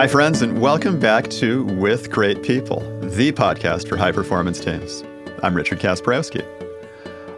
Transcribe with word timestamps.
Hi, 0.00 0.06
friends, 0.06 0.40
and 0.40 0.62
welcome 0.62 0.98
back 0.98 1.28
to 1.28 1.62
With 1.62 2.10
Great 2.10 2.42
People, 2.42 2.80
the 3.02 3.32
podcast 3.32 3.86
for 3.86 3.98
high 3.98 4.12
performance 4.12 4.58
teams. 4.58 5.04
I'm 5.42 5.54
Richard 5.54 5.78
Kasprowski. 5.78 6.42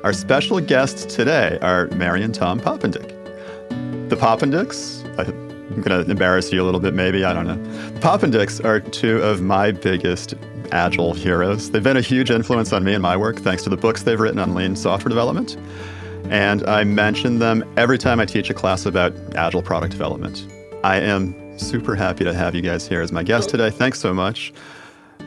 Our 0.04 0.12
special 0.12 0.60
guests 0.60 1.04
today 1.12 1.58
are 1.60 1.88
Mary 1.88 2.22
and 2.22 2.32
Tom 2.32 2.60
Poppendieck. 2.60 3.08
The 4.08 4.14
Poppendieck's, 4.14 5.02
uh, 5.18 5.24
I'm 5.24 5.82
going 5.82 6.04
to 6.04 6.08
embarrass 6.08 6.52
you 6.52 6.62
a 6.62 6.64
little 6.64 6.78
bit, 6.78 6.94
maybe, 6.94 7.24
I 7.24 7.32
don't 7.32 7.48
know. 7.48 7.58
Poppendieck's 7.98 8.60
are 8.60 8.78
two 8.78 9.16
of 9.22 9.42
my 9.42 9.72
biggest 9.72 10.34
agile 10.70 11.14
heroes. 11.14 11.72
They've 11.72 11.82
been 11.82 11.96
a 11.96 12.00
huge 12.00 12.30
influence 12.30 12.72
on 12.72 12.84
me 12.84 12.94
and 12.94 13.02
my 13.02 13.16
work 13.16 13.40
thanks 13.40 13.64
to 13.64 13.70
the 13.70 13.76
books 13.76 14.04
they've 14.04 14.20
written 14.20 14.38
on 14.38 14.54
lean 14.54 14.76
software 14.76 15.08
development. 15.08 15.56
And 16.30 16.64
I 16.68 16.84
mention 16.84 17.40
them 17.40 17.64
every 17.76 17.98
time 17.98 18.20
I 18.20 18.24
teach 18.24 18.50
a 18.50 18.54
class 18.54 18.86
about 18.86 19.14
agile 19.34 19.62
product 19.62 19.90
development. 19.90 20.46
I 20.84 20.98
am 20.98 21.41
super 21.62 21.94
happy 21.94 22.24
to 22.24 22.34
have 22.34 22.54
you 22.54 22.62
guys 22.62 22.86
here 22.86 23.00
as 23.00 23.12
my 23.12 23.22
guest 23.22 23.48
today. 23.48 23.70
Thanks 23.70 24.00
so 24.00 24.12
much. 24.12 24.52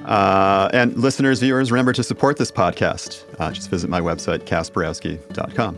Uh, 0.05 0.69
and 0.73 0.95
listeners, 0.97 1.39
viewers, 1.39 1.71
remember 1.71 1.93
to 1.93 2.03
support 2.03 2.37
this 2.37 2.51
podcast. 2.51 3.23
Uh, 3.39 3.51
just 3.51 3.69
visit 3.69 3.89
my 3.89 3.99
website, 3.99 4.39
kasprowski.com. 4.39 5.77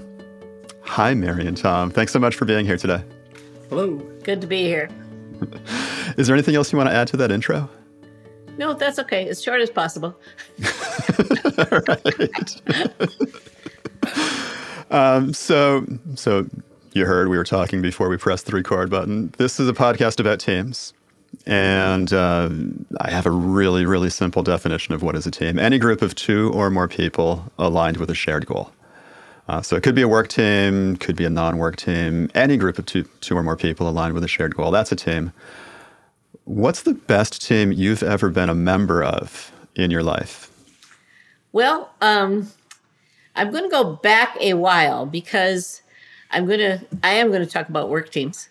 Hi, 0.81 1.13
Mary 1.13 1.45
and 1.45 1.55
Tom. 1.55 1.89
Thanks 1.91 2.11
so 2.11 2.19
much 2.19 2.35
for 2.35 2.45
being 2.45 2.65
here 2.65 2.77
today. 2.77 3.03
Hello. 3.69 3.95
Good 4.23 4.41
to 4.41 4.47
be 4.47 4.63
here. 4.63 4.89
Is 6.17 6.27
there 6.27 6.35
anything 6.35 6.55
else 6.55 6.71
you 6.71 6.77
want 6.77 6.89
to 6.89 6.95
add 6.95 7.07
to 7.09 7.17
that 7.17 7.31
intro? 7.31 7.69
No, 8.57 8.73
that's 8.73 8.97
okay. 8.99 9.29
As 9.29 9.41
short 9.41 9.61
as 9.61 9.69
possible. 9.69 10.19
All 11.57 11.81
right. 11.87 12.61
um, 14.91 15.33
so, 15.33 15.85
so 16.15 16.47
you 16.97 17.05
heard 17.05 17.27
we 17.27 17.37
were 17.37 17.43
talking 17.43 17.81
before 17.81 18.09
we 18.09 18.17
pressed 18.17 18.47
the 18.47 18.51
record 18.51 18.89
button. 18.89 19.31
This 19.37 19.59
is 19.59 19.69
a 19.69 19.73
podcast 19.73 20.19
about 20.19 20.39
teams. 20.39 20.93
And 21.45 22.11
uh, 22.11 22.49
I 22.99 23.11
have 23.11 23.25
a 23.25 23.31
really, 23.31 23.85
really 23.85 24.09
simple 24.09 24.41
definition 24.41 24.93
of 24.93 25.03
what 25.03 25.15
is 25.15 25.27
a 25.27 25.31
team 25.31 25.59
any 25.59 25.77
group 25.77 26.01
of 26.01 26.15
two 26.15 26.51
or 26.53 26.69
more 26.69 26.87
people 26.87 27.51
aligned 27.59 27.97
with 27.97 28.09
a 28.09 28.15
shared 28.15 28.47
goal. 28.47 28.71
Uh, 29.47 29.61
so 29.61 29.75
it 29.75 29.83
could 29.83 29.95
be 29.95 30.01
a 30.01 30.07
work 30.07 30.27
team, 30.27 30.97
could 30.97 31.15
be 31.15 31.23
a 31.23 31.29
non 31.29 31.57
work 31.57 31.75
team, 31.75 32.29
any 32.33 32.57
group 32.57 32.79
of 32.79 32.85
two, 32.85 33.03
two 33.21 33.37
or 33.37 33.43
more 33.43 33.55
people 33.55 33.87
aligned 33.87 34.13
with 34.13 34.23
a 34.23 34.27
shared 34.27 34.55
goal. 34.55 34.71
That's 34.71 34.91
a 34.91 34.95
team. 34.95 35.31
What's 36.45 36.81
the 36.81 36.93
best 36.93 37.45
team 37.45 37.71
you've 37.71 38.03
ever 38.03 38.29
been 38.29 38.49
a 38.49 38.55
member 38.55 39.03
of 39.03 39.51
in 39.75 39.91
your 39.91 40.03
life? 40.03 40.51
Well, 41.51 41.91
um, 42.01 42.51
I'm 43.35 43.51
going 43.51 43.63
to 43.63 43.69
go 43.69 43.95
back 43.97 44.35
a 44.41 44.55
while 44.55 45.05
because 45.05 45.81
I'm 46.31 46.47
to, 46.47 46.79
I 47.03 47.13
am 47.13 47.31
to 47.31 47.45
talk 47.45 47.69
about 47.69 47.89
work 47.89 48.11
teams. 48.11 48.49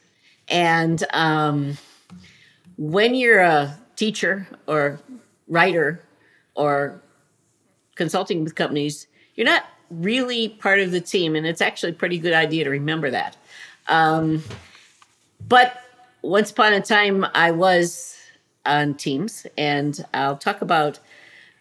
And 0.49 1.05
um, 1.13 1.77
when 2.77 3.15
you're 3.15 3.41
a 3.41 3.77
teacher 3.97 4.47
or 4.67 5.01
writer 5.49 6.03
or 6.55 7.01
consulting 7.95 8.45
with 8.45 8.55
companies, 8.55 9.07
you're 9.35 9.47
not 9.47 9.65
really 9.91 10.49
part 10.49 10.81
of 10.81 10.91
the 10.91 11.01
team. 11.01 11.37
And 11.37 11.47
it's 11.47 11.61
actually 11.61 11.93
a 11.93 11.95
pretty 11.97 12.19
good 12.19 12.33
idea 12.33 12.65
to 12.65 12.71
remember 12.71 13.11
that. 13.11 13.37
Um, 13.89 14.43
but 15.49 15.83
once 16.23 16.51
upon 16.51 16.73
a 16.73 16.81
time, 16.81 17.27
I 17.35 17.51
was 17.51 18.17
on 18.65 18.95
teams, 18.95 19.47
and 19.57 20.05
I'll 20.13 20.37
talk 20.37 20.61
about. 20.61 20.99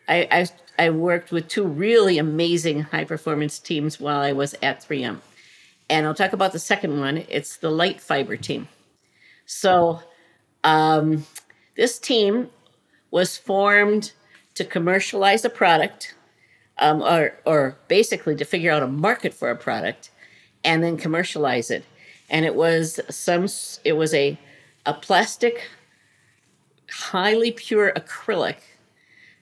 I, 0.07 0.27
I, 0.31 0.85
I 0.85 0.89
worked 0.91 1.31
with 1.31 1.47
two 1.47 1.65
really 1.65 2.17
amazing 2.17 2.81
high 2.81 3.05
performance 3.05 3.57
teams 3.59 3.99
while 3.99 4.19
I 4.19 4.33
was 4.33 4.53
at 4.61 4.81
3M. 4.81 5.19
And 5.89 6.05
I'll 6.05 6.15
talk 6.15 6.33
about 6.33 6.51
the 6.51 6.59
second 6.59 6.99
one. 6.99 7.23
It's 7.29 7.57
the 7.57 7.69
light 7.69 8.01
fiber 8.01 8.37
team. 8.37 8.67
So, 9.45 10.01
um, 10.63 11.25
this 11.75 11.99
team 11.99 12.49
was 13.11 13.37
formed 13.37 14.13
to 14.55 14.65
commercialize 14.65 15.45
a 15.45 15.49
product, 15.49 16.15
um, 16.79 17.01
or, 17.03 17.33
or 17.45 17.77
basically 17.87 18.35
to 18.35 18.45
figure 18.45 18.71
out 18.71 18.81
a 18.81 18.87
market 18.87 19.33
for 19.33 19.51
a 19.51 19.55
product, 19.55 20.09
and 20.63 20.83
then 20.83 20.97
commercialize 20.97 21.69
it. 21.69 21.85
And 22.29 22.45
it 22.45 22.55
was 22.55 22.99
some. 23.09 23.47
It 23.83 23.93
was 23.93 24.13
a 24.13 24.39
a 24.85 24.93
plastic, 24.93 25.67
highly 26.89 27.51
pure 27.51 27.91
acrylic 27.95 28.57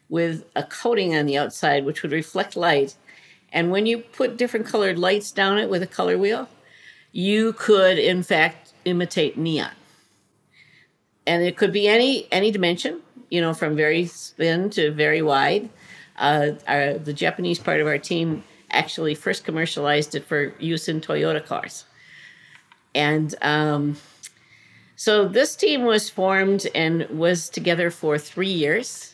with 0.10 0.46
a 0.56 0.64
coating 0.64 1.16
on 1.16 1.26
the 1.26 1.38
outside 1.38 1.86
which 1.86 2.04
would 2.04 2.12
reflect 2.12 2.56
light. 2.56 2.96
And 3.54 3.70
when 3.72 3.86
you 3.86 4.00
put 4.00 4.36
different 4.36 4.66
colored 4.66 4.98
lights 4.98 5.32
down 5.32 5.60
it 5.60 5.70
with 5.70 5.84
a 5.84 5.88
color 5.88 6.18
wheel, 6.18 6.50
you 7.12 7.54
could 7.54 8.00
in 8.00 8.24
fact 8.24 8.74
imitate 8.84 9.38
neon. 9.38 9.72
And 11.26 11.44
it 11.44 11.56
could 11.56 11.72
be 11.72 11.88
any 11.88 12.28
any 12.32 12.52
dimension, 12.52 13.02
you 13.30 13.40
know, 13.40 13.54
from 13.54 13.76
very 13.76 14.06
thin 14.06 14.70
to 14.72 14.92
very 14.92 15.22
wide. 15.22 15.70
Uh, 16.18 16.52
our, 16.68 16.96
the 16.96 17.14
Japanese 17.14 17.60
part 17.60 17.80
of 17.80 17.88
our 17.88 17.98
team 17.98 18.44
actually 18.72 19.16
first 19.16 19.46
commercialized 19.46 20.16
it 20.16 20.26
for 20.26 20.54
use 20.60 20.90
in 20.90 21.00
Toyota 21.00 21.46
cars. 21.46 21.86
And 22.96 23.34
um, 23.42 23.98
so 24.96 25.28
this 25.28 25.56
team 25.56 25.84
was 25.84 26.10
formed 26.10 26.68
and 26.76 27.08
was 27.10 27.50
together 27.50 27.90
for 27.92 28.18
three 28.18 28.52
years. 28.52 29.14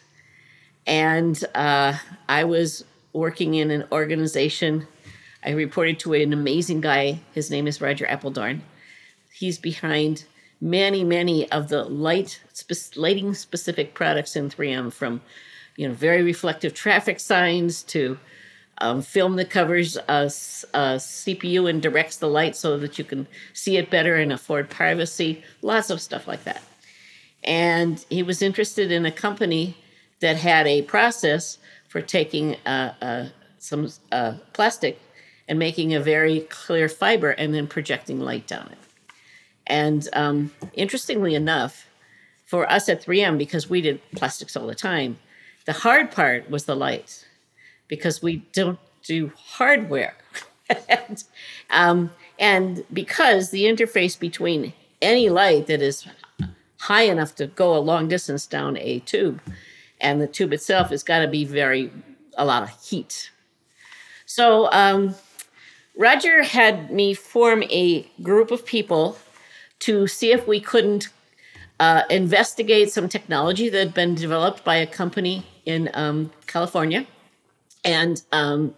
And 0.87 1.41
uh, 1.55 1.97
I 2.27 2.43
was 2.45 2.83
working 3.13 3.55
in 3.55 3.71
an 3.71 3.85
organization. 3.91 4.87
I 5.43 5.51
reported 5.51 5.99
to 5.99 6.13
an 6.13 6.33
amazing 6.33 6.81
guy. 6.81 7.19
His 7.33 7.49
name 7.49 7.67
is 7.67 7.81
Roger 7.81 8.05
Appeldorn. 8.05 8.61
He's 9.31 9.57
behind 9.57 10.25
many, 10.61 11.03
many 11.03 11.49
of 11.51 11.69
the 11.69 11.85
light 11.85 12.41
spe- 12.53 12.97
lighting 12.97 13.33
specific 13.33 13.93
products 13.93 14.35
in 14.35 14.49
3M, 14.49 14.91
from 14.91 15.21
you 15.75 15.87
know 15.87 15.93
very 15.93 16.23
reflective 16.23 16.73
traffic 16.73 17.19
signs 17.19 17.83
to 17.83 18.17
um, 18.79 19.01
film 19.01 19.35
that 19.35 19.49
covers 19.49 19.97
a, 19.97 20.23
a, 20.73 20.95
CPU 20.97 21.69
and 21.69 21.81
directs 21.81 22.17
the 22.17 22.27
light 22.27 22.55
so 22.55 22.77
that 22.77 22.97
you 22.97 23.03
can 23.03 23.27
see 23.53 23.77
it 23.77 23.89
better 23.89 24.15
and 24.15 24.31
afford 24.31 24.69
privacy, 24.69 25.43
lots 25.61 25.89
of 25.89 26.01
stuff 26.01 26.27
like 26.27 26.43
that. 26.45 26.61
And 27.43 28.03
he 28.09 28.23
was 28.23 28.41
interested 28.41 28.91
in 28.91 29.05
a 29.05 29.11
company 29.11 29.77
that 30.19 30.37
had 30.37 30.67
a 30.67 30.81
process 30.83 31.57
for 31.89 32.01
taking 32.01 32.55
uh, 32.65 32.93
uh, 33.01 33.25
some 33.57 33.91
uh, 34.11 34.35
plastic 34.53 35.01
and 35.47 35.59
making 35.59 35.93
a 35.93 35.99
very 35.99 36.41
clear 36.41 36.87
fiber 36.87 37.31
and 37.31 37.53
then 37.53 37.67
projecting 37.67 38.19
light 38.19 38.47
down 38.47 38.69
it. 38.71 38.77
And 39.67 40.07
um, 40.13 40.51
interestingly 40.73 41.35
enough, 41.35 41.87
for 42.45 42.71
us 42.71 42.87
at 42.89 43.03
3M, 43.03 43.37
because 43.37 43.69
we 43.69 43.81
did 43.81 44.01
plastics 44.15 44.55
all 44.55 44.67
the 44.67 44.75
time, 44.75 45.17
the 45.65 45.73
hard 45.73 46.11
part 46.11 46.49
was 46.49 46.65
the 46.65 46.75
light 46.75 47.27
because 47.87 48.21
we 48.21 48.37
don't 48.53 48.79
do 49.03 49.31
hardware. 49.35 50.15
and, 50.89 51.23
um, 51.69 52.11
and 52.37 52.83
because 52.93 53.49
the 53.49 53.63
interface 53.65 54.17
between 54.17 54.73
any 55.01 55.29
light 55.29 55.67
that 55.67 55.81
is 55.81 56.07
high 56.81 57.03
enough 57.03 57.35
to 57.35 57.47
go 57.47 57.75
a 57.75 57.79
long 57.79 58.07
distance 58.07 58.45
down 58.47 58.77
a 58.77 58.99
tube 58.99 59.41
and 59.99 60.21
the 60.21 60.27
tube 60.27 60.53
itself 60.53 60.89
has 60.89 61.03
got 61.03 61.19
to 61.19 61.27
be 61.27 61.45
very, 61.45 61.91
a 62.37 62.45
lot 62.45 62.63
of 62.63 62.69
heat. 62.83 63.31
So 64.25 64.71
um, 64.71 65.15
Roger 65.97 66.43
had 66.43 66.91
me 66.91 67.13
form 67.13 67.63
a 67.63 68.09
group 68.21 68.51
of 68.51 68.65
people 68.65 69.17
to 69.79 70.07
see 70.07 70.31
if 70.31 70.47
we 70.47 70.59
couldn't 70.59 71.09
uh, 71.79 72.03
investigate 72.09 72.91
some 72.91 73.07
technology 73.07 73.69
that 73.69 73.77
had 73.77 73.93
been 73.93 74.15
developed 74.15 74.63
by 74.63 74.75
a 74.75 74.87
company 74.87 75.45
in 75.65 75.89
um, 75.93 76.31
California 76.47 77.05
and 77.85 78.21
um, 78.31 78.75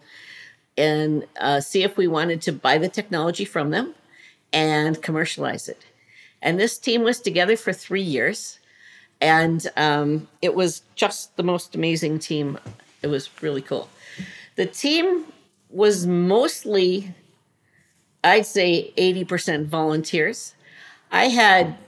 and 0.78 1.26
uh, 1.40 1.60
see 1.60 1.82
if 1.82 1.96
we 1.96 2.06
wanted 2.06 2.40
to 2.42 2.52
buy 2.52 2.78
the 2.78 2.88
technology 2.88 3.44
from 3.44 3.70
them 3.70 3.94
and 4.52 5.02
commercialize 5.02 5.68
it. 5.68 5.84
And 6.40 6.58
this 6.58 6.78
team 6.78 7.02
was 7.02 7.20
together 7.20 7.56
for 7.56 7.72
three 7.72 8.02
years, 8.02 8.58
and 9.22 9.70
um, 9.76 10.26
it 10.42 10.54
was 10.54 10.82
just 10.96 11.36
the 11.36 11.44
most 11.44 11.76
amazing 11.76 12.18
team. 12.18 12.58
It 13.02 13.06
was 13.06 13.30
really 13.40 13.62
cool. 13.62 13.88
The 14.56 14.66
team 14.66 15.24
was 15.70 16.06
mostly, 16.06 17.14
I'd 18.24 18.46
say, 18.46 18.92
80% 18.98 19.66
volunteers. 19.66 20.54
I 21.12 21.28
had 21.28 21.78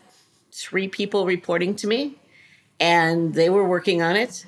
three 0.52 0.86
people 0.86 1.26
reporting 1.26 1.74
to 1.76 1.88
me, 1.88 2.14
and 2.78 3.34
they 3.34 3.50
were 3.50 3.66
working 3.66 4.00
on 4.00 4.16
it 4.16 4.46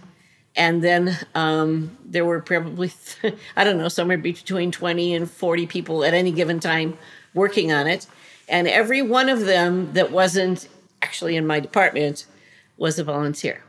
and 0.58 0.82
then 0.82 1.18
um, 1.34 1.98
there 2.02 2.24
were 2.24 2.40
probably 2.40 2.90
i 3.56 3.62
don't 3.62 3.76
know 3.76 3.88
somewhere 3.88 4.18
between 4.18 4.72
20 4.72 5.14
and 5.14 5.30
40 5.30 5.66
people 5.66 6.02
at 6.02 6.14
any 6.14 6.32
given 6.32 6.60
time 6.60 6.96
working 7.34 7.72
on 7.72 7.86
it 7.86 8.06
and 8.48 8.66
every 8.66 9.02
one 9.02 9.28
of 9.28 9.40
them 9.44 9.92
that 9.92 10.10
wasn't 10.10 10.68
actually 11.02 11.36
in 11.36 11.46
my 11.46 11.60
department 11.60 12.26
was 12.76 12.98
a 12.98 13.04
volunteer 13.04 13.62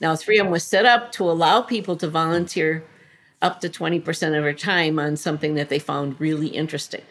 now 0.00 0.14
3m 0.14 0.50
was 0.50 0.64
set 0.64 0.86
up 0.86 1.12
to 1.12 1.24
allow 1.24 1.62
people 1.62 1.96
to 1.96 2.08
volunteer 2.08 2.84
up 3.42 3.60
to 3.60 3.68
20% 3.68 4.00
of 4.08 4.42
their 4.42 4.54
time 4.54 4.98
on 4.98 5.16
something 5.16 5.54
that 5.54 5.68
they 5.68 5.78
found 5.78 6.18
really 6.20 6.48
interesting 6.48 7.02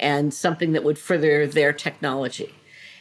and 0.00 0.34
something 0.34 0.72
that 0.72 0.84
would 0.84 0.98
further 0.98 1.46
their 1.46 1.72
technology 1.72 2.54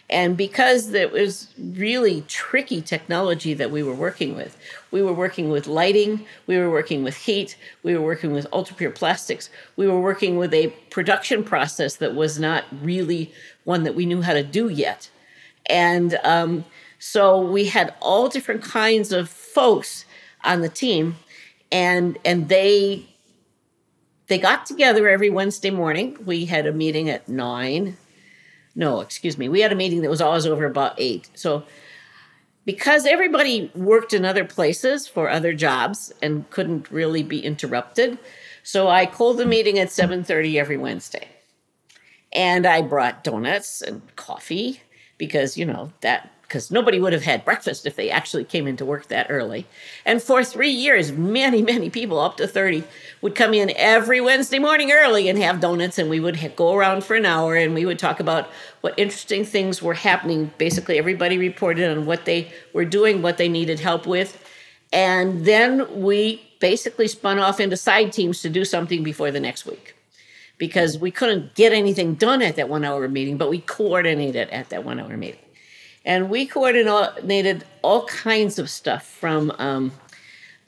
And 0.09 0.37
because 0.37 0.93
it 0.93 1.11
was 1.11 1.53
really 1.57 2.21
tricky 2.29 2.81
technology 2.81 3.53
that 3.53 3.71
we 3.71 3.83
were 3.83 3.93
working 3.93 4.35
with, 4.35 4.57
we 4.89 5.01
were 5.01 5.13
working 5.13 5.49
with 5.49 5.67
lighting, 5.67 6.25
we 6.47 6.57
were 6.57 6.71
working 6.71 7.03
with 7.03 7.17
heat, 7.17 7.57
we 7.83 7.93
were 7.93 8.05
working 8.05 8.31
with 8.31 8.47
ultra 8.53 8.75
pure 8.75 8.91
plastics, 8.91 9.49
we 9.75 9.85
were 9.87 9.99
working 9.99 10.37
with 10.37 10.53
a 10.53 10.67
production 10.91 11.43
process 11.43 11.97
that 11.97 12.15
was 12.15 12.39
not 12.39 12.63
really 12.81 13.33
one 13.65 13.83
that 13.83 13.95
we 13.95 14.05
knew 14.05 14.21
how 14.21 14.33
to 14.33 14.43
do 14.43 14.69
yet. 14.69 15.09
And 15.69 16.17
um, 16.23 16.63
so 16.99 17.39
we 17.39 17.65
had 17.65 17.93
all 18.01 18.27
different 18.27 18.63
kinds 18.63 19.11
of 19.11 19.29
folks 19.29 20.05
on 20.43 20.61
the 20.61 20.69
team, 20.69 21.15
and 21.71 22.17
and 22.25 22.49
they 22.49 23.07
they 24.27 24.37
got 24.37 24.65
together 24.65 25.07
every 25.07 25.29
Wednesday 25.29 25.69
morning. 25.69 26.17
We 26.25 26.45
had 26.45 26.65
a 26.65 26.73
meeting 26.73 27.09
at 27.09 27.27
nine. 27.29 27.97
No, 28.75 28.99
excuse 29.01 29.37
me. 29.37 29.49
We 29.49 29.61
had 29.61 29.71
a 29.71 29.75
meeting 29.75 30.01
that 30.01 30.09
was 30.09 30.21
always 30.21 30.45
over 30.45 30.65
about 30.65 30.95
eight. 30.97 31.29
So 31.33 31.63
because 32.65 33.05
everybody 33.05 33.71
worked 33.73 34.13
in 34.13 34.25
other 34.25 34.43
places 34.43 35.07
for 35.07 35.29
other 35.29 35.53
jobs 35.53 36.11
and 36.21 36.49
couldn't 36.49 36.91
really 36.91 37.23
be 37.23 37.39
interrupted, 37.39 38.19
so 38.61 38.89
I 38.89 39.05
called 39.05 39.37
the 39.37 39.45
meeting 39.45 39.79
at 39.79 39.89
7:30 39.89 40.59
every 40.59 40.77
Wednesday. 40.77 41.29
And 42.33 42.65
I 42.65 42.81
brought 42.81 43.23
donuts 43.23 43.81
and 43.81 44.01
coffee 44.17 44.81
because, 45.17 45.57
you 45.57 45.65
know, 45.65 45.93
that 46.01 46.29
because 46.47 46.71
nobody 46.71 46.99
would 46.99 47.11
have 47.11 47.23
had 47.23 47.43
breakfast 47.43 47.85
if 47.85 47.97
they 47.97 48.09
actually 48.09 48.45
came 48.45 48.67
into 48.67 48.85
work 48.85 49.07
that 49.07 49.27
early. 49.29 49.65
And 50.05 50.21
for 50.21 50.43
three 50.45 50.69
years, 50.69 51.11
many, 51.11 51.61
many 51.61 51.89
people, 51.89 52.19
up 52.19 52.37
to 52.37 52.47
30, 52.47 52.83
would 53.21 53.35
come 53.35 53.53
in 53.53 53.71
every 53.75 54.21
Wednesday 54.21 54.57
morning 54.57 54.91
early 54.91 55.27
and 55.27 55.37
have 55.39 55.59
donuts, 55.59 55.97
and 55.97 56.09
we 56.09 56.21
would 56.21 56.53
go 56.55 56.73
around 56.73 57.03
for 57.03 57.15
an 57.15 57.25
hour 57.25 57.55
and 57.55 57.73
we 57.73 57.85
would 57.85 57.99
talk 57.99 58.21
about 58.21 58.47
what 58.79 58.93
interesting 58.97 59.43
things 59.43 59.81
were 59.81 59.93
happening. 59.93 60.51
Basically, 60.57 60.97
everybody 60.97 61.37
reported 61.37 61.89
on 61.89 62.05
what 62.05 62.23
they 62.23 62.49
were 62.73 62.85
doing, 62.85 63.21
what 63.21 63.37
they 63.37 63.49
needed 63.49 63.81
help 63.81 64.07
with. 64.07 64.41
And 64.93 65.45
then 65.45 66.01
we 66.01 66.41
basically 66.61 67.09
spun 67.09 67.39
off 67.39 67.59
into 67.59 67.75
side 67.75 68.13
teams 68.13 68.41
to 68.41 68.49
do 68.49 68.63
something 68.63 69.03
before 69.03 69.31
the 69.31 69.39
next 69.41 69.65
week 69.65 69.95
because 70.57 70.97
we 70.97 71.11
couldn't 71.11 71.55
get 71.55 71.73
anything 71.73 72.15
done 72.15 72.41
at 72.41 72.55
that 72.55 72.69
one 72.69 72.85
hour 72.85 73.07
meeting, 73.09 73.37
but 73.37 73.49
we 73.49 73.59
coordinated 73.59 74.49
at 74.49 74.69
that 74.69 74.85
one 74.85 74.99
hour 74.99 75.17
meeting. 75.17 75.39
And 76.07 76.29
we 76.29 76.45
coordinated 76.45 77.65
all 77.81 78.05
kinds 78.05 78.57
of 78.57 78.69
stuff 78.69 79.05
from 79.05 79.51
um, 79.59 79.91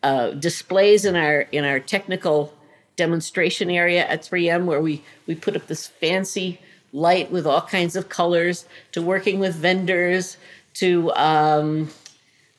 uh, 0.03 0.31
displays 0.31 1.06
in 1.06 1.15
our 1.15 1.47
in 1.53 1.63
our 1.63 1.80
technical 1.80 2.53
demonstration 2.97 3.69
area 3.69 4.06
at 4.06 4.21
3M, 4.21 4.65
where 4.65 4.81
we 4.81 5.01
we 5.27 5.36
put 5.36 5.56
up 5.56 5.68
this 5.68 5.88
fancy 5.88 6.59
light 6.91 7.31
with 7.31 7.47
all 7.47 7.62
kinds 7.62 7.95
of 7.95 8.09
colors, 8.09 8.65
to 8.91 9.01
working 9.01 9.39
with 9.39 9.56
vendors, 9.56 10.36
to 10.74 11.09
um, 11.13 11.89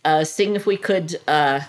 uh, 0.06 0.24
seeing 0.24 0.56
if 0.56 0.64
we 0.64 0.78
could 0.78 1.20
uh, 1.28 1.60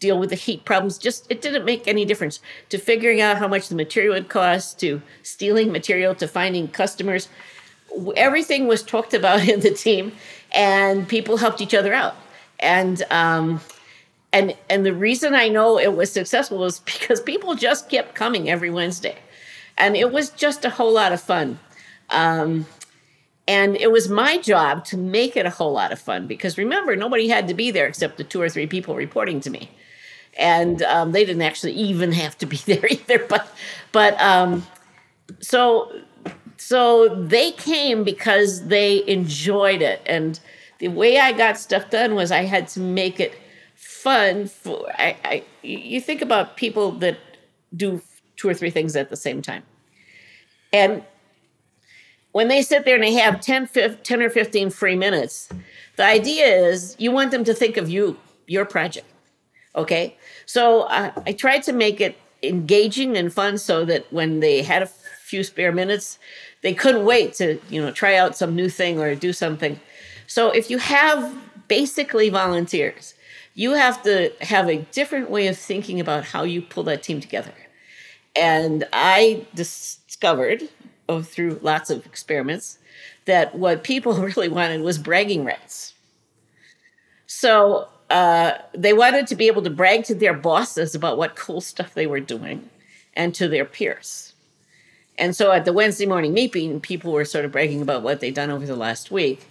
deal 0.00 0.18
with 0.18 0.28
the 0.28 0.36
heat 0.36 0.66
problems. 0.66 0.98
Just 0.98 1.26
it 1.30 1.40
didn't 1.40 1.64
make 1.64 1.88
any 1.88 2.04
difference 2.04 2.40
to 2.68 2.76
figuring 2.76 3.22
out 3.22 3.38
how 3.38 3.48
much 3.48 3.68
the 3.68 3.74
material 3.74 4.12
would 4.12 4.28
cost, 4.28 4.78
to 4.80 5.00
stealing 5.22 5.72
material, 5.72 6.14
to 6.16 6.28
finding 6.28 6.68
customers 6.68 7.30
everything 8.16 8.66
was 8.66 8.82
talked 8.82 9.14
about 9.14 9.48
in 9.48 9.60
the 9.60 9.70
team, 9.70 10.12
and 10.52 11.08
people 11.08 11.36
helped 11.36 11.60
each 11.60 11.74
other 11.74 11.92
out. 11.92 12.16
And 12.58 13.02
um, 13.10 13.60
and 14.32 14.56
and 14.68 14.84
the 14.84 14.94
reason 14.94 15.34
I 15.34 15.48
know 15.48 15.78
it 15.78 15.94
was 15.94 16.12
successful 16.12 16.58
was 16.58 16.80
because 16.80 17.20
people 17.20 17.54
just 17.54 17.88
kept 17.88 18.14
coming 18.14 18.48
every 18.48 18.70
Wednesday, 18.70 19.16
and 19.76 19.96
it 19.96 20.12
was 20.12 20.30
just 20.30 20.64
a 20.64 20.70
whole 20.70 20.92
lot 20.92 21.12
of 21.12 21.20
fun. 21.20 21.58
Um, 22.10 22.66
and 23.48 23.76
it 23.76 23.92
was 23.92 24.08
my 24.08 24.38
job 24.38 24.84
to 24.86 24.96
make 24.96 25.36
it 25.36 25.46
a 25.46 25.50
whole 25.50 25.72
lot 25.72 25.92
of 25.92 26.00
fun 26.00 26.26
because 26.26 26.58
remember, 26.58 26.96
nobody 26.96 27.28
had 27.28 27.46
to 27.48 27.54
be 27.54 27.70
there 27.70 27.86
except 27.86 28.16
the 28.16 28.24
two 28.24 28.40
or 28.40 28.48
three 28.48 28.66
people 28.66 28.96
reporting 28.96 29.40
to 29.40 29.50
me, 29.50 29.70
and 30.36 30.82
um, 30.82 31.12
they 31.12 31.24
didn't 31.24 31.42
actually 31.42 31.72
even 31.72 32.12
have 32.12 32.36
to 32.38 32.46
be 32.46 32.56
there 32.66 32.86
either. 32.90 33.24
But 33.28 33.48
but 33.92 34.20
um, 34.20 34.66
so 35.40 35.92
so 36.56 37.08
they 37.08 37.52
came 37.52 38.04
because 38.04 38.66
they 38.66 39.06
enjoyed 39.06 39.82
it. 39.82 40.00
And 40.06 40.38
the 40.78 40.88
way 40.88 41.18
I 41.18 41.32
got 41.32 41.58
stuff 41.58 41.90
done 41.90 42.14
was 42.14 42.30
I 42.30 42.42
had 42.42 42.68
to 42.68 42.80
make 42.80 43.20
it 43.20 43.38
fun 43.74 44.46
for 44.46 44.88
I, 44.98 45.16
I 45.24 45.44
you 45.62 46.00
think 46.00 46.22
about 46.22 46.56
people 46.56 46.92
that 46.92 47.18
do 47.74 48.00
two 48.36 48.48
or 48.48 48.54
three 48.54 48.70
things 48.70 48.96
at 48.96 49.10
the 49.10 49.16
same 49.16 49.42
time. 49.42 49.62
And 50.72 51.04
when 52.32 52.48
they 52.48 52.62
sit 52.62 52.84
there 52.84 52.94
and 52.94 53.04
they 53.04 53.14
have 53.14 53.40
10, 53.40 53.66
15, 53.66 54.02
10 54.02 54.22
or 54.22 54.30
15 54.30 54.70
free 54.70 54.94
minutes, 54.94 55.48
the 55.96 56.04
idea 56.04 56.46
is 56.46 56.94
you 56.98 57.10
want 57.10 57.30
them 57.30 57.44
to 57.44 57.54
think 57.54 57.76
of 57.76 57.88
you, 57.88 58.18
your 58.46 58.64
project. 58.66 59.06
Okay. 59.74 60.16
So 60.44 60.82
uh, 60.82 61.12
I 61.26 61.32
tried 61.32 61.62
to 61.64 61.72
make 61.72 62.00
it 62.00 62.16
engaging 62.42 63.16
and 63.16 63.32
fun 63.32 63.58
so 63.58 63.84
that 63.86 64.10
when 64.12 64.40
they 64.40 64.62
had 64.62 64.82
a 64.82 64.90
few 65.26 65.42
spare 65.42 65.72
minutes, 65.72 66.18
they 66.62 66.74
couldn't 66.74 67.04
wait 67.04 67.34
to 67.34 67.58
you 67.68 67.80
know 67.82 67.90
try 67.90 68.16
out 68.16 68.36
some 68.36 68.54
new 68.54 68.68
thing 68.68 68.98
or 69.00 69.14
do 69.14 69.32
something. 69.32 69.78
So 70.26 70.50
if 70.50 70.70
you 70.70 70.78
have 70.78 71.34
basically 71.68 72.28
volunteers 72.28 73.14
you 73.56 73.72
have 73.72 74.02
to 74.02 74.30
have 74.42 74.68
a 74.68 74.76
different 74.92 75.30
way 75.30 75.48
of 75.48 75.58
thinking 75.58 75.98
about 75.98 76.26
how 76.26 76.44
you 76.44 76.60
pull 76.60 76.84
that 76.84 77.02
team 77.02 77.20
together. 77.20 77.54
And 78.36 78.86
i 78.92 79.44
discovered 79.54 80.62
oh, 81.08 81.22
through 81.22 81.58
lots 81.62 81.88
of 81.90 82.04
experiments 82.06 82.78
that 83.24 83.54
what 83.54 83.82
people 83.82 84.14
really 84.22 84.48
wanted 84.48 84.82
was 84.82 84.98
bragging 84.98 85.44
rights. 85.44 85.94
So 87.26 87.88
uh, 88.10 88.52
they 88.74 88.92
wanted 88.92 89.26
to 89.28 89.34
be 89.34 89.46
able 89.46 89.62
to 89.62 89.70
brag 89.70 90.04
to 90.04 90.14
their 90.14 90.34
bosses 90.34 90.94
about 90.94 91.16
what 91.18 91.34
cool 91.34 91.60
stuff 91.60 91.94
they 91.94 92.06
were 92.06 92.20
doing 92.20 92.68
and 93.14 93.34
to 93.34 93.48
their 93.48 93.64
peers 93.64 94.34
and 95.18 95.34
so 95.34 95.52
at 95.52 95.64
the 95.64 95.72
Wednesday 95.72 96.06
morning 96.06 96.34
meeting, 96.34 96.80
people 96.80 97.12
were 97.12 97.24
sort 97.24 97.44
of 97.44 97.52
bragging 97.52 97.82
about 97.82 98.02
what 98.02 98.20
they'd 98.20 98.34
done 98.34 98.50
over 98.50 98.66
the 98.66 98.76
last 98.76 99.10
week. 99.10 99.48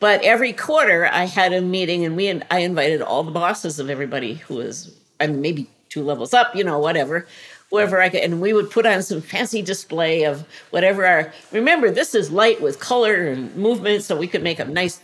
But 0.00 0.22
every 0.22 0.52
quarter, 0.52 1.06
I 1.06 1.24
had 1.24 1.52
a 1.52 1.60
meeting, 1.60 2.04
and 2.04 2.16
we 2.16 2.30
I 2.50 2.60
invited 2.60 3.02
all 3.02 3.24
the 3.24 3.32
bosses 3.32 3.80
of 3.80 3.90
everybody 3.90 4.34
who 4.34 4.56
was 4.56 4.94
I 5.20 5.26
mean, 5.26 5.40
maybe 5.40 5.70
two 5.88 6.02
levels 6.02 6.34
up, 6.34 6.54
you 6.54 6.62
know, 6.62 6.78
whatever, 6.78 7.26
whoever 7.70 8.00
I 8.00 8.08
could, 8.08 8.20
and 8.20 8.40
we 8.40 8.52
would 8.52 8.70
put 8.70 8.86
on 8.86 9.02
some 9.02 9.20
fancy 9.20 9.62
display 9.62 10.24
of 10.24 10.46
whatever 10.70 11.04
our. 11.04 11.32
Remember, 11.52 11.90
this 11.90 12.14
is 12.14 12.30
light 12.30 12.60
with 12.60 12.78
color 12.78 13.26
and 13.26 13.54
movement, 13.56 14.04
so 14.04 14.16
we 14.16 14.28
could 14.28 14.42
make 14.42 14.58
a 14.58 14.64
nice, 14.64 15.00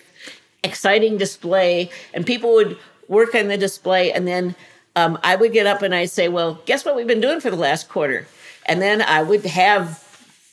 exciting 0.62 1.16
display, 1.16 1.90
and 2.12 2.24
people 2.24 2.52
would 2.54 2.78
work 3.08 3.34
on 3.34 3.48
the 3.48 3.58
display, 3.58 4.12
and 4.12 4.28
then 4.28 4.54
um, 4.96 5.18
I 5.24 5.34
would 5.34 5.52
get 5.52 5.66
up 5.66 5.82
and 5.82 5.94
I'd 5.94 6.10
say, 6.10 6.28
"Well, 6.28 6.60
guess 6.66 6.84
what 6.84 6.94
we've 6.94 7.06
been 7.06 7.20
doing 7.20 7.40
for 7.40 7.50
the 7.50 7.56
last 7.56 7.88
quarter." 7.88 8.26
And 8.66 8.80
then 8.80 9.02
I 9.02 9.22
would 9.22 9.44
have 9.44 10.03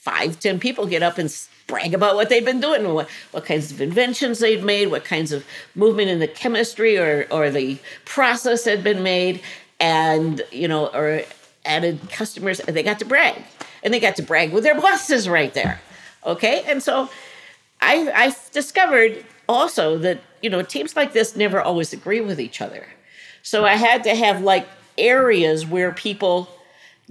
five, 0.01 0.39
ten 0.39 0.59
people 0.59 0.85
get 0.87 1.01
up 1.01 1.17
and 1.17 1.33
brag 1.67 1.93
about 1.93 2.15
what 2.15 2.27
they've 2.27 2.43
been 2.43 2.59
doing, 2.59 2.93
what, 2.93 3.07
what 3.31 3.45
kinds 3.45 3.71
of 3.71 3.79
inventions 3.79 4.39
they've 4.39 4.63
made, 4.63 4.87
what 4.87 5.05
kinds 5.05 5.31
of 5.31 5.45
movement 5.75 6.09
in 6.09 6.19
the 6.19 6.27
chemistry 6.27 6.97
or, 6.97 7.27
or 7.31 7.49
the 7.49 7.77
process 8.03 8.65
had 8.65 8.83
been 8.83 9.03
made, 9.03 9.41
and, 9.79 10.41
you 10.51 10.67
know, 10.67 10.87
or 10.87 11.21
added 11.65 11.99
customers, 12.09 12.59
and 12.59 12.75
they 12.75 12.83
got 12.83 12.99
to 12.99 13.05
brag. 13.05 13.41
And 13.83 13.93
they 13.93 13.99
got 13.99 14.15
to 14.17 14.23
brag 14.23 14.51
with 14.51 14.63
their 14.63 14.79
bosses 14.79 15.29
right 15.29 15.53
there. 15.53 15.79
Okay. 16.25 16.63
And 16.67 16.83
so 16.83 17.09
I, 17.79 18.11
I 18.11 18.35
discovered 18.51 19.23
also 19.47 19.97
that, 19.99 20.19
you 20.41 20.49
know, 20.49 20.61
teams 20.61 20.95
like 20.95 21.13
this 21.13 21.35
never 21.35 21.61
always 21.61 21.93
agree 21.93 22.21
with 22.21 22.39
each 22.39 22.61
other. 22.61 22.85
So 23.43 23.65
I 23.65 23.75
had 23.75 24.03
to 24.03 24.15
have 24.15 24.41
like 24.41 24.67
areas 24.97 25.65
where 25.65 25.91
people 25.91 26.47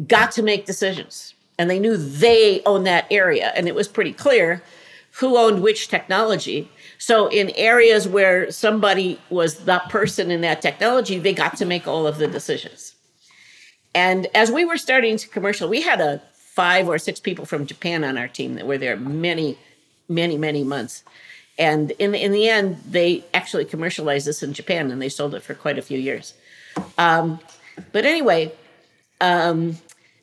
got 0.06 0.32
to 0.32 0.42
make 0.42 0.66
decisions 0.66 1.35
and 1.61 1.69
they 1.69 1.79
knew 1.79 1.99
they 1.99 2.62
owned 2.64 2.87
that 2.87 3.07
area 3.11 3.52
and 3.55 3.69
it 3.69 3.75
was 3.75 3.87
pretty 3.87 4.14
clear 4.14 4.62
who 5.11 5.37
owned 5.37 5.62
which 5.62 5.88
technology. 5.88 6.71
So 6.97 7.26
in 7.26 7.50
areas 7.50 8.09
where 8.09 8.50
somebody 8.50 9.21
was 9.29 9.64
that 9.67 9.90
person 9.90 10.31
in 10.31 10.40
that 10.40 10.62
technology 10.62 11.19
they 11.19 11.35
got 11.35 11.59
to 11.59 11.67
make 11.67 11.87
all 11.87 12.07
of 12.07 12.17
the 12.17 12.26
decisions. 12.26 12.95
And 13.95 14.26
as 14.35 14.50
we 14.50 14.64
were 14.64 14.79
starting 14.79 15.19
to 15.19 15.29
commercial 15.29 15.69
we 15.69 15.83
had 15.83 16.00
a 16.00 16.23
five 16.33 16.88
or 16.88 16.97
six 16.97 17.21
people 17.21 17.45
from 17.45 17.67
japan 17.67 18.05
on 18.05 18.17
our 18.17 18.26
team 18.26 18.55
that 18.55 18.67
were 18.67 18.79
there 18.79 18.97
many 18.97 19.59
many 20.09 20.38
many 20.38 20.64
months. 20.64 21.05
And 21.59 21.90
in 21.99 22.12
the, 22.12 22.25
in 22.25 22.33
the 22.33 22.49
end 22.49 22.79
they 22.88 23.23
actually 23.35 23.67
commercialized 23.67 24.26
this 24.26 24.43
in 24.43 24.55
japan 24.55 24.90
and 24.90 25.02
they 25.02 25.11
sold 25.11 25.35
it 25.35 25.43
for 25.43 25.52
quite 25.52 25.79
a 25.79 25.83
few 25.83 25.99
years. 25.99 26.33
Um, 26.97 27.38
but 27.93 28.07
anyway 28.07 28.52
um, 29.21 29.76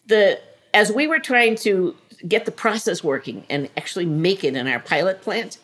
the 0.07 0.39
as 0.77 0.91
we 0.91 1.07
were 1.07 1.17
trying 1.17 1.55
to 1.55 1.95
get 2.27 2.45
the 2.45 2.51
process 2.51 3.03
working 3.03 3.43
and 3.49 3.67
actually 3.75 4.05
make 4.05 4.43
it 4.43 4.55
in 4.55 4.67
our 4.67 4.79
pilot 4.79 5.23
plant, 5.23 5.57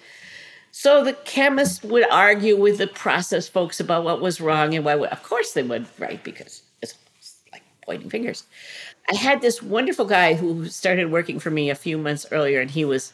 so 0.71 1.03
the 1.03 1.13
chemists 1.13 1.83
would 1.83 2.09
argue 2.09 2.59
with 2.59 2.79
the 2.79 2.87
process 2.87 3.47
folks 3.47 3.79
about 3.79 4.03
what 4.03 4.21
was 4.21 4.41
wrong 4.41 4.73
and 4.73 4.83
why. 4.83 4.95
Of 4.95 5.21
course, 5.21 5.53
they 5.53 5.61
would, 5.61 5.85
right? 5.99 6.21
Because 6.23 6.63
it's 6.81 6.95
like 7.51 7.61
pointing 7.85 8.09
fingers. 8.09 8.45
I 9.07 9.13
had 9.13 9.41
this 9.41 9.61
wonderful 9.61 10.05
guy 10.05 10.33
who 10.33 10.65
started 10.65 11.11
working 11.11 11.39
for 11.39 11.51
me 11.51 11.69
a 11.69 11.75
few 11.75 11.99
months 11.99 12.25
earlier, 12.31 12.59
and 12.59 12.71
he 12.71 12.83
was 12.83 13.13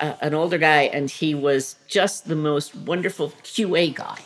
uh, 0.00 0.14
an 0.20 0.34
older 0.34 0.58
guy, 0.58 0.82
and 0.82 1.08
he 1.08 1.32
was 1.32 1.76
just 1.86 2.26
the 2.26 2.34
most 2.34 2.74
wonderful 2.74 3.30
QA 3.44 3.94
guy. 3.94 4.18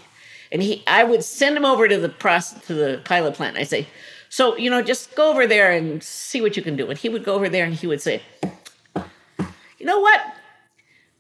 And 0.51 0.63
he, 0.63 0.83
I 0.87 1.05
would 1.05 1.23
send 1.23 1.55
him 1.55 1.67
over 1.67 1.87
to 1.87 1.99
the 1.99 2.09
process, 2.09 2.65
to 2.65 2.73
the 2.73 3.03
pilot 3.05 3.35
plant. 3.35 3.59
I 3.59 3.65
say, 3.65 3.89
so 4.31 4.57
you 4.57 4.71
know, 4.71 4.81
just 4.81 5.15
go 5.17 5.31
over 5.31 5.47
there 5.47 5.73
and 5.73 6.03
see 6.03 6.41
what 6.41 6.57
you 6.57 6.63
can 6.63 6.77
do. 6.77 6.89
And 6.89 6.97
he 6.97 7.09
would 7.09 7.25
go 7.25 7.35
over 7.35 7.49
there 7.49 7.67
and 7.67 7.75
he 7.75 7.87
would 7.87 8.01
say, 8.01 8.23
you 8.97 9.87
know 9.87 9.99
what? 9.99 10.21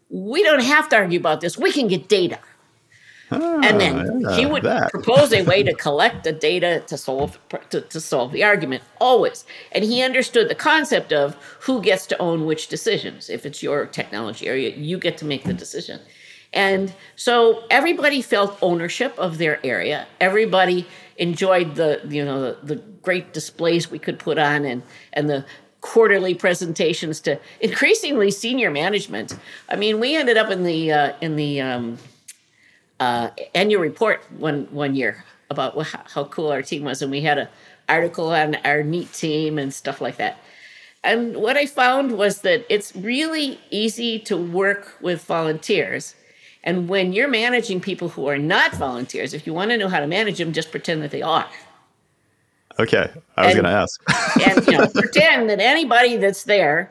We 0.08 0.42
don't 0.42 0.62
have 0.62 0.88
to 0.90 0.96
argue 0.96 1.18
about 1.18 1.40
this. 1.40 1.58
We 1.58 1.72
can 1.72 1.88
get 1.88 2.08
data. 2.08 2.38
Ah, 3.32 3.60
and 3.62 3.80
then 3.80 4.20
yeah, 4.20 4.36
he 4.36 4.46
would 4.46 4.62
that. 4.64 4.90
propose 4.90 5.32
a 5.32 5.42
way 5.42 5.62
to 5.62 5.72
collect 5.86 6.24
the 6.24 6.32
data 6.32 6.82
to 6.86 6.96
solve 6.96 7.38
to, 7.70 7.80
to 7.80 8.00
solve 8.00 8.32
the 8.32 8.42
argument 8.42 8.82
always 9.00 9.44
and 9.70 9.84
he 9.84 10.02
understood 10.02 10.48
the 10.48 10.54
concept 10.54 11.12
of 11.12 11.36
who 11.60 11.80
gets 11.80 12.06
to 12.08 12.18
own 12.18 12.44
which 12.44 12.66
decisions 12.66 13.30
if 13.30 13.46
it's 13.46 13.62
your 13.62 13.86
technology 13.86 14.48
area 14.48 14.74
you 14.74 14.98
get 14.98 15.16
to 15.16 15.24
make 15.24 15.44
the 15.44 15.52
decision 15.52 16.00
and 16.52 16.92
so 17.14 17.62
everybody 17.70 18.20
felt 18.20 18.58
ownership 18.62 19.16
of 19.16 19.38
their 19.38 19.64
area 19.64 20.08
everybody 20.20 20.84
enjoyed 21.20 21.76
the 21.76 22.00
you 22.08 22.24
know 22.24 22.40
the, 22.40 22.74
the 22.74 22.76
great 23.02 23.32
displays 23.32 23.90
we 23.90 23.98
could 23.98 24.18
put 24.18 24.38
on 24.38 24.64
and 24.64 24.82
and 25.12 25.30
the 25.30 25.44
quarterly 25.80 26.34
presentations 26.34 27.20
to 27.20 27.38
increasingly 27.60 28.30
senior 28.30 28.70
management 28.70 29.38
i 29.68 29.76
mean 29.76 30.00
we 30.00 30.16
ended 30.16 30.36
up 30.36 30.50
in 30.50 30.64
the 30.64 30.92
uh, 30.92 31.12
in 31.20 31.36
the 31.36 31.60
um, 31.60 31.96
uh, 32.98 33.30
annual 33.54 33.80
report 33.80 34.24
one 34.38 34.66
one 34.72 34.94
year 34.94 35.24
about 35.50 35.84
how 36.14 36.24
cool 36.24 36.50
our 36.50 36.62
team 36.62 36.84
was, 36.84 37.02
and 37.02 37.10
we 37.10 37.20
had 37.20 37.38
an 37.38 37.48
article 37.88 38.30
on 38.30 38.54
our 38.64 38.82
neat 38.82 39.12
team 39.12 39.58
and 39.58 39.74
stuff 39.74 40.00
like 40.00 40.16
that. 40.16 40.38
And 41.02 41.36
what 41.36 41.56
I 41.56 41.66
found 41.66 42.16
was 42.16 42.42
that 42.42 42.64
it's 42.68 42.94
really 42.94 43.58
easy 43.70 44.18
to 44.20 44.36
work 44.36 44.96
with 45.00 45.24
volunteers. 45.24 46.14
And 46.62 46.88
when 46.88 47.12
you're 47.12 47.28
managing 47.28 47.80
people 47.80 48.10
who 48.10 48.26
are 48.26 48.38
not 48.38 48.74
volunteers, 48.74 49.32
if 49.32 49.46
you 49.46 49.54
want 49.54 49.70
to 49.70 49.78
know 49.78 49.88
how 49.88 50.00
to 50.00 50.06
manage 50.06 50.38
them, 50.38 50.52
just 50.52 50.70
pretend 50.70 51.02
that 51.02 51.10
they 51.10 51.22
are. 51.22 51.48
Okay, 52.78 53.10
I 53.36 53.46
was 53.46 53.54
going 53.54 53.64
to 53.64 53.70
ask. 53.70 54.02
And 54.46 54.66
you 54.66 54.78
know, 54.78 54.86
pretend 54.94 55.50
that 55.50 55.60
anybody 55.60 56.16
that's 56.16 56.44
there 56.44 56.90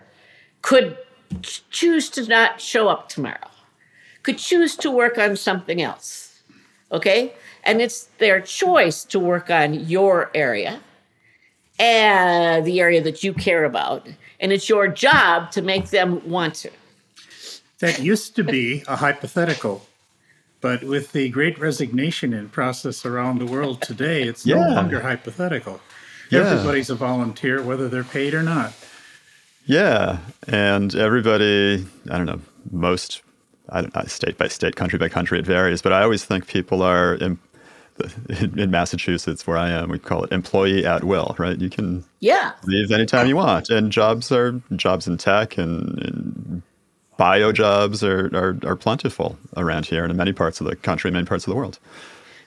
could 0.62 0.98
choose 1.42 2.10
to 2.10 2.28
not 2.28 2.60
show 2.60 2.88
up 2.88 3.10
tomorrow, 3.10 3.50
could 4.24 4.38
choose 4.38 4.76
to 4.78 4.92
work 4.92 5.18
on 5.18 5.36
something 5.36 5.82
else. 5.82 6.42
Okay? 6.92 7.34
And 7.64 7.82
it's 7.82 8.06
their 8.18 8.42
choice 8.42 9.04
to 9.06 9.20
work 9.20 9.50
on 9.50 9.74
your 9.74 10.32
area 10.34 10.82
and 11.80 12.66
the 12.66 12.80
area 12.80 13.02
that 13.02 13.24
you 13.24 13.34
care 13.34 13.66
about. 13.66 14.08
And 14.40 14.52
it's 14.52 14.70
your 14.70 14.88
job 14.88 15.52
to 15.52 15.62
make 15.62 15.90
them 15.90 16.28
want 16.30 16.56
to. 16.56 16.72
That 17.80 18.00
used 18.00 18.36
to 18.36 18.44
be 18.44 18.84
a 18.88 18.96
hypothetical, 18.98 19.86
but 20.62 20.84
with 20.84 21.14
the 21.14 21.30
great 21.30 21.58
resignation 21.60 22.34
in 22.34 22.50
process 22.50 23.06
around 23.06 23.40
the 23.40 23.46
world 23.46 23.82
today, 23.82 24.24
it's 24.24 24.46
no 24.46 24.58
longer 24.58 25.00
hypothetical. 25.02 25.80
Yeah. 26.30 26.42
Everybody's 26.42 26.90
a 26.90 26.96
volunteer, 26.96 27.62
whether 27.64 27.88
they're 27.88 28.04
paid 28.04 28.34
or 28.34 28.44
not. 28.44 28.74
Yeah, 29.66 30.18
and 30.48 30.94
everybody, 30.96 31.86
I 32.10 32.18
don't 32.18 32.26
know, 32.26 32.42
most, 32.72 33.22
I 33.70 33.82
don't 33.82 33.96
know, 33.96 34.04
state 34.06 34.38
by 34.38 34.48
state, 34.48 34.76
country 34.76 35.00
by 35.00 35.10
country, 35.10 35.40
it 35.40 35.46
varies. 35.46 35.82
But 35.82 35.94
I 35.94 36.02
always 36.04 36.26
think 36.26 36.48
people 36.48 36.82
are 36.82 37.16
in, 37.16 37.40
in 38.58 38.72
Massachusetts, 38.72 39.48
where 39.48 39.58
I 39.58 39.70
am, 39.70 39.90
we 39.90 40.00
call 40.00 40.24
it 40.24 40.32
employee 40.32 40.86
at 40.86 41.04
will, 41.04 41.36
right? 41.40 41.58
You 41.58 41.70
can 41.70 42.04
Yeah. 42.20 42.52
leave 42.66 42.92
anytime 42.92 43.28
you 43.28 43.36
want, 43.38 43.70
and 43.70 43.92
jobs 43.92 44.32
are 44.32 44.54
jobs 44.76 45.08
in 45.08 45.18
tech 45.18 45.58
and, 45.58 45.98
and 46.02 46.62
bio 47.20 47.52
jobs 47.52 48.02
are, 48.04 48.28
are 48.34 48.58
are 48.64 48.76
plentiful 48.78 49.38
around 49.58 49.86
here 49.86 50.04
and 50.04 50.10
in 50.10 50.18
many 50.18 50.34
parts 50.34 50.60
of 50.62 50.66
the 50.68 50.76
country, 50.76 51.12
many 51.12 51.26
parts 51.26 51.46
of 51.46 51.52
the 51.52 51.56
world. 51.58 51.78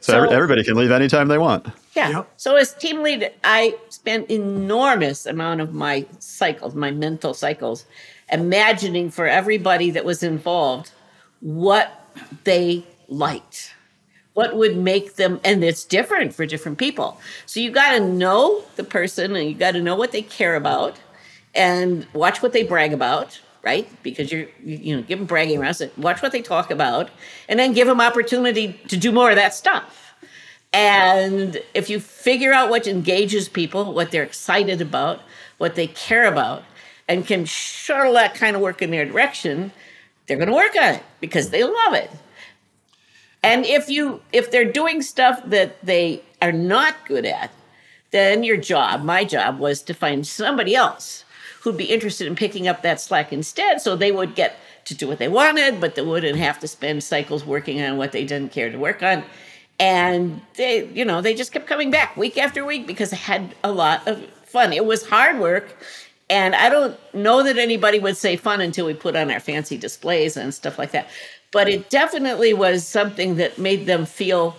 So, 0.00 0.12
So- 0.14 0.30
everybody 0.32 0.64
can 0.64 0.74
leave 0.74 0.90
anytime 0.90 1.28
they 1.28 1.38
want. 1.38 1.66
Yeah. 1.94 2.08
Yep. 2.08 2.32
So 2.38 2.56
as 2.56 2.72
team 2.74 3.02
lead, 3.02 3.30
I 3.44 3.76
spent 3.90 4.30
enormous 4.30 5.26
amount 5.26 5.60
of 5.60 5.74
my 5.74 6.06
cycles, 6.18 6.74
my 6.74 6.90
mental 6.90 7.34
cycles, 7.34 7.84
imagining 8.32 9.10
for 9.10 9.26
everybody 9.26 9.90
that 9.90 10.04
was 10.04 10.22
involved 10.22 10.90
what 11.40 12.08
they 12.44 12.84
liked. 13.08 13.74
What 14.32 14.56
would 14.56 14.78
make 14.78 15.16
them 15.16 15.38
and 15.44 15.62
it's 15.62 15.84
different 15.84 16.34
for 16.34 16.46
different 16.46 16.78
people. 16.78 17.20
So 17.44 17.60
you 17.60 17.70
got 17.70 17.92
to 17.92 18.00
know 18.00 18.64
the 18.76 18.84
person 18.84 19.36
and 19.36 19.46
you 19.46 19.54
got 19.54 19.72
to 19.72 19.82
know 19.82 19.96
what 19.96 20.12
they 20.12 20.22
care 20.22 20.56
about 20.56 20.96
and 21.54 22.06
watch 22.14 22.42
what 22.42 22.54
they 22.54 22.62
brag 22.62 22.94
about, 22.94 23.38
right? 23.62 23.88
Because 24.02 24.32
you're 24.32 24.46
you, 24.64 24.76
you 24.76 24.96
know, 24.96 25.02
give 25.02 25.18
them 25.18 25.26
bragging 25.26 25.60
rights, 25.60 25.82
watch 25.96 26.22
what 26.22 26.32
they 26.32 26.42
talk 26.42 26.70
about 26.70 27.10
and 27.48 27.58
then 27.58 27.72
give 27.72 27.86
them 27.86 28.00
opportunity 28.00 28.80
to 28.88 28.96
do 28.96 29.12
more 29.12 29.30
of 29.30 29.36
that 29.36 29.54
stuff. 29.54 30.14
And 30.72 31.62
if 31.74 31.90
you 31.90 32.00
figure 32.00 32.52
out 32.52 32.70
what 32.70 32.86
engages 32.86 33.48
people, 33.48 33.92
what 33.92 34.10
they're 34.10 34.22
excited 34.22 34.80
about, 34.80 35.20
what 35.58 35.74
they 35.74 35.86
care 35.86 36.26
about, 36.26 36.64
and 37.08 37.26
can 37.26 37.44
shuttle 37.44 38.14
that 38.14 38.34
kind 38.34 38.56
of 38.56 38.62
work 38.62 38.80
in 38.80 38.90
their 38.90 39.04
direction, 39.04 39.72
they're 40.26 40.38
going 40.38 40.48
to 40.48 40.54
work 40.54 40.74
on 40.76 40.94
it 40.94 41.02
because 41.20 41.50
they 41.50 41.62
love 41.62 41.92
it. 41.92 42.10
And 43.42 43.66
if 43.66 43.88
you 43.90 44.22
if 44.32 44.50
they're 44.50 44.70
doing 44.70 45.02
stuff 45.02 45.42
that 45.46 45.84
they 45.84 46.22
are 46.40 46.52
not 46.52 47.06
good 47.06 47.26
at, 47.26 47.50
then 48.12 48.44
your 48.44 48.56
job, 48.56 49.02
my 49.02 49.24
job 49.24 49.58
was 49.58 49.82
to 49.82 49.94
find 49.94 50.26
somebody 50.26 50.74
else 50.74 51.24
who'd 51.62 51.76
be 51.76 51.84
interested 51.84 52.26
in 52.26 52.34
picking 52.34 52.66
up 52.66 52.82
that 52.82 53.00
slack 53.00 53.32
instead 53.32 53.80
so 53.80 53.94
they 53.94 54.10
would 54.10 54.34
get 54.34 54.56
to 54.84 54.94
do 54.94 55.06
what 55.06 55.18
they 55.18 55.28
wanted, 55.28 55.80
but 55.80 55.94
they 55.94 56.02
wouldn't 56.02 56.36
have 56.36 56.58
to 56.58 56.66
spend 56.66 57.02
cycles 57.04 57.44
working 57.44 57.80
on 57.80 57.96
what 57.96 58.10
they 58.10 58.24
didn't 58.24 58.50
care 58.50 58.70
to 58.70 58.78
work 58.78 59.02
on. 59.02 59.22
And 59.78 60.40
they, 60.56 60.86
you 60.88 61.04
know, 61.04 61.20
they 61.20 61.34
just 61.34 61.52
kept 61.52 61.66
coming 61.66 61.90
back 61.90 62.16
week 62.16 62.36
after 62.36 62.64
week 62.64 62.86
because 62.86 63.12
I 63.12 63.16
had 63.16 63.54
a 63.62 63.70
lot 63.70 64.06
of 64.08 64.24
fun. 64.44 64.72
It 64.72 64.84
was 64.84 65.06
hard 65.06 65.38
work. 65.38 65.76
And 66.28 66.54
I 66.54 66.68
don't 66.68 66.98
know 67.14 67.42
that 67.42 67.58
anybody 67.58 67.98
would 67.98 68.16
say 68.16 68.36
fun 68.36 68.60
until 68.60 68.86
we 68.86 68.94
put 68.94 69.14
on 69.14 69.30
our 69.30 69.40
fancy 69.40 69.76
displays 69.76 70.36
and 70.36 70.52
stuff 70.52 70.78
like 70.78 70.90
that. 70.92 71.08
But 71.52 71.68
it 71.68 71.90
definitely 71.90 72.54
was 72.54 72.86
something 72.86 73.36
that 73.36 73.58
made 73.58 73.86
them 73.86 74.06
feel 74.06 74.56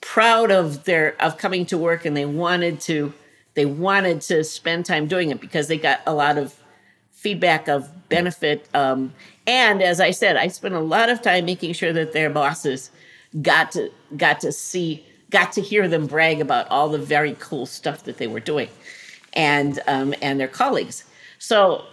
proud 0.00 0.50
of 0.50 0.84
their 0.84 1.20
of 1.20 1.36
coming 1.36 1.66
to 1.66 1.76
work 1.76 2.04
and 2.04 2.16
they 2.16 2.26
wanted 2.26 2.80
to 2.80 3.12
they 3.56 3.66
wanted 3.66 4.20
to 4.20 4.44
spend 4.44 4.86
time 4.86 5.08
doing 5.08 5.30
it 5.30 5.40
because 5.40 5.66
they 5.66 5.76
got 5.78 6.00
a 6.06 6.14
lot 6.14 6.38
of 6.38 6.54
feedback 7.10 7.66
of 7.68 8.08
benefit 8.08 8.68
um, 8.74 9.12
and 9.46 9.82
as 9.82 10.00
i 10.00 10.12
said 10.12 10.36
i 10.36 10.46
spent 10.46 10.74
a 10.74 10.80
lot 10.80 11.08
of 11.08 11.20
time 11.20 11.44
making 11.44 11.72
sure 11.72 11.92
that 11.92 12.12
their 12.12 12.30
bosses 12.30 12.90
got 13.42 13.72
to 13.72 13.90
got 14.16 14.38
to 14.38 14.52
see 14.52 15.04
got 15.30 15.52
to 15.52 15.60
hear 15.60 15.88
them 15.88 16.06
brag 16.06 16.40
about 16.40 16.68
all 16.70 16.88
the 16.88 16.98
very 16.98 17.36
cool 17.40 17.66
stuff 17.66 18.04
that 18.04 18.18
they 18.18 18.26
were 18.26 18.40
doing 18.40 18.68
and 19.36 19.80
um, 19.86 20.14
and 20.22 20.40
their 20.40 20.48
colleagues. 20.48 21.04
So 21.38 21.84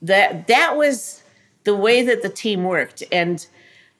that 0.00 0.46
that 0.46 0.76
was 0.76 1.22
the 1.64 1.74
way 1.74 2.02
that 2.02 2.22
the 2.22 2.28
team 2.28 2.64
worked. 2.64 3.02
And 3.12 3.44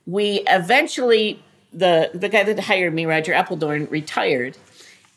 we 0.07 0.43
eventually 0.47 1.43
the 1.73 2.11
the 2.15 2.29
guy 2.29 2.45
that 2.45 2.59
hired 2.61 2.95
me 2.95 3.05
roger 3.05 3.33
appeldorn 3.33 3.87
retired. 3.87 4.57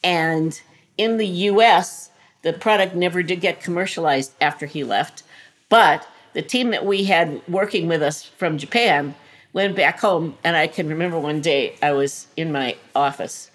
And 0.04 0.60
in 0.98 1.18
the 1.18 1.28
us 1.28 2.10
the 2.42 2.54
product 2.54 2.96
never 2.96 3.24
did 3.24 3.42
get 3.42 3.62
commercialized 3.62 4.34
after 4.42 4.66
he 4.66 4.84
left 4.84 5.24
but 5.70 6.08
the 6.34 6.42
team 6.42 6.72
that 6.72 6.86
we 6.86 7.06
had 7.06 7.42
working 7.48 7.88
with 7.88 8.02
us 8.02 8.24
from 8.24 8.58
japan 8.58 9.16
went 9.54 9.76
back 9.76 10.00
home 10.00 10.38
and 10.44 10.56
i 10.56 10.68
can 10.68 10.88
remember 10.88 11.20
one 11.20 11.42
day 11.42 11.76
i 11.82 11.92
was 11.92 12.28
in 12.36 12.52
my 12.52 12.76
office 12.96 13.52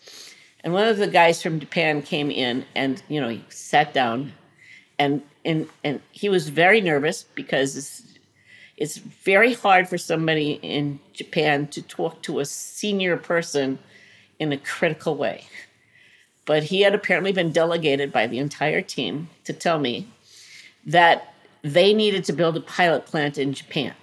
and 0.62 0.73
one 0.73 0.87
of 0.87 0.99
the 0.99 1.06
guys 1.06 1.42
from 1.42 1.61
japan 1.61 2.02
came 2.02 2.30
in 2.30 2.64
and 2.75 3.02
you 3.09 3.20
know 3.20 3.28
he 3.28 3.44
sat 3.49 3.92
down 3.94 4.32
and 4.99 5.23
and 5.44 5.66
and 5.82 6.00
he 6.12 6.28
was 6.28 6.49
very 6.49 6.80
nervous 6.80 7.25
because 7.35 7.76
it's, 7.76 8.02
it's 8.76 8.97
very 8.99 9.54
hard 9.54 9.88
for 9.88 9.99
somebody 9.99 10.52
in 10.62 11.00
Japan 11.12 11.66
to 11.68 11.82
talk 11.82 12.23
to 12.23 12.38
a 12.40 12.44
senior 12.44 13.16
person 13.16 13.78
in 14.38 14.52
a 14.52 14.59
critical 14.59 15.16
way. 15.16 15.44
But 16.50 16.64
he 16.64 16.80
had 16.80 16.97
apparently 16.97 17.30
been 17.30 17.52
delegated 17.52 18.11
by 18.11 18.26
the 18.26 18.40
entire 18.40 18.83
team 18.83 19.28
to 19.45 19.52
tell 19.52 19.78
me 19.78 20.09
that 20.85 21.33
they 21.62 21.95
needed 21.95 22.25
to 22.25 22.33
build 22.33 22.57
a 22.57 22.61
pilot 22.61 23.07
plant 23.07 23.38
in 23.38 23.52
Japan. 23.52 23.95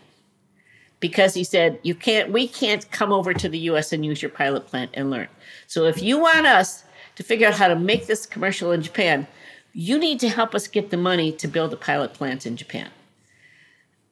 Because 1.01 1.34
he 1.34 1.44
said, 1.44 1.77
you 1.84 1.94
can't, 1.94 2.32
we 2.32 2.48
can't 2.48 2.89
come 2.89 3.12
over 3.12 3.34
to 3.34 3.50
the 3.50 3.58
US 3.72 3.92
and 3.92 4.06
use 4.06 4.22
your 4.22 4.32
pilot 4.32 4.66
plant 4.66 4.92
and 4.94 5.12
learn. 5.12 5.27
So 5.68 5.88
if 5.88 6.01
you 6.01 6.20
want 6.20 6.48
us 6.48 6.86
to 7.18 7.24
figure 7.24 7.50
out 7.50 7.56
how 7.56 7.68
to 7.68 7.75
make 7.75 8.08
this 8.08 8.25
commercial 8.25 8.72
in 8.72 8.82
Japan, 8.82 9.27
you 9.74 9.98
need 9.98 10.22
to 10.22 10.30
help 10.30 10.56
us 10.56 10.70
get 10.70 10.89
the 10.89 10.96
money 10.96 11.34
to 11.34 11.50
build 11.50 11.74
a 11.74 11.75
pilot 11.75 12.13
plant 12.13 12.46
in 12.46 12.56
Japan. 12.56 12.89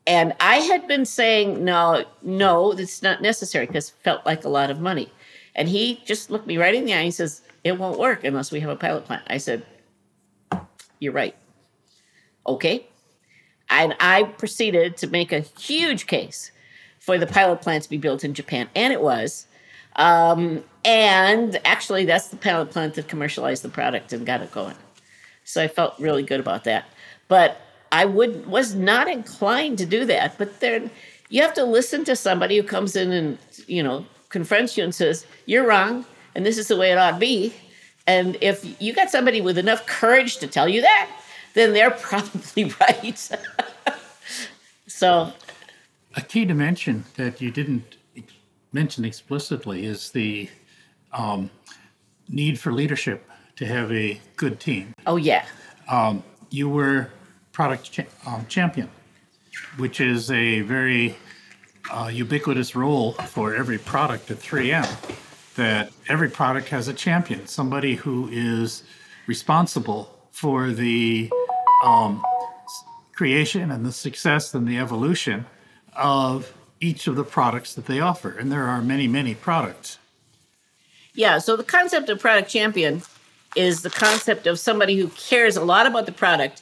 And 0.05 0.33
I 0.41 0.57
had 0.57 0.89
been 0.89 1.05
saying, 1.05 1.63
no, 1.63 2.03
no, 2.21 2.73
it's 2.73 3.01
not 3.01 3.21
necessary 3.21 3.65
because 3.65 3.91
it 3.91 3.95
felt 4.03 4.25
like 4.25 4.43
a 4.43 4.49
lot 4.49 4.71
of 4.71 4.81
money. 4.81 5.09
And 5.55 5.69
he 5.69 6.01
just 6.03 6.29
looked 6.29 6.47
me 6.47 6.57
right 6.57 6.75
in 6.75 6.83
the 6.83 6.93
eye 6.93 6.97
and 6.97 7.05
he 7.05 7.11
says, 7.11 7.41
it 7.65 7.79
won't 7.79 7.99
work 7.99 8.23
unless 8.23 8.51
we 8.51 8.61
have 8.61 8.69
a 8.69 8.75
pilot 8.75 9.05
plant. 9.05 9.23
I 9.27 9.37
said, 9.37 9.65
you're 10.99 11.11
right. 11.11 11.35
Okay. 12.47 12.85
And 13.69 13.95
I 13.99 14.23
proceeded 14.23 14.97
to 14.97 15.07
make 15.07 15.33
a 15.33 15.39
huge 15.39 16.05
case 16.05 16.51
for 16.99 17.17
the 17.17 17.25
pilot 17.25 17.61
plant 17.61 17.83
to 17.83 17.89
be 17.89 17.97
built 17.97 18.23
in 18.23 18.35
Japan, 18.35 18.69
and 18.75 18.93
it 18.93 19.01
was. 19.01 19.47
Um, 19.95 20.63
and 20.83 21.59
actually, 21.65 22.05
that's 22.05 22.27
the 22.27 22.37
pilot 22.37 22.69
plant 22.69 22.93
that 22.93 23.07
commercialized 23.07 23.63
the 23.63 23.69
product 23.69 24.13
and 24.13 24.25
got 24.25 24.41
it 24.41 24.51
going. 24.51 24.75
So 25.43 25.63
I 25.63 25.67
felt 25.67 25.99
really 25.99 26.23
good 26.23 26.39
about 26.39 26.65
that. 26.65 26.85
But 27.27 27.59
I 27.91 28.05
would 28.05 28.45
was 28.45 28.75
not 28.75 29.07
inclined 29.07 29.79
to 29.79 29.87
do 29.87 30.05
that. 30.05 30.37
But 30.37 30.59
then 30.59 30.91
you 31.29 31.41
have 31.41 31.55
to 31.55 31.63
listen 31.63 32.03
to 32.05 32.15
somebody 32.15 32.57
who 32.57 32.63
comes 32.63 32.95
in 32.95 33.11
and 33.11 33.39
you 33.65 33.81
know 33.81 34.05
confronts 34.29 34.77
you 34.77 34.83
and 34.83 34.93
says 34.93 35.25
you're 35.47 35.65
wrong 35.65 36.05
and 36.35 36.45
this 36.45 36.57
is 36.57 36.67
the 36.67 36.77
way 36.77 36.91
it 36.91 36.97
ought 36.97 37.11
to 37.11 37.17
be. 37.17 37.53
And 38.07 38.37
if 38.41 38.79
you 38.81 38.93
got 38.93 39.09
somebody 39.09 39.41
with 39.41 39.57
enough 39.57 39.85
courage 39.87 40.37
to 40.37 40.47
tell 40.47 40.69
you 40.69 40.81
that, 40.81 41.09
then 41.53 41.73
they're 41.73 41.91
probably 42.11 42.73
right. 42.79 43.17
so, 44.87 45.33
a 46.15 46.21
key 46.21 46.45
dimension 46.45 47.03
that 47.15 47.41
you 47.41 47.51
didn't 47.51 47.97
mention 48.71 49.05
explicitly 49.05 49.85
is 49.85 50.11
the 50.11 50.49
um, 51.13 51.49
need 52.29 52.59
for 52.59 52.71
leadership 52.71 53.27
to 53.55 53.65
have 53.65 53.91
a 53.91 54.19
good 54.35 54.59
team. 54.59 54.93
Oh 55.07 55.15
yeah. 55.15 55.45
Um, 55.87 56.23
you 56.49 56.69
were 56.69 57.09
product 57.51 57.91
cha- 57.91 58.03
um, 58.25 58.45
champion, 58.47 58.89
which 59.77 60.01
is 60.01 60.29
a 60.29 60.61
very 60.61 61.15
uh, 61.89 62.09
ubiquitous 62.11 62.75
role 62.75 63.13
for 63.13 63.55
every 63.55 63.77
product 63.77 64.29
at 64.31 64.37
3M. 64.37 64.85
That 65.55 65.91
every 66.09 66.29
product 66.29 66.69
has 66.69 66.87
a 66.87 66.93
champion, 66.93 67.47
somebody 67.47 67.95
who 67.95 68.29
is 68.31 68.83
responsible 69.27 70.13
for 70.31 70.71
the 70.71 71.31
um, 71.83 72.23
creation 73.13 73.71
and 73.71 73.85
the 73.85 73.91
success 73.91 74.53
and 74.53 74.67
the 74.67 74.77
evolution 74.77 75.45
of 75.93 76.53
each 76.81 77.07
of 77.07 77.15
the 77.15 77.23
products 77.23 77.73
that 77.75 77.85
they 77.85 77.99
offer. 77.99 78.31
And 78.37 78.51
there 78.51 78.65
are 78.65 78.81
many, 78.81 79.07
many 79.07 79.33
products. 79.33 79.97
Yeah, 81.13 81.37
so 81.37 81.55
the 81.55 81.63
concept 81.63 82.09
of 82.09 82.19
product 82.19 82.49
champion 82.49 83.01
is 83.55 83.81
the 83.81 83.89
concept 83.89 84.47
of 84.47 84.59
somebody 84.59 84.97
who 84.97 85.07
cares 85.09 85.55
a 85.55 85.63
lot 85.63 85.87
about 85.87 86.05
the 86.05 86.11
product 86.11 86.61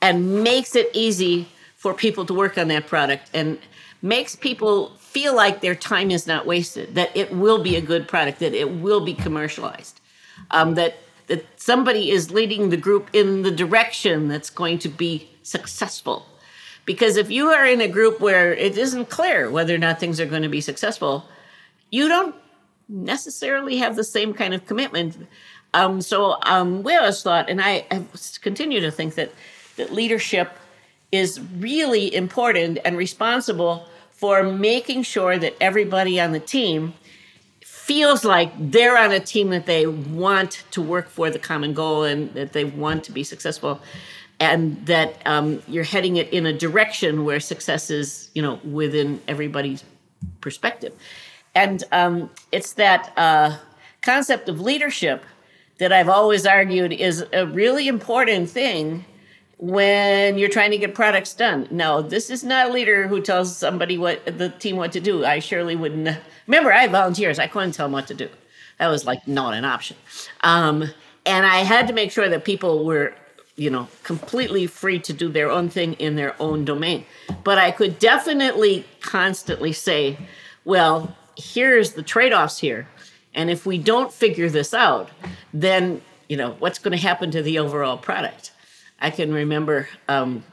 and 0.00 0.42
makes 0.42 0.74
it 0.74 0.90
easy 0.92 1.46
for 1.76 1.94
people 1.94 2.26
to 2.26 2.34
work 2.34 2.58
on 2.58 2.68
that 2.68 2.88
product 2.88 3.30
and 3.32 3.58
makes 4.02 4.34
people 4.36 4.90
feel 4.98 5.34
like 5.34 5.60
their 5.60 5.74
time 5.74 6.10
is 6.10 6.26
not 6.26 6.44
wasted, 6.44 6.94
that 6.96 7.16
it 7.16 7.32
will 7.32 7.62
be 7.62 7.76
a 7.76 7.80
good 7.80 8.08
product, 8.08 8.40
that 8.40 8.52
it 8.52 8.70
will 8.70 9.04
be 9.04 9.14
commercialized, 9.14 10.00
um, 10.50 10.74
that 10.74 10.96
that 11.28 11.46
somebody 11.56 12.10
is 12.10 12.32
leading 12.32 12.68
the 12.68 12.76
group 12.76 13.08
in 13.12 13.42
the 13.42 13.50
direction 13.50 14.28
that's 14.28 14.50
going 14.50 14.78
to 14.78 14.88
be 14.88 15.30
successful. 15.42 16.26
Because 16.84 17.16
if 17.16 17.30
you 17.30 17.48
are 17.48 17.64
in 17.64 17.80
a 17.80 17.86
group 17.86 18.20
where 18.20 18.52
it 18.52 18.76
isn't 18.76 19.08
clear 19.08 19.48
whether 19.48 19.74
or 19.74 19.78
not 19.78 20.00
things 20.00 20.18
are 20.20 20.26
going 20.26 20.42
to 20.42 20.48
be 20.48 20.60
successful, 20.60 21.24
you 21.90 22.08
don't 22.08 22.34
necessarily 22.88 23.76
have 23.78 23.94
the 23.94 24.04
same 24.04 24.34
kind 24.34 24.52
of 24.52 24.66
commitment. 24.66 25.16
Um, 25.74 26.00
so 26.00 26.38
um, 26.42 26.82
we 26.82 26.94
always 26.96 27.22
thought, 27.22 27.48
and 27.48 27.62
I, 27.62 27.86
I 27.90 28.04
continue 28.40 28.80
to 28.80 28.90
think 28.90 29.14
that 29.14 29.32
that 29.76 29.92
leadership 29.92 30.50
is 31.12 31.40
really 31.58 32.12
important 32.14 32.78
and 32.84 32.96
responsible 32.96 33.86
for 34.10 34.42
making 34.42 35.02
sure 35.02 35.38
that 35.38 35.54
everybody 35.60 36.20
on 36.20 36.32
the 36.32 36.40
team 36.40 36.94
feels 37.62 38.24
like 38.24 38.52
they're 38.58 38.96
on 38.96 39.12
a 39.12 39.20
team 39.20 39.50
that 39.50 39.66
they 39.66 39.86
want 39.86 40.64
to 40.70 40.80
work 40.80 41.08
for 41.08 41.30
the 41.30 41.38
common 41.38 41.74
goal 41.74 42.04
and 42.04 42.32
that 42.34 42.52
they 42.52 42.64
want 42.64 43.04
to 43.04 43.12
be 43.12 43.22
successful 43.22 43.80
and 44.40 44.86
that 44.86 45.20
um, 45.26 45.62
you're 45.68 45.84
heading 45.84 46.16
it 46.16 46.32
in 46.32 46.46
a 46.46 46.52
direction 46.52 47.24
where 47.24 47.38
success 47.38 47.90
is 47.90 48.30
you 48.34 48.42
know 48.42 48.58
within 48.64 49.20
everybody's 49.28 49.84
perspective. 50.40 50.92
And 51.54 51.84
um, 51.92 52.30
it's 52.50 52.72
that 52.74 53.12
uh, 53.16 53.58
concept 54.02 54.48
of 54.48 54.60
leadership 54.60 55.24
that 55.78 55.92
i've 55.92 56.08
always 56.08 56.46
argued 56.46 56.92
is 56.92 57.24
a 57.32 57.46
really 57.46 57.88
important 57.88 58.50
thing 58.50 59.04
when 59.62 60.38
you're 60.38 60.48
trying 60.48 60.72
to 60.72 60.76
get 60.76 60.92
products 60.92 61.34
done. 61.34 61.68
No, 61.70 62.02
this 62.02 62.30
is 62.30 62.42
not 62.42 62.70
a 62.70 62.72
leader 62.72 63.06
who 63.06 63.20
tells 63.20 63.56
somebody 63.56 63.96
what 63.96 64.24
the 64.26 64.48
team 64.48 64.74
what 64.74 64.90
to 64.90 65.00
do. 65.00 65.24
I 65.24 65.38
surely 65.38 65.76
wouldn't. 65.76 66.18
Remember, 66.48 66.72
I 66.72 66.80
had 66.80 66.90
volunteers. 66.90 67.38
I 67.38 67.46
couldn't 67.46 67.70
tell 67.70 67.86
them 67.86 67.92
what 67.92 68.08
to 68.08 68.14
do. 68.14 68.28
That 68.80 68.88
was 68.88 69.06
like 69.06 69.28
not 69.28 69.54
an 69.54 69.64
option. 69.64 69.96
Um, 70.40 70.90
and 71.24 71.46
I 71.46 71.58
had 71.58 71.86
to 71.86 71.92
make 71.92 72.10
sure 72.10 72.28
that 72.28 72.44
people 72.44 72.84
were, 72.84 73.14
you 73.54 73.70
know, 73.70 73.86
completely 74.02 74.66
free 74.66 74.98
to 74.98 75.12
do 75.12 75.28
their 75.28 75.48
own 75.48 75.68
thing 75.68 75.92
in 75.94 76.16
their 76.16 76.34
own 76.42 76.64
domain. 76.64 77.06
But 77.44 77.58
I 77.58 77.70
could 77.70 78.00
definitely 78.00 78.84
constantly 79.00 79.72
say, 79.72 80.18
well, 80.64 81.16
here's 81.36 81.92
the 81.92 82.02
trade 82.02 82.32
offs 82.32 82.58
here. 82.58 82.88
And 83.32 83.48
if 83.48 83.64
we 83.64 83.78
don't 83.78 84.12
figure 84.12 84.50
this 84.50 84.74
out, 84.74 85.10
then, 85.54 86.02
you 86.28 86.36
know, 86.36 86.56
what's 86.58 86.80
going 86.80 86.98
to 86.98 87.00
happen 87.00 87.30
to 87.30 87.42
the 87.42 87.60
overall 87.60 87.96
product? 87.96 88.51
I 89.02 89.10
can 89.10 89.34
remember 89.34 89.88
um, 90.08 90.44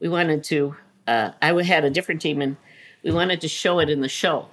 we 0.00 0.08
wanted 0.10 0.44
to, 0.44 0.76
uh, 1.08 1.30
I 1.40 1.62
had 1.62 1.86
a 1.86 1.90
different 1.90 2.20
team 2.20 2.42
and 2.42 2.58
we 3.02 3.10
wanted 3.10 3.40
to 3.40 3.48
show 3.48 3.78
it 3.78 3.88
in 3.88 4.02
the 4.02 4.08
show. 4.08 4.48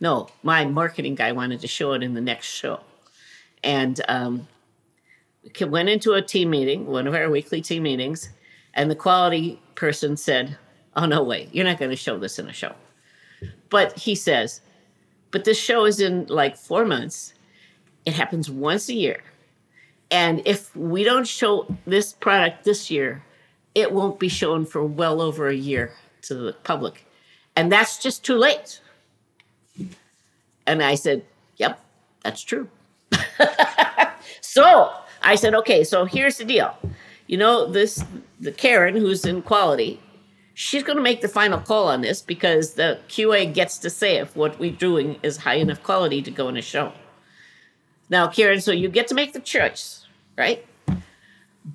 No, 0.00 0.28
my 0.42 0.64
marketing 0.64 1.16
guy 1.16 1.32
wanted 1.32 1.60
to 1.60 1.68
show 1.68 1.92
it 1.92 2.02
in 2.02 2.14
the 2.14 2.20
next 2.22 2.46
show. 2.46 2.80
And 3.62 4.00
um, 4.08 4.48
we 5.44 5.66
went 5.66 5.90
into 5.90 6.14
a 6.14 6.22
team 6.22 6.48
meeting, 6.48 6.86
one 6.86 7.06
of 7.06 7.14
our 7.14 7.28
weekly 7.28 7.60
team 7.60 7.82
meetings, 7.82 8.30
and 8.72 8.90
the 8.90 8.96
quality 8.96 9.60
person 9.74 10.16
said, 10.16 10.56
Oh, 10.96 11.04
no 11.04 11.22
way, 11.22 11.50
you're 11.52 11.66
not 11.66 11.78
going 11.78 11.90
to 11.90 11.96
show 11.96 12.18
this 12.18 12.38
in 12.38 12.48
a 12.48 12.54
show. 12.54 12.74
But 13.68 13.98
he 13.98 14.14
says, 14.14 14.62
But 15.30 15.44
this 15.44 15.60
show 15.60 15.84
is 15.84 16.00
in 16.00 16.24
like 16.28 16.56
four 16.56 16.86
months. 16.86 17.34
It 18.06 18.14
happens 18.14 18.50
once 18.50 18.88
a 18.88 18.94
year. 18.94 19.22
And 20.10 20.42
if 20.44 20.74
we 20.76 21.04
don't 21.04 21.26
show 21.26 21.66
this 21.86 22.12
product 22.12 22.64
this 22.64 22.90
year, 22.90 23.24
it 23.74 23.92
won't 23.92 24.18
be 24.18 24.28
shown 24.28 24.64
for 24.64 24.84
well 24.84 25.20
over 25.20 25.48
a 25.48 25.54
year 25.54 25.92
to 26.22 26.34
the 26.34 26.52
public. 26.52 27.06
And 27.56 27.72
that's 27.72 27.98
just 28.02 28.24
too 28.24 28.36
late. 28.36 28.80
And 30.66 30.82
I 30.82 30.94
said, 30.94 31.24
Yep, 31.56 31.80
that's 32.22 32.42
true. 32.42 32.68
so 34.40 34.92
I 35.22 35.34
said, 35.34 35.54
Okay, 35.54 35.84
so 35.84 36.04
here's 36.04 36.38
the 36.38 36.44
deal. 36.44 36.76
You 37.26 37.38
know, 37.38 37.70
this, 37.70 38.04
the 38.40 38.52
Karen 38.52 38.94
who's 38.94 39.24
in 39.24 39.42
quality, 39.42 40.00
she's 40.54 40.82
going 40.82 40.96
to 40.96 41.02
make 41.02 41.20
the 41.20 41.28
final 41.28 41.58
call 41.58 41.88
on 41.88 42.00
this 42.00 42.22
because 42.22 42.74
the 42.74 43.00
QA 43.08 43.52
gets 43.52 43.78
to 43.78 43.90
say 43.90 44.16
if 44.16 44.36
what 44.36 44.58
we're 44.58 44.70
doing 44.70 45.18
is 45.22 45.36
high 45.36 45.56
enough 45.56 45.82
quality 45.82 46.22
to 46.22 46.30
go 46.30 46.48
in 46.48 46.56
a 46.56 46.62
show. 46.62 46.92
Now, 48.08 48.28
Karen, 48.28 48.60
so 48.60 48.72
you 48.72 48.88
get 48.88 49.08
to 49.08 49.14
make 49.14 49.32
the 49.32 49.40
choice, 49.40 50.06
right? 50.36 50.64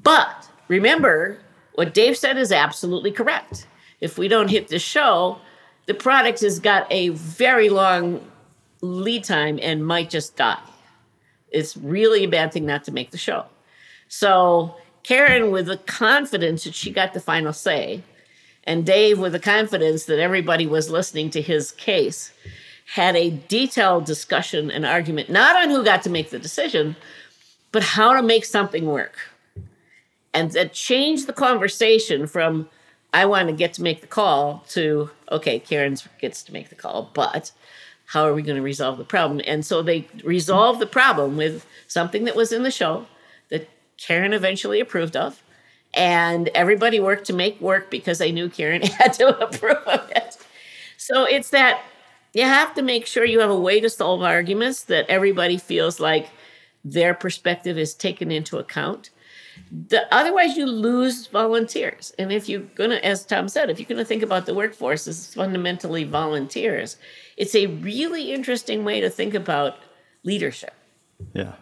But 0.04 0.50
remember, 0.67 1.39
what 1.74 1.94
Dave 1.94 2.17
said 2.17 2.38
is 2.38 2.52
absolutely 2.52 3.12
correct. 3.12 3.67
If 4.00 4.17
we 4.17 4.28
don't 4.28 4.50
hit 4.50 4.70
the 4.70 4.80
show, 4.80 5.39
the 5.86 5.94
product 5.94 6.41
has 6.41 6.60
got 6.60 6.88
a 6.91 7.10
very 7.10 7.70
long 7.70 8.22
lead 8.82 9.24
time 9.24 9.60
and 9.62 9.86
might 9.86 10.10
just 10.10 10.36
die. 10.36 10.62
It's 11.50 11.76
really 11.76 12.24
a 12.24 12.30
bad 12.30 12.54
thing 12.54 12.65
not 12.65 12.84
to 12.86 12.91
make 12.91 13.12
the 13.12 13.17
show. 13.17 13.46
So, 14.08 14.76
Karen, 15.04 15.52
with 15.52 15.67
the 15.67 15.78
confidence 15.78 16.63
that 16.63 16.76
she 16.76 16.91
got 16.91 17.13
the 17.13 17.20
final 17.20 17.54
say, 17.54 18.04
and 18.63 18.86
Dave, 18.86 19.20
with 19.20 19.34
the 19.34 19.39
confidence 19.39 20.06
that 20.06 20.20
everybody 20.20 20.67
was 20.67 20.89
listening 20.89 21.30
to 21.32 21.41
his 21.41 21.72
case, 21.72 22.32
had 22.92 23.16
a 23.16 23.30
detailed 23.48 24.04
discussion 24.04 24.70
and 24.70 24.86
argument, 24.86 25.30
not 25.30 25.56
on 25.56 25.70
who 25.70 25.82
got 25.82 26.04
to 26.04 26.10
make 26.10 26.30
the 26.30 26.38
decision, 26.38 26.94
but 27.72 27.82
how 27.82 28.14
to 28.14 28.22
make 28.22 28.44
something 28.44 28.86
work. 28.86 29.16
And 30.34 30.52
that 30.52 30.74
changed 30.74 31.26
the 31.26 31.32
conversation 31.32 32.28
from, 32.28 32.68
I 33.14 33.26
want 33.28 33.48
to 33.48 33.56
get 33.56 33.72
to 33.76 33.82
make 33.82 34.02
the 34.02 34.08
call 34.08 34.66
to, 34.72 35.10
okay, 35.32 35.58
Karen 35.58 35.96
gets 36.20 36.44
to 36.44 36.52
make 36.52 36.68
the 36.68 36.76
call, 36.76 37.10
but 37.14 37.54
how 38.08 38.26
are 38.26 38.34
we 38.34 38.42
going 38.42 38.58
to 38.58 38.62
resolve 38.62 38.98
the 38.98 39.06
problem? 39.06 39.40
And 39.48 39.66
so 39.66 39.82
they 39.82 40.06
resolved 40.26 40.82
the 40.82 40.86
problem 40.86 41.38
with 41.38 41.66
something 41.88 42.26
that 42.26 42.36
was 42.36 42.52
in 42.52 42.64
the 42.64 42.72
show 42.72 43.06
that 43.52 43.70
Karen 43.96 44.34
eventually 44.34 44.82
approved 44.82 45.16
of. 45.16 45.42
And 45.94 46.50
everybody 46.50 47.00
worked 47.00 47.28
to 47.28 47.34
make 47.34 47.62
work 47.62 47.90
because 47.90 48.18
they 48.18 48.34
knew 48.34 48.50
Karen 48.50 48.82
had 49.00 49.14
to 49.14 49.30
approve 49.42 49.78
of 49.88 50.12
it. 50.12 50.36
So 50.98 51.24
it's 51.24 51.52
that 51.52 51.82
you 52.34 52.44
have 52.44 52.74
to 52.76 52.82
make 52.82 53.06
sure 53.06 53.26
you 53.26 53.39
have 53.39 53.50
a 53.50 53.60
way 53.60 53.80
to 53.80 53.89
solve 53.89 54.22
arguments 54.22 54.84
that 54.84 55.06
everybody 55.10 55.58
feels 55.58 56.00
like 56.00 56.30
their 56.84 57.13
perspective 57.13 57.78
is 57.78 57.94
taken 57.94 58.32
into 58.32 58.58
account. 58.58 59.10
The, 59.89 60.13
otherwise, 60.13 60.58
you 60.58 60.65
lose 60.65 61.28
volunteers. 61.28 62.13
And 62.17 62.32
if 62.32 62.50
you're 62.50 62.62
going 62.62 62.89
to, 62.91 63.06
as 63.06 63.26
Tom 63.26 63.48
said, 63.48 63.70
if 63.70 63.80
you're 63.80 63.88
going 63.88 64.00
to 64.00 64.06
think 64.06 64.24
about 64.24 64.46
the 64.46 64.54
workforce 64.54 65.08
as 65.08 65.34
fundamentally 65.34 66.04
volunteers, 66.04 66.98
it's 67.38 67.56
a 67.56 67.67
really 67.67 68.34
interesting 68.34 68.84
way 68.84 69.02
to 69.02 69.10
think 69.10 69.34
about 69.34 69.78
leadership. 70.24 70.74
Yeah. 71.34 71.54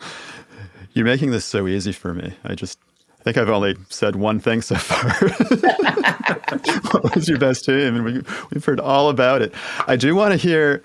You're 0.92 1.04
making 1.04 1.30
this 1.30 1.44
so 1.44 1.66
easy 1.66 1.92
for 1.92 2.14
me. 2.14 2.34
I 2.44 2.54
just 2.54 2.78
think 3.26 3.38
I've 3.38 3.48
only 3.48 3.76
said 3.88 4.14
one 4.14 4.38
thing 4.38 4.62
so 4.62 4.76
far. 4.76 5.10
what 6.92 7.12
was 7.16 7.28
your 7.28 7.38
best 7.38 7.64
team? 7.64 7.96
And 7.96 8.04
we, 8.04 8.12
we've 8.52 8.64
heard 8.64 8.78
all 8.78 9.08
about 9.08 9.42
it. 9.42 9.52
I 9.88 9.96
do 9.96 10.14
want 10.14 10.30
to 10.30 10.36
hear 10.36 10.80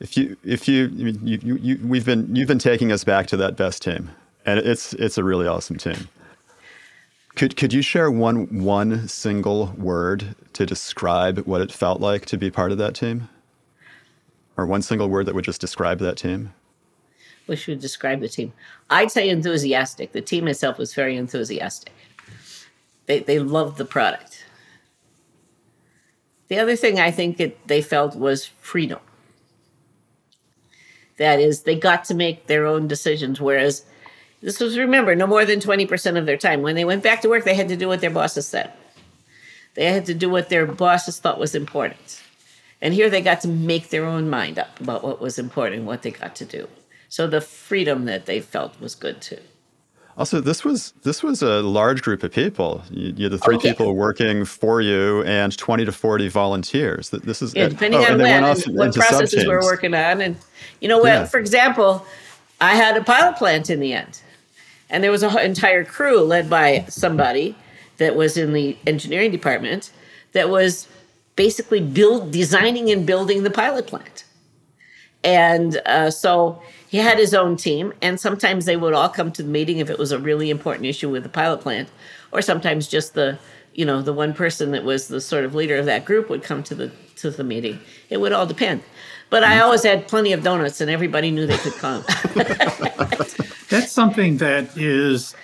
if 0.00 0.16
you 0.16 0.38
if 0.44 0.66
you, 0.66 0.86
you, 0.86 1.18
you, 1.22 1.56
you 1.56 1.78
we've 1.86 2.06
been 2.06 2.34
you've 2.34 2.48
been 2.48 2.58
taking 2.58 2.90
us 2.90 3.04
back 3.04 3.26
to 3.26 3.36
that 3.36 3.56
best 3.56 3.82
team, 3.82 4.10
and 4.46 4.58
it's 4.60 4.94
it's 4.94 5.18
a 5.18 5.24
really 5.24 5.46
awesome 5.46 5.76
team. 5.76 6.08
Could 7.36 7.54
could 7.56 7.74
you 7.74 7.82
share 7.82 8.10
one 8.10 8.62
one 8.64 9.06
single 9.06 9.74
word 9.76 10.36
to 10.54 10.64
describe 10.64 11.40
what 11.40 11.60
it 11.60 11.70
felt 11.70 12.00
like 12.00 12.24
to 12.26 12.38
be 12.38 12.50
part 12.50 12.72
of 12.72 12.78
that 12.78 12.94
team, 12.94 13.28
or 14.56 14.64
one 14.64 14.80
single 14.80 15.08
word 15.08 15.26
that 15.26 15.34
would 15.34 15.44
just 15.44 15.60
describe 15.60 15.98
that 15.98 16.16
team? 16.16 16.54
Which 17.48 17.66
would 17.66 17.80
describe 17.80 18.20
the 18.20 18.28
team? 18.28 18.52
I'd 18.90 19.10
say 19.10 19.28
enthusiastic. 19.28 20.12
The 20.12 20.20
team 20.20 20.46
itself 20.48 20.78
was 20.78 20.94
very 20.94 21.16
enthusiastic. 21.16 21.92
They 23.06 23.20
they 23.20 23.38
loved 23.38 23.78
the 23.78 23.84
product. 23.84 24.44
The 26.48 26.58
other 26.58 26.76
thing 26.76 26.98
I 26.98 27.10
think 27.10 27.40
it, 27.40 27.66
they 27.68 27.82
felt 27.82 28.16
was 28.16 28.46
freedom. 28.46 29.00
That 31.18 31.40
is, 31.40 31.62
they 31.62 31.74
got 31.74 32.04
to 32.06 32.14
make 32.14 32.46
their 32.46 32.66
own 32.66 32.88
decisions, 32.88 33.40
whereas 33.40 33.84
this 34.40 34.60
was, 34.60 34.78
remember, 34.78 35.14
no 35.14 35.26
more 35.26 35.44
than 35.44 35.60
20% 35.60 36.16
of 36.16 36.26
their 36.26 36.36
time. 36.36 36.62
When 36.62 36.74
they 36.74 36.84
went 36.84 37.02
back 37.02 37.20
to 37.22 37.28
work, 37.28 37.44
they 37.44 37.54
had 37.54 37.68
to 37.68 37.76
do 37.76 37.88
what 37.88 38.00
their 38.00 38.10
bosses 38.10 38.46
said. 38.46 38.72
They 39.74 39.86
had 39.92 40.06
to 40.06 40.14
do 40.14 40.30
what 40.30 40.48
their 40.48 40.66
bosses 40.66 41.18
thought 41.18 41.38
was 41.38 41.54
important. 41.54 42.22
And 42.80 42.94
here 42.94 43.10
they 43.10 43.20
got 43.20 43.40
to 43.42 43.48
make 43.48 43.90
their 43.90 44.04
own 44.04 44.30
mind 44.30 44.58
up 44.58 44.78
about 44.80 45.02
what 45.02 45.20
was 45.20 45.38
important, 45.38 45.84
what 45.84 46.02
they 46.02 46.12
got 46.12 46.36
to 46.36 46.44
do. 46.44 46.68
So 47.08 47.26
the 47.26 47.40
freedom 47.40 48.04
that 48.04 48.26
they 48.26 48.40
felt 48.40 48.78
was 48.80 48.94
good 48.94 49.20
too. 49.20 49.40
Also, 50.18 50.40
this 50.40 50.64
was 50.64 50.92
this 51.04 51.22
was 51.22 51.42
a 51.42 51.62
large 51.62 52.02
group 52.02 52.24
of 52.24 52.32
people. 52.32 52.82
You, 52.90 53.14
you 53.16 53.24
had 53.26 53.32
the 53.32 53.38
three 53.38 53.54
Okay. 53.54 53.70
people 53.70 53.94
working 53.94 54.44
for 54.44 54.80
you 54.80 55.22
and 55.22 55.56
twenty 55.56 55.84
to 55.84 55.92
forty 55.92 56.28
volunteers. 56.28 57.10
This 57.10 57.40
is 57.40 57.54
Yeah, 57.54 57.68
depending 57.68 58.00
oh, 58.00 58.12
on 58.12 58.18
when 58.18 58.44
and 58.44 58.76
what 58.76 58.94
processes 58.94 59.46
we're 59.46 59.62
working 59.62 59.94
on. 59.94 60.20
And 60.20 60.36
you 60.80 60.88
know 60.88 60.98
what? 60.98 61.06
Yeah. 61.06 61.24
For 61.24 61.38
example, 61.38 62.04
I 62.60 62.74
had 62.74 62.96
a 62.96 63.04
pilot 63.04 63.36
plant 63.36 63.70
in 63.70 63.78
the 63.78 63.92
end, 63.92 64.20
and 64.90 65.04
there 65.04 65.12
was 65.12 65.22
an 65.22 65.38
entire 65.38 65.84
crew 65.84 66.20
led 66.22 66.50
by 66.50 66.84
somebody 66.88 67.54
that 67.98 68.16
was 68.16 68.36
in 68.36 68.52
the 68.52 68.76
engineering 68.88 69.30
department 69.30 69.92
that 70.32 70.48
was 70.50 70.88
basically 71.36 71.80
build 71.80 72.32
designing 72.32 72.90
and 72.90 73.06
building 73.06 73.44
the 73.44 73.50
pilot 73.50 73.86
plant. 73.86 74.24
And 75.22 75.80
uh, 75.86 76.10
so 76.10 76.60
he 76.88 76.98
had 76.98 77.18
his 77.18 77.34
own 77.34 77.56
team, 77.56 77.92
and 78.00 78.18
sometimes 78.18 78.64
they 78.64 78.76
would 78.76 78.94
all 78.94 79.08
come 79.08 79.30
to 79.32 79.42
the 79.42 79.48
meeting 79.48 79.78
if 79.78 79.90
it 79.90 79.98
was 79.98 80.10
a 80.10 80.18
really 80.18 80.50
important 80.50 80.86
issue 80.86 81.10
with 81.10 81.22
the 81.22 81.28
pilot 81.28 81.60
plant, 81.60 81.88
or 82.32 82.40
sometimes 82.40 82.88
just 82.88 83.14
the, 83.14 83.38
you 83.74 83.84
know, 83.84 84.00
the 84.00 84.12
one 84.12 84.32
person 84.32 84.70
that 84.72 84.84
was 84.84 85.08
the 85.08 85.20
sort 85.20 85.44
of 85.44 85.54
leader 85.54 85.76
of 85.76 85.84
that 85.86 86.04
group 86.06 86.30
would 86.30 86.42
come 86.42 86.62
to 86.64 86.74
the 86.74 86.90
to 87.16 87.30
the 87.30 87.44
meeting. 87.44 87.78
It 88.08 88.18
would 88.20 88.32
all 88.32 88.46
depend. 88.46 88.82
But 89.30 89.44
I 89.44 89.60
always 89.60 89.82
had 89.82 90.08
plenty 90.08 90.32
of 90.32 90.42
donuts, 90.42 90.80
and 90.80 90.90
everybody 90.90 91.30
knew 91.30 91.46
they 91.46 91.58
could 91.58 91.74
come. 91.74 92.04
That's 93.68 93.92
something 93.92 94.38
that 94.38 94.76
is 94.76 95.34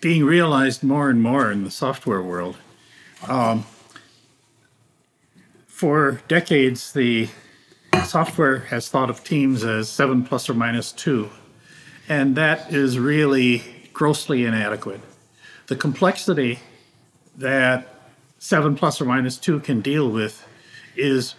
being 0.00 0.24
realized 0.24 0.82
more 0.82 1.08
and 1.08 1.22
more 1.22 1.52
in 1.52 1.62
the 1.62 1.70
software 1.70 2.22
world. 2.22 2.56
Um, 3.28 3.64
for 5.68 6.20
decades, 6.26 6.92
the 6.92 7.28
software 8.04 8.58
has 8.58 8.88
thought 8.88 9.10
of 9.10 9.24
teams 9.24 9.64
as 9.64 9.88
seven 9.88 10.24
plus 10.24 10.48
or 10.48 10.54
minus 10.54 10.92
two, 10.92 11.30
and 12.08 12.36
that 12.36 12.72
is 12.72 12.98
really 12.98 13.62
grossly 13.92 14.44
inadequate. 14.44 15.00
The 15.66 15.76
complexity 15.76 16.58
that 17.36 17.88
seven 18.38 18.76
plus 18.76 19.00
or 19.00 19.04
minus 19.04 19.38
two 19.38 19.60
can 19.60 19.80
deal 19.80 20.10
with 20.10 20.46
is 20.96 21.34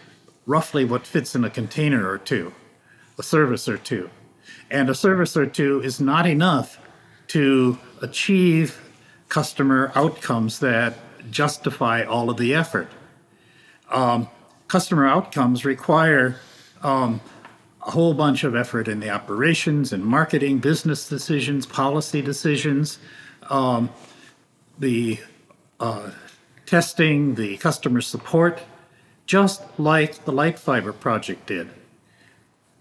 roughly 0.45 0.85
what 0.85 1.05
fits 1.05 1.35
in 1.35 1.43
a 1.43 1.49
container 1.49 2.09
or 2.09 2.17
two, 2.17 2.53
a 3.17 3.23
service 3.23 3.67
or 3.67 3.77
two. 3.77 4.09
And 4.69 4.89
a 4.89 4.95
service 4.95 5.37
or 5.37 5.45
two 5.45 5.81
is 5.81 5.99
not 5.99 6.27
enough 6.27 6.79
to 7.27 7.77
achieve 8.01 8.81
customer 9.29 9.91
outcomes 9.95 10.59
that 10.59 10.95
justify 11.31 12.03
all 12.03 12.29
of 12.29 12.37
the 12.37 12.53
effort. 12.53 12.89
Um, 13.89 14.27
customer 14.67 15.07
outcomes 15.07 15.65
require 15.65 16.35
um, 16.81 17.21
a 17.85 17.91
whole 17.91 18.13
bunch 18.13 18.43
of 18.43 18.55
effort 18.55 18.87
in 18.87 18.99
the 18.99 19.09
operations 19.09 19.93
and 19.93 20.03
marketing, 20.03 20.59
business 20.59 21.07
decisions, 21.07 21.65
policy 21.65 22.21
decisions, 22.21 22.99
um, 23.49 23.89
the 24.77 25.19
uh, 25.79 26.11
testing, 26.65 27.35
the 27.35 27.57
customer 27.57 28.01
support, 28.01 28.61
just 29.25 29.61
like 29.79 30.25
the 30.25 30.31
Light 30.31 30.59
Fiber 30.59 30.93
project 30.93 31.47
did. 31.47 31.69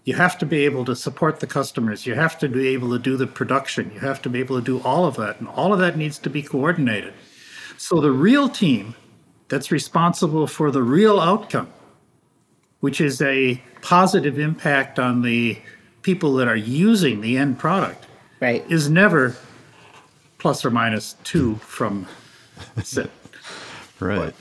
You 0.03 0.15
have 0.15 0.37
to 0.39 0.45
be 0.45 0.63
able 0.63 0.85
to 0.85 0.95
support 0.95 1.41
the 1.41 1.47
customers. 1.47 2.05
You 2.05 2.15
have 2.15 2.37
to 2.39 2.47
be 2.47 2.69
able 2.69 2.91
to 2.91 2.99
do 2.99 3.17
the 3.17 3.27
production. 3.27 3.91
You 3.93 3.99
have 3.99 4.21
to 4.21 4.29
be 4.29 4.39
able 4.39 4.57
to 4.57 4.63
do 4.63 4.79
all 4.85 5.05
of 5.05 5.17
that. 5.17 5.39
And 5.39 5.49
all 5.49 5.73
of 5.73 5.79
that 5.79 5.97
needs 5.97 6.17
to 6.19 6.29
be 6.29 6.41
coordinated. 6.41 7.13
So 7.77 7.99
the 7.99 8.11
real 8.11 8.47
team 8.47 8.95
that's 9.49 9.69
responsible 9.69 10.47
for 10.47 10.71
the 10.71 10.81
real 10.81 11.19
outcome, 11.19 11.71
which 12.79 13.01
is 13.01 13.21
a 13.21 13.61
positive 13.81 14.37
impact 14.39 14.99
on 14.99 15.21
the 15.21 15.57
people 16.01 16.33
that 16.35 16.47
are 16.47 16.55
using 16.55 17.21
the 17.21 17.37
end 17.37 17.57
product, 17.59 18.05
right. 18.39 18.63
is 18.69 18.89
never 18.89 19.35
plus 20.37 20.63
or 20.63 20.69
minus 20.69 21.15
two 21.23 21.55
from 21.55 22.07
si- 22.83 23.03
Right. 23.99 24.33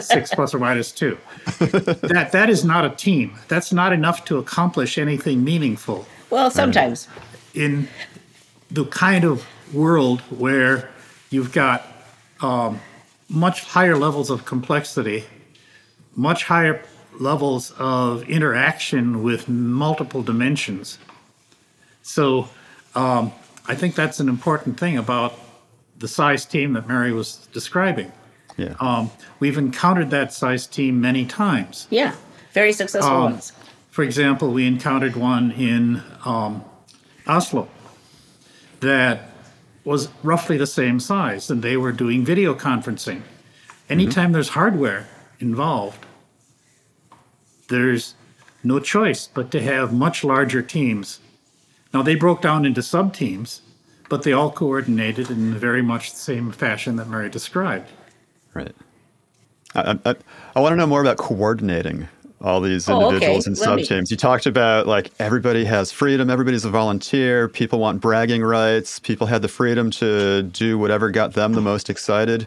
six 0.00 0.32
plus 0.34 0.54
or 0.54 0.58
minus 0.58 0.92
two. 0.92 1.18
that 1.58 2.28
that 2.32 2.48
is 2.48 2.64
not 2.64 2.84
a 2.84 2.90
team. 2.90 3.36
That's 3.48 3.72
not 3.72 3.92
enough 3.92 4.24
to 4.26 4.38
accomplish 4.38 4.96
anything 4.96 5.42
meaningful 5.44 6.06
Well, 6.30 6.50
sometimes. 6.50 7.08
in 7.54 7.88
the 8.70 8.84
kind 8.86 9.24
of 9.24 9.44
world 9.72 10.20
where 10.30 10.88
you've 11.30 11.52
got 11.52 11.84
um, 12.40 12.80
much 13.28 13.64
higher 13.64 13.96
levels 13.96 14.30
of 14.30 14.44
complexity, 14.44 15.24
much 16.14 16.44
higher 16.44 16.80
levels 17.20 17.72
of 17.78 18.22
interaction 18.28 19.22
with 19.22 19.48
multiple 19.48 20.22
dimensions. 20.22 20.98
So 22.02 22.48
um, 22.94 23.32
I 23.66 23.74
think 23.74 23.94
that's 23.94 24.20
an 24.20 24.28
important 24.28 24.78
thing 24.78 24.96
about 24.96 25.34
the 25.98 26.08
size 26.08 26.44
team 26.44 26.74
that 26.74 26.86
Mary 26.86 27.12
was 27.12 27.48
describing. 27.52 28.12
Yeah. 28.56 28.74
Um, 28.80 29.10
we've 29.40 29.58
encountered 29.58 30.10
that 30.10 30.32
size 30.32 30.66
team 30.66 31.00
many 31.00 31.26
times. 31.26 31.86
Yeah. 31.90 32.14
Very 32.52 32.72
successful 32.72 33.12
Um, 33.12 33.22
ones. 33.32 33.52
For 33.90 34.02
example, 34.02 34.52
we 34.52 34.66
encountered 34.66 35.16
one 35.16 35.52
in 35.52 36.02
um, 36.24 36.64
Oslo 37.26 37.68
that 38.80 39.30
was 39.84 40.08
roughly 40.22 40.56
the 40.56 40.66
same 40.66 41.00
size, 41.00 41.50
and 41.50 41.62
they 41.62 41.76
were 41.76 41.92
doing 41.92 42.24
video 42.24 42.54
conferencing. 42.54 43.22
Anytime 43.88 44.32
there's 44.32 44.50
hardware 44.50 45.06
involved, 45.38 46.05
there's 47.68 48.14
no 48.64 48.80
choice 48.80 49.28
but 49.32 49.50
to 49.52 49.60
have 49.62 49.92
much 49.92 50.24
larger 50.24 50.62
teams. 50.62 51.20
Now, 51.94 52.02
they 52.02 52.14
broke 52.14 52.42
down 52.42 52.66
into 52.66 52.82
sub 52.82 53.14
teams, 53.14 53.62
but 54.08 54.22
they 54.22 54.32
all 54.32 54.50
coordinated 54.50 55.30
in 55.30 55.54
very 55.54 55.82
much 55.82 56.12
the 56.12 56.18
same 56.18 56.52
fashion 56.52 56.96
that 56.96 57.08
Mary 57.08 57.30
described. 57.30 57.90
Right. 58.54 58.74
I, 59.74 59.98
I, 60.04 60.14
I 60.54 60.60
want 60.60 60.72
to 60.72 60.76
know 60.76 60.86
more 60.86 61.00
about 61.00 61.16
coordinating 61.18 62.08
all 62.42 62.60
these 62.60 62.88
Oh, 62.88 62.96
okay. 62.96 63.06
individuals 63.08 63.46
and 63.46 63.56
Let 63.58 63.64
sub 63.64 63.78
teams. 63.80 64.10
You 64.10 64.16
talked 64.16 64.46
about 64.46 64.86
like 64.86 65.10
everybody 65.18 65.64
has 65.64 65.90
freedom, 65.90 66.28
everybody's 66.30 66.64
a 66.64 66.70
volunteer, 66.70 67.48
people 67.48 67.78
want 67.78 68.00
bragging 68.00 68.42
rights, 68.42 68.98
people 68.98 69.26
had 69.26 69.42
the 69.42 69.48
freedom 69.48 69.90
to 69.92 70.42
do 70.42 70.78
whatever 70.78 71.10
got 71.10 71.32
them 71.32 71.54
the 71.54 71.60
most 71.60 71.88
excited. 71.88 72.46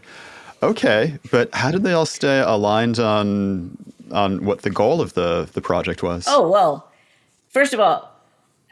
Okay, 0.62 1.18
but 1.30 1.52
how 1.54 1.70
did 1.70 1.82
they 1.82 1.92
all 1.92 2.06
stay 2.06 2.40
aligned 2.40 2.98
on 2.98 3.76
on 4.12 4.44
what 4.44 4.62
the 4.62 4.70
goal 4.70 5.00
of 5.00 5.14
the 5.14 5.48
the 5.52 5.60
project 5.60 6.02
was? 6.02 6.24
Oh, 6.28 6.48
well, 6.48 6.90
first 7.48 7.72
of 7.72 7.80
all, 7.80 8.10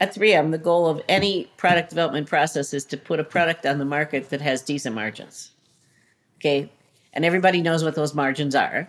at 0.01 0.15
3M, 0.15 0.53
the 0.53 0.59
goal 0.59 0.87
of 0.87 1.03
any 1.09 1.51
product 1.57 1.91
development 1.91 2.29
process 2.29 2.73
is 2.73 2.85
to 2.87 2.97
put 2.97 3.19
a 3.19 3.25
product 3.25 3.67
on 3.67 3.79
the 3.79 3.85
market 3.85 4.31
that 4.31 4.41
has 4.41 4.63
decent 4.63 4.95
margins. 4.95 5.51
Okay. 6.37 6.71
And 7.13 7.25
everybody 7.25 7.61
knows 7.61 7.83
what 7.83 7.97
those 7.97 8.15
margins 8.15 8.55
are. 8.55 8.89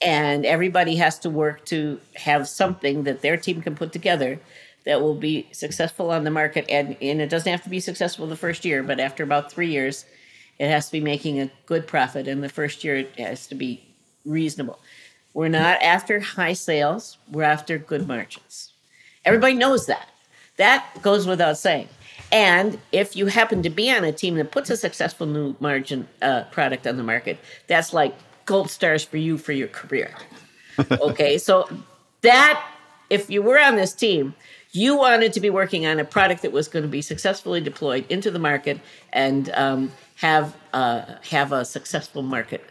And 0.00 0.46
everybody 0.46 0.96
has 0.96 1.18
to 1.20 1.30
work 1.30 1.64
to 1.66 2.00
have 2.16 2.48
something 2.48 3.04
that 3.04 3.20
their 3.20 3.36
team 3.36 3.60
can 3.62 3.74
put 3.74 3.92
together 3.92 4.40
that 4.84 5.00
will 5.00 5.14
be 5.14 5.46
successful 5.52 6.10
on 6.10 6.24
the 6.24 6.30
market. 6.30 6.64
And, 6.68 6.96
and 7.00 7.20
it 7.20 7.28
doesn't 7.28 7.50
have 7.50 7.62
to 7.64 7.68
be 7.68 7.78
successful 7.78 8.26
the 8.26 8.34
first 8.34 8.64
year, 8.64 8.82
but 8.82 8.98
after 8.98 9.22
about 9.22 9.52
three 9.52 9.70
years, 9.70 10.06
it 10.58 10.68
has 10.68 10.86
to 10.86 10.92
be 10.92 11.00
making 11.00 11.40
a 11.40 11.50
good 11.66 11.86
profit. 11.86 12.26
And 12.26 12.42
the 12.42 12.48
first 12.48 12.82
year, 12.82 12.96
it 12.96 13.16
has 13.18 13.46
to 13.48 13.54
be 13.54 13.84
reasonable. 14.24 14.80
We're 15.34 15.48
not 15.48 15.82
after 15.82 16.20
high 16.20 16.52
sales, 16.52 17.18
we're 17.30 17.42
after 17.42 17.78
good 17.78 18.06
margins. 18.06 18.72
Everybody 19.24 19.54
knows 19.54 19.86
that. 19.86 20.08
That 20.56 20.86
goes 21.00 21.26
without 21.26 21.56
saying. 21.56 21.88
And 22.30 22.78
if 22.92 23.16
you 23.16 23.26
happen 23.26 23.62
to 23.62 23.70
be 23.70 23.90
on 23.90 24.04
a 24.04 24.12
team 24.12 24.36
that 24.36 24.50
puts 24.50 24.70
a 24.70 24.76
successful 24.76 25.26
new 25.26 25.54
margin 25.60 26.08
uh, 26.20 26.44
product 26.44 26.86
on 26.86 26.96
the 26.96 27.02
market, 27.02 27.38
that's 27.66 27.92
like 27.92 28.14
gold 28.46 28.70
stars 28.70 29.04
for 29.04 29.16
you 29.16 29.38
for 29.38 29.52
your 29.52 29.68
career. 29.68 30.10
okay, 30.90 31.38
so 31.38 31.68
that 32.22 32.64
if 33.10 33.30
you 33.30 33.42
were 33.42 33.58
on 33.58 33.76
this 33.76 33.92
team, 33.92 34.34
you 34.72 34.96
wanted 34.96 35.34
to 35.34 35.40
be 35.40 35.50
working 35.50 35.84
on 35.86 36.00
a 36.00 36.04
product 36.04 36.42
that 36.42 36.52
was 36.52 36.68
going 36.68 36.82
to 36.82 36.88
be 36.88 37.02
successfully 37.02 37.60
deployed 37.60 38.06
into 38.10 38.30
the 38.30 38.38
market 38.38 38.80
and 39.12 39.50
um, 39.50 39.92
have 40.16 40.56
uh, 40.72 41.04
have 41.28 41.52
a 41.52 41.64
successful 41.64 42.22
market. 42.22 42.64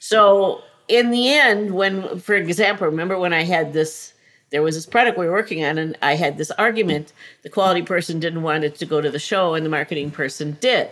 So 0.00 0.62
in 0.90 1.10
the 1.10 1.32
end, 1.32 1.70
when, 1.70 2.18
for 2.18 2.34
example, 2.34 2.86
remember 2.86 3.16
when 3.16 3.32
I 3.32 3.44
had 3.44 3.72
this, 3.72 4.12
there 4.50 4.60
was 4.60 4.74
this 4.74 4.86
product 4.86 5.16
we 5.16 5.26
were 5.26 5.32
working 5.32 5.64
on, 5.64 5.78
and 5.78 5.96
I 6.02 6.16
had 6.16 6.36
this 6.36 6.50
argument. 6.52 7.12
The 7.42 7.48
quality 7.48 7.82
person 7.82 8.18
didn't 8.18 8.42
want 8.42 8.64
it 8.64 8.74
to 8.76 8.86
go 8.86 9.00
to 9.00 9.10
the 9.10 9.20
show, 9.20 9.54
and 9.54 9.64
the 9.64 9.70
marketing 9.70 10.10
person 10.10 10.58
did. 10.60 10.90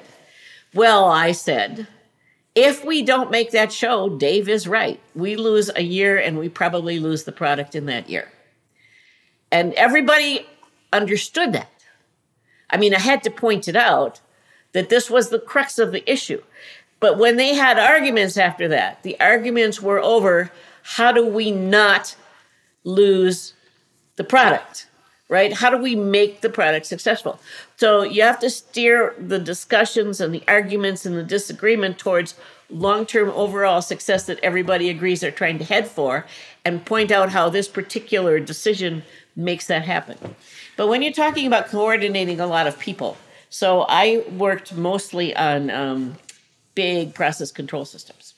Well, 0.72 1.06
I 1.06 1.32
said, 1.32 1.88
if 2.54 2.84
we 2.84 3.02
don't 3.02 3.32
make 3.32 3.50
that 3.50 3.72
show, 3.72 4.08
Dave 4.08 4.48
is 4.48 4.68
right. 4.68 5.00
We 5.14 5.34
lose 5.34 5.68
a 5.74 5.82
year, 5.82 6.16
and 6.16 6.38
we 6.38 6.48
probably 6.48 7.00
lose 7.00 7.24
the 7.24 7.32
product 7.32 7.74
in 7.74 7.87
that 7.87 8.08
year. 8.08 8.30
And 9.50 9.74
everybody 9.74 10.46
understood 10.92 11.52
that. 11.54 11.72
I 12.70 12.76
mean, 12.76 12.94
I 12.94 13.00
had 13.00 13.24
to 13.24 13.30
point 13.30 13.66
it 13.66 13.76
out 13.76 14.20
that 14.72 14.90
this 14.90 15.11
was 15.11 15.30
the 15.30 15.40
crux 15.40 15.78
of 15.78 15.90
the 15.90 16.08
issue. 16.11 16.42
But 17.00 17.18
when 17.18 17.37
they 17.37 17.54
had 17.54 17.78
arguments 17.78 18.37
after 18.37 18.68
that, 18.68 19.02
the 19.02 19.18
arguments 19.20 19.80
were 19.80 20.00
over 20.00 20.50
how 20.82 21.12
do 21.12 21.26
we 21.26 21.50
not 21.50 22.16
lose 22.84 23.54
the 24.16 24.24
product, 24.24 24.88
right? 25.28 25.52
How 25.52 25.70
do 25.70 25.76
we 25.76 25.94
make 25.94 26.40
the 26.40 26.48
product 26.50 26.87
successful? 26.87 27.40
So 27.76 28.02
you 28.02 28.22
have 28.22 28.40
to 28.40 28.50
steer 28.50 29.14
the 29.18 29.38
discussions 29.38 30.20
and 30.20 30.34
the 30.34 30.42
arguments 30.48 31.06
and 31.06 31.16
the 31.16 31.22
disagreement 31.22 31.98
towards 31.98 32.34
long 32.70 33.06
term 33.06 33.30
overall 33.30 33.80
success 33.80 34.26
that 34.26 34.40
everybody 34.42 34.88
agrees 34.88 35.20
they're 35.20 35.30
trying 35.30 35.58
to 35.58 35.64
head 35.64 35.87
for 35.87 36.26
and 36.64 36.84
point 36.84 37.12
out 37.12 37.30
how 37.30 37.48
this 37.48 37.68
particular 37.68 38.40
decision 38.40 39.02
makes 39.37 39.66
that 39.68 39.84
happen. 39.84 40.34
But 40.76 40.88
when 40.88 41.02
you're 41.02 41.12
talking 41.12 41.46
about 41.46 41.68
coordinating 41.68 42.40
a 42.40 42.46
lot 42.46 42.66
of 42.66 42.78
people, 42.78 43.16
so 43.50 43.87
I 43.88 44.24
worked 44.37 44.74
mostly 44.74 45.34
on 45.34 45.70
um, 45.70 46.18
big 46.78 47.12
process 47.12 47.50
control 47.50 47.84
systems. 47.84 48.34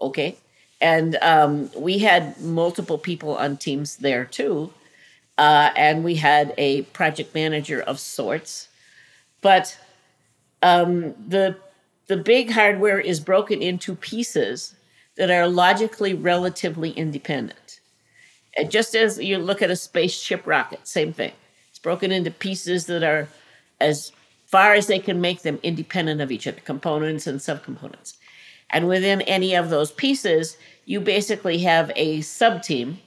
Okay. 0.00 0.34
And 0.80 1.14
um, 1.22 1.70
we 1.76 1.98
had 1.98 2.40
multiple 2.40 2.98
people 2.98 3.36
on 3.36 3.58
teams 3.58 3.98
there 3.98 4.24
too. 4.24 4.72
Uh, 5.38 5.70
and 5.76 6.02
we 6.02 6.16
had 6.16 6.52
a 6.58 6.82
project 6.98 7.32
manager 7.32 7.80
of 7.80 8.00
sorts. 8.00 8.66
But 9.40 9.78
um, 10.62 11.14
the, 11.28 11.56
the 12.08 12.16
big 12.16 12.50
hardware 12.50 12.98
is 12.98 13.20
broken 13.20 13.62
into 13.62 13.94
pieces 13.94 14.74
that 15.16 15.30
are 15.30 15.46
logically 15.46 16.12
relatively 16.12 16.90
independent. 16.90 17.78
And 18.56 18.68
just 18.68 18.96
as 18.96 19.20
you 19.20 19.38
look 19.38 19.62
at 19.62 19.70
a 19.70 19.76
spaceship 19.76 20.44
rocket, 20.44 20.88
same 20.88 21.12
thing. 21.12 21.34
It's 21.70 21.78
broken 21.78 22.10
into 22.10 22.32
pieces 22.32 22.86
that 22.86 23.04
are 23.04 23.28
as 23.80 24.10
far 24.54 24.74
as 24.74 24.86
they 24.86 25.00
can 25.00 25.20
make 25.20 25.42
them 25.42 25.58
independent 25.64 26.20
of 26.20 26.30
each 26.30 26.46
other, 26.46 26.60
components 26.60 27.26
and 27.26 27.40
subcomponents. 27.40 28.14
And 28.70 28.86
within 28.86 29.20
any 29.22 29.52
of 29.56 29.68
those 29.68 29.90
pieces, 29.90 30.56
you 30.84 31.00
basically 31.00 31.58
have 31.58 31.90
a 31.96 32.20
sub 32.20 32.62
team 32.62 32.98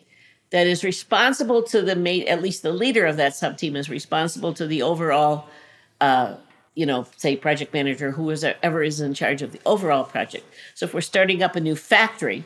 that 0.49 0.67
is 0.67 0.83
responsible 0.83 1.63
to 1.63 1.81
the 1.81 1.95
mate, 1.95 2.27
at 2.27 2.41
least 2.41 2.63
the 2.63 2.73
leader 2.73 3.05
of 3.05 3.15
that 3.15 3.33
sub 3.33 3.57
team 3.57 3.77
is 3.77 3.89
responsible 3.89 4.53
to 4.55 4.67
the 4.67 4.81
overall, 4.81 5.47
uh, 6.01 6.35
you 6.75 6.85
know, 6.85 7.07
say 7.15 7.37
project 7.37 7.73
manager, 7.73 8.11
who 8.11 8.29
is 8.29 8.43
ever 8.43 8.83
is 8.83 8.99
in 8.99 9.13
charge 9.13 9.41
of 9.41 9.53
the 9.53 9.61
overall 9.65 10.03
project. 10.03 10.43
So 10.75 10.85
if 10.85 10.93
we're 10.93 10.99
starting 10.99 11.41
up 11.41 11.55
a 11.55 11.61
new 11.61 11.77
factory, 11.77 12.43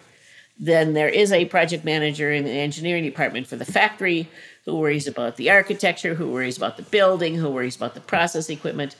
then 0.59 0.93
there 0.93 1.09
is 1.09 1.31
a 1.31 1.45
project 1.45 1.83
manager 1.83 2.31
in 2.31 2.43
the 2.43 2.51
engineering 2.51 3.03
department 3.03 3.47
for 3.47 3.55
the 3.55 3.65
factory 3.65 4.29
who 4.65 4.75
worries 4.77 5.07
about 5.07 5.37
the 5.37 5.49
architecture, 5.49 6.15
who 6.15 6.29
worries 6.29 6.57
about 6.57 6.77
the 6.77 6.83
building, 6.83 7.35
who 7.35 7.49
worries 7.49 7.75
about 7.75 7.93
the 7.93 8.01
process 8.01 8.49
equipment. 8.49 8.95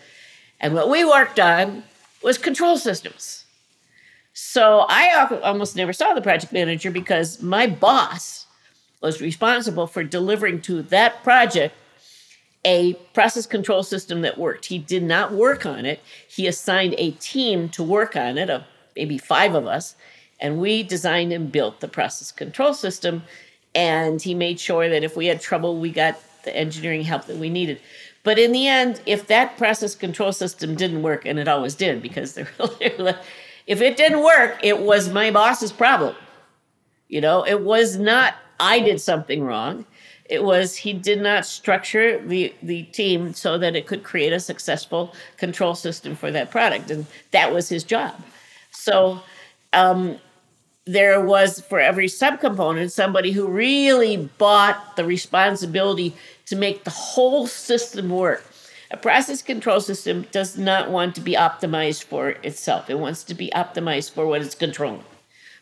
And 0.60 0.74
what 0.74 0.90
we 0.90 1.06
worked 1.06 1.40
on 1.40 1.84
was 2.24 2.38
control 2.38 2.78
systems. 2.78 3.46
So 4.34 4.86
I 4.88 5.40
almost 5.44 5.76
never 5.76 5.94
saw 5.94 6.14
the 6.14 6.22
project 6.22 6.54
manager 6.54 6.92
because 6.92 7.42
my 7.42 7.68
boss 7.68 8.46
was 9.02 9.22
responsible 9.22 9.88
for 9.88 10.04
delivering 10.04 10.62
to 10.62 10.82
that 10.84 11.24
project 11.24 11.76
a 12.64 12.94
process 13.14 13.48
control 13.48 13.82
system 13.84 14.22
that 14.22 14.38
worked. 14.38 14.66
He 14.66 14.78
did 14.78 15.04
not 15.04 15.32
work 15.32 15.66
on 15.66 15.86
it. 15.86 16.00
He 16.28 16.46
assigned 16.46 16.94
a 16.98 17.12
team 17.12 17.70
to 17.70 17.84
work 17.84 18.16
on 18.16 18.38
it, 18.38 18.50
of 18.50 18.64
maybe 18.96 19.18
five 19.18 19.56
of 19.56 19.66
us, 19.66 19.96
and 20.40 20.60
we 20.60 20.84
designed 20.84 21.34
and 21.34 21.52
built 21.52 21.80
the 21.80 21.88
process 21.88 22.32
control 22.32 22.74
system. 22.74 23.24
And 23.74 24.22
he 24.22 24.34
made 24.34 24.60
sure 24.60 24.90
that 24.90 25.04
if 25.04 25.16
we 25.16 25.28
had 25.28 25.40
trouble, 25.40 25.78
we 25.78 25.92
got 25.92 26.20
the 26.44 26.56
engineering 26.56 27.04
help 27.04 27.26
that 27.26 27.38
we 27.38 27.50
needed. 27.50 27.80
But 28.24 28.38
in 28.38 28.52
the 28.52 28.68
end, 28.68 29.02
if 29.06 29.28
that 29.28 29.58
process 29.58 29.96
control 29.96 30.32
system 30.32 30.76
didn't 30.76 31.02
work, 31.02 31.26
and 31.26 31.40
it 31.40 31.48
always 31.48 31.76
did, 31.76 32.02
because 32.02 32.38
if 32.38 33.82
it 33.82 33.98
didn't 33.98 34.24
work, 34.24 34.60
it 34.62 34.80
was 34.80 35.10
my 35.10 35.32
boss's 35.32 35.72
problem. 35.72 36.16
You 37.08 37.22
know, 37.22 37.46
it 37.46 37.62
was 37.62 37.98
not 37.98 38.36
I 38.60 38.80
did 38.80 39.02
something 39.02 39.44
wrong. 39.44 39.86
It 40.26 40.44
was 40.44 40.78
he 40.78 40.94
did 40.94 41.20
not 41.20 41.46
structure 41.46 42.26
the, 42.26 42.54
the 42.62 42.84
team 42.84 43.34
so 43.34 43.58
that 43.58 43.76
it 43.76 43.88
could 43.88 44.04
create 44.04 44.32
a 44.32 44.40
successful 44.40 45.14
control 45.38 45.76
system 45.76 46.16
for 46.16 46.32
that 46.32 46.52
product. 46.52 46.90
And 46.92 47.06
that 47.32 47.52
was 47.54 47.68
his 47.68 47.84
job. 47.84 48.14
So 48.70 49.20
um, 49.74 50.20
there 50.86 51.24
was 51.24 51.62
for 51.62 51.80
every 51.80 52.08
subcomponent 52.08 52.92
somebody 52.92 53.32
who 53.32 53.48
really 53.48 54.18
bought 54.18 54.96
the 54.96 55.06
responsibility 55.06 56.16
to 56.48 56.56
make 56.56 56.84
the 56.84 56.90
whole 56.90 57.48
system 57.48 58.10
work. 58.10 58.44
A 58.90 58.98
process 58.98 59.42
control 59.42 59.80
system 59.80 60.26
does 60.32 60.58
not 60.58 60.90
want 60.90 61.16
to 61.16 61.22
be 61.22 61.34
optimized 61.34 62.04
for 62.04 62.30
itself. 62.30 62.90
It 62.90 63.00
wants 63.00 63.24
to 63.26 63.34
be 63.34 63.50
optimized 63.56 64.12
for 64.12 64.26
what 64.26 64.42
it's 64.42 64.56
controlling, 64.56 65.04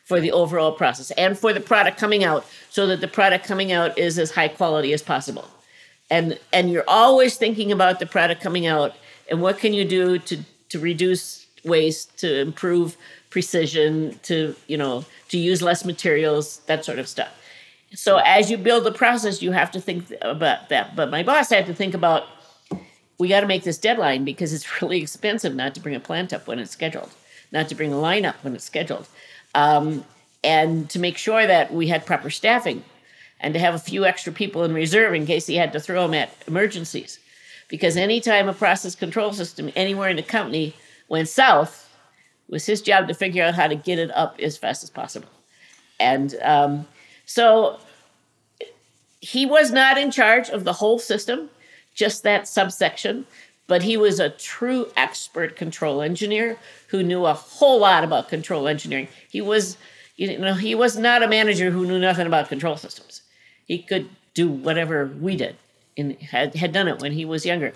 for 0.04 0.20
the 0.20 0.32
overall 0.32 0.72
process, 0.72 1.12
and 1.12 1.38
for 1.38 1.52
the 1.52 1.60
product 1.60 1.96
coming 1.98 2.24
out, 2.24 2.44
so 2.70 2.86
that 2.88 3.00
the 3.00 3.06
product 3.06 3.46
coming 3.46 3.70
out 3.70 3.96
is 3.96 4.18
as 4.18 4.32
high 4.32 4.48
quality 4.48 4.92
as 4.92 5.02
possible. 5.02 5.48
And 6.10 6.40
and 6.52 6.72
you're 6.72 6.88
always 6.88 7.36
thinking 7.36 7.70
about 7.70 8.00
the 8.00 8.06
product 8.06 8.40
coming 8.40 8.66
out 8.66 8.96
and 9.30 9.40
what 9.40 9.58
can 9.58 9.74
you 9.74 9.84
do 9.84 10.18
to 10.18 10.38
to 10.70 10.78
reduce 10.80 11.46
waste, 11.64 12.18
to 12.18 12.40
improve 12.40 12.96
precision, 13.30 14.18
to 14.24 14.54
you 14.66 14.76
know 14.76 15.04
to 15.28 15.38
use 15.38 15.62
less 15.62 15.84
materials, 15.84 16.58
that 16.66 16.84
sort 16.84 16.98
of 16.98 17.08
stuff. 17.08 17.32
So 17.94 18.18
as 18.18 18.50
you 18.50 18.56
build 18.56 18.84
the 18.84 18.92
process, 18.92 19.42
you 19.42 19.52
have 19.52 19.70
to 19.72 19.80
think 19.80 20.12
about 20.22 20.68
that. 20.68 20.94
But 20.94 21.10
my 21.10 21.22
boss 21.22 21.50
had 21.50 21.66
to 21.66 21.74
think 21.74 21.94
about 21.94 22.24
we 23.18 23.28
got 23.28 23.40
to 23.40 23.46
make 23.46 23.64
this 23.64 23.78
deadline 23.78 24.24
because 24.24 24.52
it's 24.52 24.82
really 24.82 25.00
expensive 25.00 25.54
not 25.54 25.74
to 25.74 25.80
bring 25.80 25.94
a 25.94 26.00
plant 26.00 26.32
up 26.32 26.46
when 26.46 26.58
it's 26.58 26.70
scheduled, 26.70 27.10
not 27.52 27.68
to 27.68 27.74
bring 27.74 27.92
a 27.92 27.98
line 27.98 28.24
up 28.24 28.36
when 28.42 28.54
it's 28.54 28.64
scheduled, 28.64 29.06
um, 29.54 30.04
and 30.42 30.88
to 30.90 30.98
make 30.98 31.18
sure 31.18 31.46
that 31.46 31.72
we 31.72 31.86
had 31.86 32.06
proper 32.06 32.30
staffing 32.30 32.82
and 33.40 33.54
to 33.54 33.60
have 33.60 33.74
a 33.74 33.78
few 33.78 34.04
extra 34.04 34.32
people 34.32 34.64
in 34.64 34.72
reserve 34.72 35.14
in 35.14 35.26
case 35.26 35.46
he 35.46 35.56
had 35.56 35.72
to 35.72 35.80
throw 35.80 36.02
them 36.02 36.14
at 36.14 36.30
emergencies. 36.46 37.18
Because 37.68 37.96
anytime 37.96 38.48
a 38.48 38.52
process 38.52 38.94
control 38.94 39.32
system 39.32 39.70
anywhere 39.76 40.08
in 40.08 40.16
the 40.16 40.22
company 40.22 40.74
went 41.08 41.28
south, 41.28 41.89
it 42.50 42.54
was 42.54 42.66
his 42.66 42.82
job 42.82 43.06
to 43.06 43.14
figure 43.14 43.44
out 43.44 43.54
how 43.54 43.68
to 43.68 43.76
get 43.76 44.00
it 44.00 44.10
up 44.10 44.40
as 44.40 44.56
fast 44.56 44.82
as 44.82 44.90
possible. 44.90 45.28
And 46.00 46.34
um, 46.42 46.88
so 47.24 47.78
he 49.20 49.46
was 49.46 49.70
not 49.70 49.96
in 49.96 50.10
charge 50.10 50.48
of 50.48 50.64
the 50.64 50.72
whole 50.72 50.98
system, 50.98 51.48
just 51.94 52.24
that 52.24 52.48
subsection, 52.48 53.24
but 53.68 53.84
he 53.84 53.96
was 53.96 54.18
a 54.18 54.30
true 54.30 54.88
expert 54.96 55.54
control 55.54 56.02
engineer 56.02 56.58
who 56.88 57.04
knew 57.04 57.24
a 57.24 57.34
whole 57.34 57.78
lot 57.78 58.02
about 58.02 58.28
control 58.28 58.66
engineering. 58.66 59.06
He 59.30 59.40
was, 59.40 59.76
you 60.16 60.36
know, 60.36 60.54
he 60.54 60.74
was 60.74 60.98
not 60.98 61.22
a 61.22 61.28
manager 61.28 61.70
who 61.70 61.86
knew 61.86 62.00
nothing 62.00 62.26
about 62.26 62.48
control 62.48 62.76
systems. 62.76 63.22
He 63.66 63.78
could 63.78 64.08
do 64.34 64.50
whatever 64.50 65.06
we 65.20 65.36
did 65.36 65.54
and 65.96 66.16
had, 66.16 66.56
had 66.56 66.72
done 66.72 66.88
it 66.88 66.98
when 66.98 67.12
he 67.12 67.24
was 67.24 67.46
younger. 67.46 67.74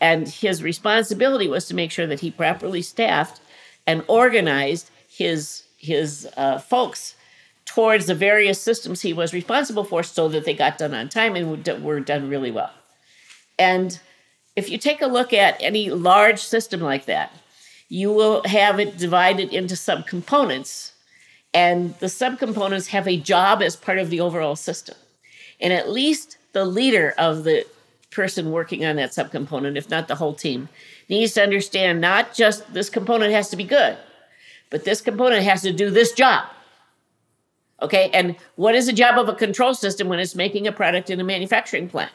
And 0.00 0.28
his 0.28 0.62
responsibility 0.62 1.48
was 1.48 1.66
to 1.66 1.74
make 1.74 1.90
sure 1.90 2.06
that 2.06 2.20
he 2.20 2.30
properly 2.30 2.82
staffed 2.82 3.40
and 3.86 4.04
organized 4.08 4.90
his 5.08 5.64
his 5.76 6.28
uh, 6.36 6.58
folks 6.58 7.16
towards 7.64 8.06
the 8.06 8.14
various 8.14 8.60
systems 8.60 9.00
he 9.00 9.12
was 9.12 9.32
responsible 9.32 9.84
for 9.84 10.02
so 10.02 10.28
that 10.28 10.44
they 10.44 10.54
got 10.54 10.78
done 10.78 10.94
on 10.94 11.08
time 11.08 11.34
and 11.34 11.50
were 11.82 12.00
done 12.00 12.28
really 12.28 12.50
well. 12.50 12.70
And 13.58 13.98
if 14.56 14.68
you 14.70 14.78
take 14.78 15.00
a 15.00 15.06
look 15.06 15.32
at 15.32 15.60
any 15.60 15.90
large 15.90 16.40
system 16.40 16.80
like 16.80 17.06
that, 17.06 17.32
you 17.88 18.12
will 18.12 18.42
have 18.44 18.78
it 18.80 18.96
divided 18.96 19.52
into 19.52 19.74
subcomponents, 19.74 20.92
and 21.52 21.94
the 21.98 22.06
subcomponents 22.06 22.88
have 22.88 23.06
a 23.06 23.18
job 23.18 23.62
as 23.62 23.76
part 23.76 23.98
of 23.98 24.08
the 24.08 24.20
overall 24.20 24.56
system. 24.56 24.96
And 25.60 25.72
at 25.72 25.90
least 25.90 26.38
the 26.52 26.64
leader 26.64 27.14
of 27.18 27.44
the 27.44 27.66
person 28.10 28.50
working 28.50 28.84
on 28.84 28.96
that 28.96 29.10
subcomponent, 29.10 29.76
if 29.76 29.90
not 29.90 30.08
the 30.08 30.14
whole 30.14 30.34
team, 30.34 30.68
needs 31.08 31.32
to 31.34 31.42
understand 31.42 32.00
not 32.00 32.34
just 32.34 32.72
this 32.72 32.88
component 32.88 33.32
has 33.32 33.50
to 33.50 33.56
be 33.56 33.64
good, 33.64 33.96
but 34.70 34.84
this 34.84 35.00
component 35.00 35.44
has 35.44 35.62
to 35.62 35.72
do 35.72 35.90
this 35.90 36.12
job. 36.12 36.46
Okay, 37.80 38.10
and 38.14 38.36
what 38.56 38.74
is 38.74 38.86
the 38.86 38.92
job 38.92 39.18
of 39.18 39.28
a 39.28 39.34
control 39.34 39.74
system 39.74 40.08
when 40.08 40.20
it's 40.20 40.36
making 40.36 40.66
a 40.66 40.72
product 40.72 41.10
in 41.10 41.20
a 41.20 41.24
manufacturing 41.24 41.88
plant? 41.88 42.12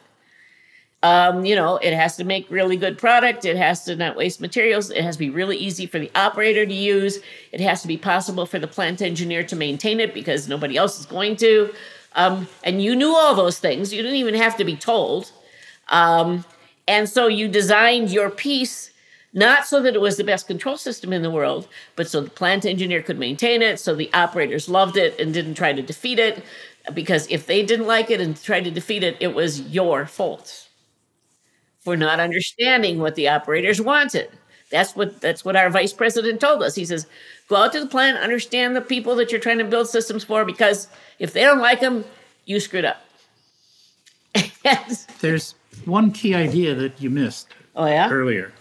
Um, 1.04 1.46
you 1.46 1.56
know, 1.56 1.78
it 1.78 1.94
has 1.94 2.16
to 2.18 2.24
make 2.24 2.50
really 2.50 2.76
good 2.76 2.98
product. 2.98 3.46
It 3.46 3.56
has 3.56 3.84
to 3.86 3.96
not 3.96 4.16
waste 4.16 4.42
materials. 4.42 4.90
It 4.90 5.04
has 5.04 5.16
to 5.16 5.20
be 5.20 5.30
really 5.30 5.58
easy 5.58 5.86
for 5.86 6.00
the 6.00 6.10
operator 6.16 6.66
to 6.66 6.74
use. 6.74 7.20
It 7.52 7.60
has 7.60 7.82
to 7.84 7.88
be 7.88 7.98
possible 7.98 8.46
for 8.46 8.58
the 8.58 8.68
plant 8.68 9.02
engineer 9.02 9.44
to 9.44 9.56
maintain 9.56 10.00
it 10.00 10.14
because 10.14 10.48
nobody 10.48 10.76
else 10.76 11.00
is 11.00 11.06
going 11.06 11.36
to. 11.38 11.72
Um, 12.16 12.48
and 12.64 12.82
you 12.82 12.96
knew 12.96 13.14
all 13.16 13.36
those 13.36 13.60
things. 13.60 13.94
You 13.94 14.02
didn't 14.02 14.18
even 14.18 14.34
have 14.34 14.58
to 14.58 14.64
be 14.64 14.76
told. 14.76 15.32
Um, 15.90 16.44
and 16.88 17.10
so 17.10 17.28
you 17.28 17.48
designed 17.48 18.12
your 18.12 18.30
piece 18.30 18.92
not 19.34 19.68
so 19.68 19.82
that 19.84 19.94
it 19.94 20.02
was 20.02 20.18
the 20.18 20.24
best 20.24 20.48
control 20.48 20.78
system 20.78 21.14
in 21.14 21.22
the 21.22 21.30
world, 21.30 21.68
but 21.96 22.08
so 22.10 22.22
the 22.22 22.30
plant 22.30 22.66
engineer 22.66 23.04
could 23.04 23.20
maintain 23.20 23.62
it, 23.62 23.80
so 23.80 23.94
the 23.94 24.12
operators 24.14 24.68
loved 24.68 24.98
it 24.98 25.20
and 25.20 25.34
didn't 25.34 25.54
try 25.56 25.74
to 25.74 25.82
defeat 25.82 26.18
it. 26.18 26.44
Because 26.94 27.28
if 27.30 27.46
they 27.46 27.64
didn't 27.64 27.86
like 27.86 28.10
it 28.10 28.22
and 28.22 28.42
tried 28.42 28.64
to 28.64 28.72
defeat 28.72 29.04
it, 29.04 29.18
it 29.20 29.36
was 29.36 29.62
your 29.62 30.06
fault 30.06 30.68
for 31.80 31.96
not 31.98 32.20
understanding 32.20 33.00
what 33.00 33.16
the 33.16 33.28
operators 33.28 33.82
wanted. 33.82 34.30
That's 34.72 34.96
what 34.96 35.22
that's 35.22 35.46
what 35.46 35.56
our 35.56 35.70
vice 35.70 35.94
president 35.94 36.42
told 36.42 36.62
us. 36.62 36.76
He 36.76 36.86
says, 36.86 37.08
"Go 37.48 37.56
out 37.56 37.72
to 37.74 37.80
the 37.80 37.88
plant, 37.88 38.18
understand 38.18 38.76
the 38.76 38.82
people 38.82 39.16
that 39.16 39.32
you're 39.32 39.40
trying 39.40 39.60
to 39.60 39.64
build 39.64 39.88
systems 39.88 40.24
for, 40.26 40.44
because 40.44 40.88
if 41.20 41.32
they 41.34 41.42
don't 41.42 41.60
like 41.60 41.80
them, 41.80 42.04
you 42.46 42.60
screwed 42.60 42.86
up." 42.86 43.02
There's 45.22 45.56
one 45.88 46.12
key 46.12 46.36
idea 46.36 46.76
that 46.76 47.02
you 47.02 47.10
missed 47.10 47.48
oh 47.76 47.86
yeah. 47.86 48.10
earlier, 48.10 48.52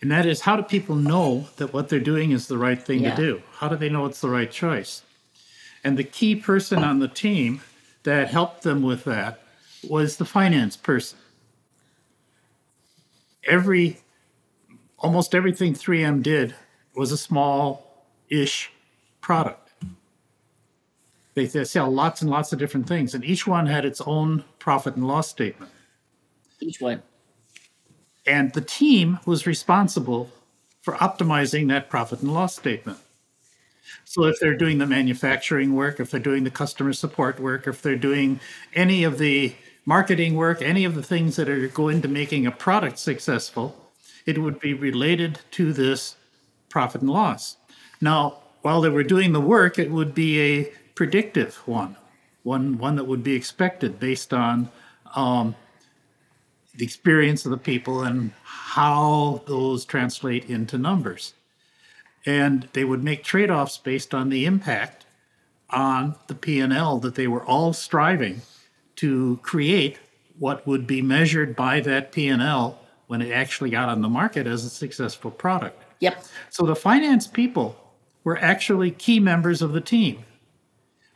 and 0.00 0.10
that 0.10 0.26
is 0.26 0.42
how 0.42 0.56
do 0.56 0.62
people 0.62 0.94
know 0.94 1.46
that 1.56 1.72
what 1.72 1.88
they're 1.88 1.98
doing 2.00 2.30
is 2.30 2.46
the 2.46 2.58
right 2.58 2.80
thing 2.80 3.00
Yeah. 3.00 3.14
to 3.14 3.22
do? 3.22 3.42
How 3.54 3.68
do 3.68 3.76
they 3.76 3.88
know 3.88 4.06
it's 4.06 4.20
the 4.20 4.30
right 4.30 4.50
choice? 4.50 5.02
And 5.84 5.96
the 5.96 6.04
key 6.04 6.36
person 6.36 6.84
on 6.84 6.98
the 6.98 7.08
team 7.08 7.60
that 8.02 8.28
helped 8.28 8.62
them 8.62 8.82
with 8.82 9.04
that 9.04 9.40
was 9.88 10.16
the 10.16 10.24
finance 10.24 10.76
person. 10.76 11.18
Every, 13.46 13.98
almost 14.98 15.34
everything 15.34 15.74
3M 15.74 16.22
did 16.22 16.54
was 16.94 17.12
a 17.12 17.16
small 17.16 18.04
ish 18.28 18.70
product. 19.20 19.70
They, 21.34 21.46
they 21.46 21.64
sell 21.64 21.90
lots 21.90 22.20
and 22.20 22.30
lots 22.30 22.52
of 22.52 22.58
different 22.58 22.88
things, 22.88 23.14
and 23.14 23.24
each 23.24 23.46
one 23.46 23.66
had 23.66 23.84
its 23.84 24.00
own 24.00 24.44
profit 24.58 24.96
and 24.96 25.06
loss 25.06 25.28
statement. 25.28 25.70
Each 26.60 26.80
one. 26.80 27.02
And 28.26 28.52
the 28.52 28.60
team 28.60 29.20
was 29.24 29.46
responsible 29.46 30.30
for 30.82 30.94
optimizing 30.94 31.68
that 31.68 31.88
profit 31.88 32.20
and 32.20 32.32
loss 32.32 32.56
statement. 32.56 32.98
So 34.04 34.24
if 34.24 34.38
they're 34.40 34.56
doing 34.56 34.78
the 34.78 34.86
manufacturing 34.86 35.74
work, 35.74 36.00
if 36.00 36.10
they're 36.10 36.20
doing 36.20 36.44
the 36.44 36.50
customer 36.50 36.92
support 36.92 37.40
work, 37.40 37.66
if 37.66 37.82
they're 37.82 37.96
doing 37.96 38.40
any 38.74 39.04
of 39.04 39.18
the 39.18 39.54
marketing 39.84 40.34
work, 40.34 40.60
any 40.60 40.84
of 40.84 40.94
the 40.94 41.02
things 41.02 41.36
that 41.36 41.48
are 41.48 41.68
going 41.68 42.02
to 42.02 42.08
making 42.08 42.46
a 42.46 42.50
product 42.50 42.98
successful, 42.98 43.76
it 44.26 44.38
would 44.38 44.60
be 44.60 44.74
related 44.74 45.40
to 45.52 45.72
this 45.72 46.16
profit 46.68 47.00
and 47.00 47.10
loss. 47.10 47.56
Now, 48.00 48.38
while 48.62 48.80
they 48.80 48.88
were 48.88 49.02
doing 49.02 49.32
the 49.32 49.40
work, 49.40 49.78
it 49.78 49.90
would 49.90 50.14
be 50.14 50.40
a 50.40 50.64
predictive 50.94 51.56
one, 51.66 51.96
one 52.42 52.76
one 52.78 52.96
that 52.96 53.04
would 53.04 53.22
be 53.22 53.34
expected 53.34 53.98
based 53.98 54.34
on 54.34 54.68
um, 55.14 55.54
the 56.78 56.84
experience 56.84 57.44
of 57.44 57.50
the 57.50 57.58
people 57.58 58.04
and 58.04 58.32
how 58.44 59.42
those 59.46 59.84
translate 59.84 60.48
into 60.48 60.78
numbers. 60.78 61.34
And 62.24 62.68
they 62.72 62.84
would 62.84 63.02
make 63.02 63.24
trade-offs 63.24 63.78
based 63.78 64.14
on 64.14 64.28
the 64.28 64.46
impact 64.46 65.04
on 65.70 66.14
the 66.28 66.34
P&L 66.34 66.98
that 67.00 67.16
they 67.16 67.26
were 67.26 67.44
all 67.44 67.72
striving 67.72 68.42
to 68.96 69.38
create 69.42 69.98
what 70.38 70.66
would 70.66 70.86
be 70.86 71.02
measured 71.02 71.56
by 71.56 71.80
that 71.80 72.12
P&L 72.12 72.78
when 73.08 73.22
it 73.22 73.32
actually 73.32 73.70
got 73.70 73.88
on 73.88 74.00
the 74.00 74.08
market 74.08 74.46
as 74.46 74.64
a 74.64 74.70
successful 74.70 75.32
product. 75.32 75.82
Yep. 76.00 76.24
So 76.50 76.64
the 76.64 76.76
finance 76.76 77.26
people 77.26 77.76
were 78.22 78.38
actually 78.38 78.92
key 78.92 79.18
members 79.18 79.62
of 79.62 79.72
the 79.72 79.80
team, 79.80 80.24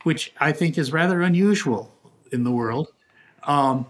which 0.03 0.33
I 0.39 0.51
think 0.51 0.77
is 0.77 0.91
rather 0.91 1.21
unusual 1.21 1.89
in 2.33 2.43
the 2.43 2.51
world. 2.51 2.89
Um, 3.43 3.85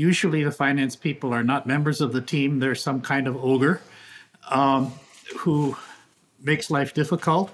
usually, 0.00 0.42
the 0.42 0.50
finance 0.50 0.96
people 0.96 1.32
are 1.34 1.44
not 1.44 1.66
members 1.66 2.00
of 2.00 2.12
the 2.12 2.22
team, 2.22 2.58
they're 2.58 2.74
some 2.74 3.00
kind 3.02 3.28
of 3.28 3.36
ogre 3.44 3.82
um, 4.50 4.92
who 5.36 5.76
makes 6.42 6.70
life 6.70 6.94
difficult. 6.94 7.50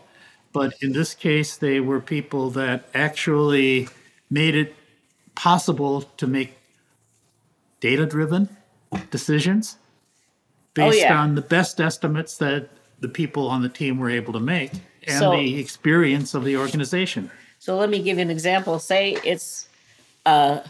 But 0.53 0.73
in 0.81 0.93
this 0.93 1.13
case, 1.13 1.57
they 1.57 1.81
were 1.81 2.01
people 2.01 2.51
that 2.51 2.89
actually 2.95 3.89
made 4.31 4.55
it 4.55 4.75
possible 5.35 6.03
to 6.03 6.27
make 6.27 6.57
data 7.81 8.07
driven 8.07 8.49
decisions 9.11 9.77
based 10.75 11.01
yeah. 11.01 11.21
on 11.21 11.35
the 11.35 11.43
best 11.43 11.81
estimates 11.81 12.39
that 12.39 12.69
the 13.01 13.09
people 13.09 13.49
on 13.49 13.61
the 13.61 13.69
team 13.69 13.99
were 13.99 14.09
able 14.09 14.33
to 14.33 14.41
make 14.41 14.71
and 15.07 15.19
So- 15.19 15.33
the 15.33 15.59
experience 15.59 16.33
of 16.33 16.45
the 16.45 16.57
organization. 16.57 17.31
So 17.59 17.77
let 17.77 17.91
me 17.91 18.01
give 18.01 18.19
you 18.19 18.23
an 18.23 18.31
example. 18.31 18.79
Say 18.79 19.17
it's 19.25 19.69
uh, 20.25 20.61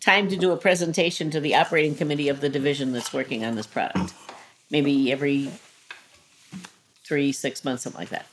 time 0.00 0.28
to 0.28 0.36
do 0.36 0.52
a 0.52 0.56
presentation 0.56 1.30
to 1.30 1.40
the 1.40 1.54
operating 1.54 1.94
committee 1.94 2.28
of 2.28 2.40
the 2.40 2.48
division 2.48 2.92
that's 2.92 3.12
working 3.12 3.44
on 3.44 3.54
this 3.56 3.66
product. 3.66 4.14
Maybe 4.70 5.10
every 5.12 5.50
three, 7.04 7.32
six 7.32 7.64
months, 7.64 7.84
something 7.84 8.00
like 8.00 8.10
that. 8.10 8.26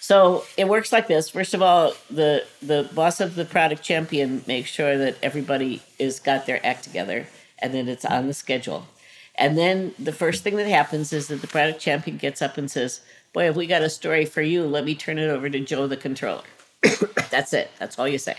So 0.00 0.44
it 0.58 0.68
works 0.68 0.92
like 0.92 1.08
this. 1.08 1.30
First 1.30 1.54
of 1.54 1.62
all, 1.62 1.94
the 2.10 2.44
the 2.60 2.90
boss 2.94 3.20
of 3.20 3.36
the 3.36 3.46
product 3.46 3.82
champion 3.82 4.44
makes 4.46 4.68
sure 4.68 4.98
that 4.98 5.16
everybody 5.22 5.80
is 5.98 6.20
got 6.20 6.44
their 6.44 6.64
act 6.64 6.84
together 6.84 7.26
and 7.58 7.72
that 7.72 7.88
it's 7.88 8.04
on 8.04 8.26
the 8.26 8.34
schedule. 8.34 8.86
And 9.34 9.56
then 9.56 9.94
the 9.98 10.12
first 10.12 10.42
thing 10.42 10.56
that 10.56 10.68
happens 10.68 11.12
is 11.12 11.28
that 11.28 11.40
the 11.40 11.46
product 11.46 11.80
champion 11.80 12.18
gets 12.18 12.42
up 12.42 12.58
and 12.58 12.70
says, 12.70 13.00
"Boy, 13.32 13.44
have 13.44 13.56
we 13.56 13.66
got 13.66 13.80
a 13.80 13.88
story 13.88 14.26
for 14.26 14.42
you? 14.42 14.66
Let 14.66 14.84
me 14.84 14.94
turn 14.94 15.18
it 15.18 15.30
over 15.30 15.48
to 15.48 15.60
Joe 15.60 15.86
the 15.86 15.96
controller." 15.96 16.44
That's 17.30 17.54
it. 17.54 17.70
That's 17.78 17.98
all 17.98 18.06
you 18.06 18.18
say. 18.18 18.36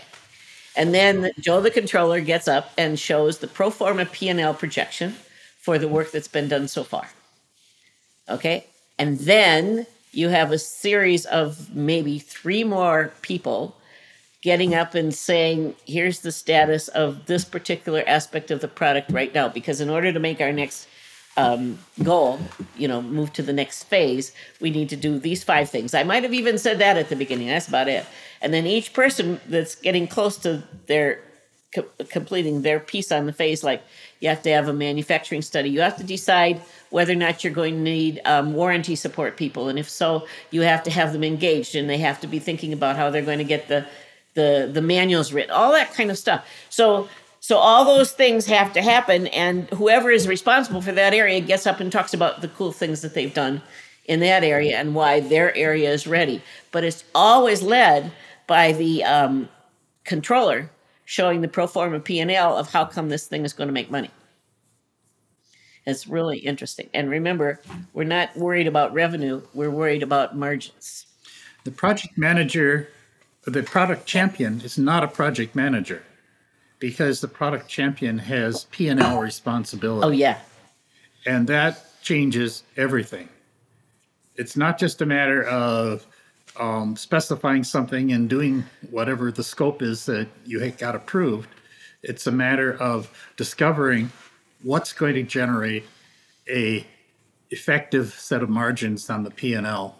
And 0.76 0.94
then 0.94 1.30
Joe 1.40 1.60
the 1.60 1.70
controller 1.70 2.20
gets 2.20 2.46
up 2.46 2.70
and 2.76 2.98
shows 2.98 3.38
the 3.38 3.48
pro 3.48 3.70
forma 3.70 4.04
P&L 4.04 4.54
projection 4.54 5.16
for 5.58 5.78
the 5.78 5.88
work 5.88 6.12
that's 6.12 6.28
been 6.28 6.48
done 6.48 6.68
so 6.68 6.84
far. 6.84 7.08
Okay? 8.28 8.66
And 8.98 9.18
then 9.20 9.86
you 10.12 10.28
have 10.28 10.52
a 10.52 10.58
series 10.58 11.26
of 11.26 11.74
maybe 11.74 12.18
three 12.18 12.64
more 12.64 13.12
people 13.22 13.76
getting 14.42 14.74
up 14.74 14.94
and 14.94 15.14
saying, 15.14 15.74
here's 15.86 16.20
the 16.20 16.30
status 16.30 16.88
of 16.88 17.26
this 17.26 17.44
particular 17.44 18.04
aspect 18.06 18.50
of 18.50 18.60
the 18.60 18.68
product 18.68 19.10
right 19.10 19.34
now. 19.34 19.48
Because 19.48 19.80
in 19.80 19.90
order 19.90 20.12
to 20.12 20.20
make 20.20 20.40
our 20.40 20.52
next 20.52 20.86
um, 21.36 21.78
goal, 22.02 22.38
you 22.76 22.88
know, 22.88 23.02
move 23.02 23.32
to 23.34 23.42
the 23.42 23.52
next 23.52 23.84
phase, 23.84 24.32
we 24.60 24.70
need 24.70 24.88
to 24.88 24.96
do 24.96 25.18
these 25.18 25.44
five 25.44 25.68
things. 25.68 25.94
I 25.94 26.02
might 26.02 26.22
have 26.22 26.32
even 26.32 26.58
said 26.58 26.78
that 26.78 26.96
at 26.96 27.08
the 27.08 27.16
beginning. 27.16 27.48
That's 27.48 27.68
about 27.68 27.88
it. 27.88 28.06
And 28.46 28.54
then 28.54 28.64
each 28.64 28.92
person 28.92 29.40
that's 29.48 29.74
getting 29.74 30.06
close 30.06 30.36
to 30.38 30.62
their 30.86 31.18
co- 31.74 31.90
completing 32.10 32.62
their 32.62 32.78
piece 32.78 33.10
on 33.10 33.26
the 33.26 33.32
phase, 33.32 33.64
like 33.64 33.82
you 34.20 34.28
have 34.28 34.40
to 34.44 34.52
have 34.52 34.68
a 34.68 34.72
manufacturing 34.72 35.42
study. 35.42 35.68
You 35.68 35.80
have 35.80 35.96
to 35.96 36.04
decide 36.04 36.62
whether 36.90 37.12
or 37.12 37.16
not 37.16 37.42
you're 37.42 37.52
going 37.52 37.74
to 37.74 37.80
need 37.80 38.20
um, 38.24 38.54
warranty 38.54 38.94
support 38.94 39.36
people, 39.36 39.68
and 39.68 39.80
if 39.80 39.88
so, 39.88 40.28
you 40.52 40.60
have 40.60 40.84
to 40.84 40.92
have 40.92 41.12
them 41.12 41.24
engaged, 41.24 41.74
and 41.74 41.90
they 41.90 41.98
have 41.98 42.20
to 42.20 42.28
be 42.28 42.38
thinking 42.38 42.72
about 42.72 42.94
how 42.94 43.10
they're 43.10 43.20
going 43.22 43.38
to 43.38 43.44
get 43.44 43.66
the 43.66 43.84
the 44.34 44.70
the 44.72 44.80
manuals 44.80 45.32
written, 45.32 45.50
all 45.50 45.72
that 45.72 45.92
kind 45.92 46.12
of 46.12 46.16
stuff. 46.16 46.46
So 46.70 47.08
so 47.40 47.56
all 47.56 47.84
those 47.84 48.12
things 48.12 48.46
have 48.46 48.72
to 48.74 48.80
happen, 48.80 49.26
and 49.26 49.68
whoever 49.70 50.08
is 50.12 50.28
responsible 50.28 50.82
for 50.82 50.92
that 50.92 51.14
area 51.14 51.40
gets 51.40 51.66
up 51.66 51.80
and 51.80 51.90
talks 51.90 52.14
about 52.14 52.42
the 52.42 52.48
cool 52.48 52.70
things 52.70 53.02
that 53.02 53.12
they've 53.12 53.34
done 53.34 53.60
in 54.04 54.20
that 54.20 54.44
area 54.44 54.78
and 54.78 54.94
why 54.94 55.18
their 55.18 55.52
area 55.56 55.90
is 55.90 56.06
ready. 56.06 56.40
But 56.70 56.84
it's 56.84 57.02
always 57.12 57.60
led 57.60 58.12
by 58.46 58.72
the 58.72 59.04
um, 59.04 59.48
controller 60.04 60.70
showing 61.04 61.40
the 61.40 61.48
pro 61.48 61.66
forma 61.66 62.00
P&L 62.00 62.56
of 62.56 62.70
how 62.70 62.84
come 62.84 63.08
this 63.08 63.26
thing 63.26 63.44
is 63.44 63.52
going 63.52 63.68
to 63.68 63.72
make 63.72 63.90
money. 63.90 64.10
It's 65.86 66.08
really 66.08 66.38
interesting. 66.38 66.90
And 66.92 67.08
remember, 67.08 67.60
we're 67.92 68.04
not 68.04 68.36
worried 68.36 68.66
about 68.66 68.92
revenue, 68.92 69.40
we're 69.54 69.70
worried 69.70 70.02
about 70.02 70.36
margins. 70.36 71.06
The 71.64 71.70
project 71.70 72.18
manager, 72.18 72.88
the 73.44 73.62
product 73.62 74.06
champion 74.06 74.60
is 74.62 74.78
not 74.78 75.04
a 75.04 75.08
project 75.08 75.54
manager 75.54 76.02
because 76.80 77.20
the 77.20 77.28
product 77.28 77.68
champion 77.68 78.18
has 78.18 78.64
P&L 78.70 79.20
responsibility. 79.20 80.06
Oh 80.06 80.10
yeah. 80.10 80.38
and 81.24 81.46
that 81.48 81.84
changes 82.02 82.64
everything. 82.76 83.28
It's 84.36 84.56
not 84.56 84.78
just 84.78 85.00
a 85.00 85.06
matter 85.06 85.44
of 85.44 86.06
um, 86.58 86.96
specifying 86.96 87.64
something 87.64 88.12
and 88.12 88.28
doing 88.28 88.64
whatever 88.90 89.30
the 89.30 89.44
scope 89.44 89.82
is 89.82 90.06
that 90.06 90.28
you 90.44 90.68
got 90.72 90.94
approved. 90.94 91.48
It's 92.02 92.26
a 92.26 92.32
matter 92.32 92.74
of 92.74 93.10
discovering 93.36 94.10
what's 94.62 94.92
going 94.92 95.14
to 95.14 95.22
generate 95.22 95.84
a 96.48 96.86
effective 97.50 98.12
set 98.14 98.42
of 98.42 98.48
margins 98.48 99.08
on 99.08 99.22
the 99.22 99.30
P&L 99.30 99.96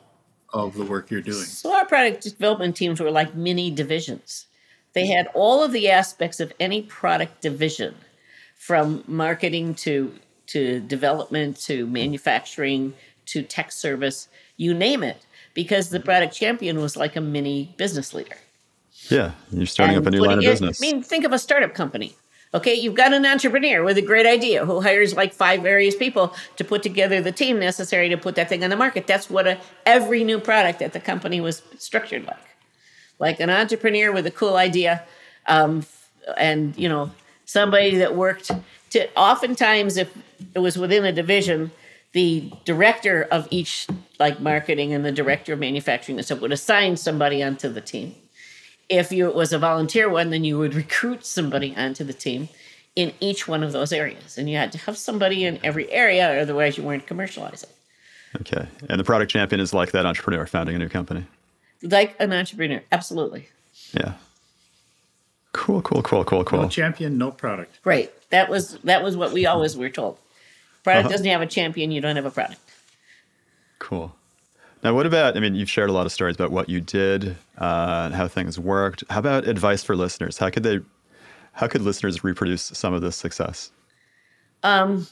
of 0.53 0.75
the 0.75 0.85
work 0.85 1.11
you're 1.11 1.21
doing. 1.21 1.45
So 1.45 1.75
our 1.75 1.87
product 1.87 2.23
development 2.23 2.77
teams 2.77 3.01
were 3.01 3.11
like 3.11 3.35
mini 3.35 3.71
divisions. 3.71 4.47
They 4.93 5.07
had 5.07 5.29
all 5.35 5.63
of 5.63 5.73
the 5.73 5.91
aspects 5.91 6.41
of 6.41 6.53
any 6.59 6.83
product 6.83 7.43
division, 7.43 7.95
from 8.57 9.05
marketing 9.07 9.75
to 9.75 10.13
to 10.47 10.81
development 10.81 11.57
to 11.61 11.87
manufacturing 11.87 12.95
to 13.27 13.43
tech 13.43 13.73
service, 13.73 14.29
you 14.57 14.73
name 14.73 15.03
it, 15.03 15.27
because 15.57 15.89
the 15.89 15.99
product 15.99 16.33
champion 16.37 16.79
was 16.79 16.97
like 16.97 17.17
a 17.17 17.21
mini 17.21 17.75
business 17.79 18.15
leader. 18.15 18.37
Yeah, 19.09 19.33
you're 19.51 19.67
starting 19.67 19.97
And 19.97 20.07
up 20.07 20.13
a 20.13 20.15
new 20.17 20.23
line 20.25 20.39
of 20.39 20.45
it- 20.45 20.47
business. 20.49 20.81
I 20.81 20.87
mean, 20.87 21.03
think 21.03 21.25
of 21.25 21.33
a 21.33 21.39
startup 21.39 21.75
company. 21.75 22.15
Okay, 22.55 22.75
you've 22.75 22.95
got 22.95 23.13
an 23.13 23.27
entrepreneur 23.27 23.83
with 23.83 23.99
a 23.99 24.03
great 24.03 24.25
idea 24.27 24.65
who 24.65 24.81
hires 24.81 25.15
like 25.15 25.33
five 25.33 25.63
various 25.63 25.97
people 25.97 26.35
to 26.57 26.65
put 26.65 26.83
together 26.83 27.21
the 27.21 27.33
team 27.33 27.59
necessary 27.59 28.09
to 28.09 28.17
put 28.17 28.35
that 28.37 28.49
thing 28.49 28.63
on 28.63 28.71
the 28.71 28.77
market. 28.77 29.07
That's 29.07 29.29
what 29.29 29.47
a, 29.47 29.59
every 29.85 30.23
new 30.25 30.39
product 30.39 30.81
at 30.81 30.93
the 30.93 31.01
company 31.01 31.41
was 31.41 31.63
structured 31.79 32.25
like. 32.27 32.37
Like 33.19 33.41
an 33.41 33.51
entrepreneur 33.51 34.13
with 34.13 34.27
a 34.27 34.31
cool 34.31 34.57
idea, 34.57 35.03
um, 35.47 35.85
and 36.37 36.77
you 36.77 36.89
know 36.89 37.11
somebody 37.47 37.97
that 37.97 38.15
worked 38.15 38.51
to. 38.91 39.09
Oftentimes, 39.17 39.97
if 39.97 40.09
it 40.55 40.59
was 40.59 40.77
within 40.77 41.05
a 41.07 41.13
division, 41.13 41.71
the 42.13 42.53
director 42.65 43.29
of 43.31 43.47
each 43.51 43.87
like 44.19 44.41
marketing 44.41 44.93
and 44.93 45.05
the 45.05 45.13
director 45.13 45.53
of 45.53 45.59
manufacturing 45.59 46.19
and 46.19 46.25
stuff 46.25 46.41
would 46.41 46.53
assign 46.53 46.97
somebody 46.97 47.43
onto 47.43 47.69
the 47.69 47.81
team 47.81 48.15
if 48.89 49.13
you, 49.13 49.29
it 49.29 49.35
was 49.35 49.53
a 49.53 49.59
volunteer 49.59 50.09
one, 50.09 50.31
then 50.31 50.45
you 50.45 50.59
would 50.59 50.75
recruit 50.75 51.25
somebody 51.25 51.75
onto 51.77 52.05
the 52.05 52.13
team 52.13 52.49
in 52.95 53.13
each 53.21 53.47
one 53.49 53.63
of 53.63 53.73
those 53.73 53.93
areas. 53.93 54.39
And 54.39 54.49
you 54.49 54.57
had 54.57 54.73
to 54.73 54.79
have 54.79 54.97
somebody 54.97 55.45
in 55.45 55.59
every 55.65 55.91
area, 55.91 56.41
otherwise 56.41 56.77
you 56.77 56.85
weren't 56.85 57.07
commercializing. 57.07 57.67
okay, 58.41 58.67
and 58.89 58.99
the 59.01 59.05
product 59.05 59.31
champion 59.31 59.61
is 59.61 59.73
like 59.73 59.93
that 59.93 60.07
entrepreneur 60.07 60.47
founding 60.47 60.77
a 60.77 60.79
new 60.79 60.89
company. 60.89 61.25
Like 61.83 62.17
an 62.21 62.33
entrepreneur, 62.33 62.83
absolutely. 62.93 63.49
Yeah. 63.93 64.15
Cool, 65.53 65.83
cool, 65.83 66.03
cool, 66.03 66.25
cool, 66.25 66.45
cool. 66.45 66.63
No 66.63 66.69
champion, 66.69 67.19
no 67.19 67.31
product. 67.31 67.81
Right. 67.85 68.13
That 68.31 68.51
was 68.51 68.79
that 68.85 69.03
was 69.03 69.17
what 69.17 69.33
we 69.33 69.47
always 69.47 69.77
were 69.77 69.89
told. 69.89 70.19
Product 70.87 71.07
Uh-huh. 71.07 71.13
doesn't 71.15 71.27
have 71.27 71.43
a 71.43 71.47
champion, 71.47 71.91
you 71.91 72.01
don't 72.01 72.15
have 72.15 72.27
a 72.27 72.31
product. 72.31 72.61
Cool. 73.81 74.15
Now, 74.85 74.95
what 74.95 75.05
about? 75.05 75.37
I 75.37 75.41
mean, 75.41 75.57
you've 75.57 75.69
shared 75.69 75.91
a 75.91 75.93
lot 75.93 76.07
of 76.07 76.13
stories 76.13 76.37
about 76.37 76.53
what 76.53 76.69
you 76.69 76.81
did 76.81 77.31
uh, 77.59 78.03
and 78.07 78.15
how 78.15 78.29
things 78.29 78.57
worked. 78.57 79.03
How 79.11 79.19
about 79.19 79.49
advice 79.49 79.83
for 79.83 79.97
listeners? 79.97 80.39
How 80.39 80.49
could 80.49 80.63
they? 80.63 80.79
How 81.55 81.67
could 81.67 81.83
listeners 81.83 82.23
reproduce 82.23 82.63
some 82.63 82.95
of 82.95 83.01
this 83.03 83.17
success? 83.17 83.73
Um, 84.63 85.09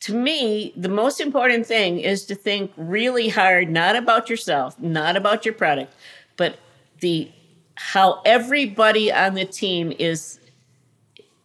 to 0.00 0.14
me, 0.14 0.72
the 0.76 0.88
most 0.88 1.20
important 1.20 1.64
thing 1.64 2.00
is 2.00 2.24
to 2.26 2.34
think 2.34 2.72
really 2.76 3.28
hard, 3.28 3.70
not 3.70 3.94
about 3.94 4.28
yourself, 4.28 4.80
not 4.80 5.14
about 5.16 5.44
your 5.44 5.54
product, 5.54 5.94
but 6.36 6.58
the 6.98 7.30
how 7.76 8.20
everybody 8.24 9.12
on 9.12 9.34
the 9.34 9.44
team 9.44 9.92
is 9.96 10.40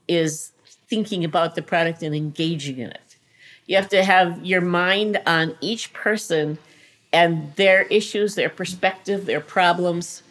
is 0.07 0.50
thinking 0.91 1.23
about 1.23 1.55
the 1.55 1.61
product 1.61 2.03
and 2.03 2.13
engaging 2.13 2.77
in 2.77 2.89
it. 2.91 3.15
You 3.65 3.77
have 3.77 3.87
to 3.89 4.03
have 4.03 4.45
your 4.45 4.59
mind 4.59 5.21
on 5.25 5.55
each 5.61 5.93
person 5.93 6.57
and 7.13 7.55
their 7.55 7.83
issues, 7.83 8.35
their 8.35 8.49
perspective, 8.49 9.25
their 9.25 9.39
problems, 9.39 10.21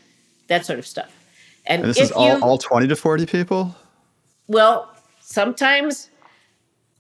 that 0.48 0.66
sort 0.66 0.78
of 0.78 0.86
stuff. 0.86 1.10
And, 1.64 1.80
And 1.80 1.90
this 1.90 1.96
if 1.96 2.04
is 2.04 2.12
all, 2.12 2.36
you, 2.36 2.44
all 2.44 2.58
20 2.58 2.88
to 2.88 2.94
40 2.94 3.24
people? 3.24 3.74
well, 4.48 4.94
sometimes 5.22 6.10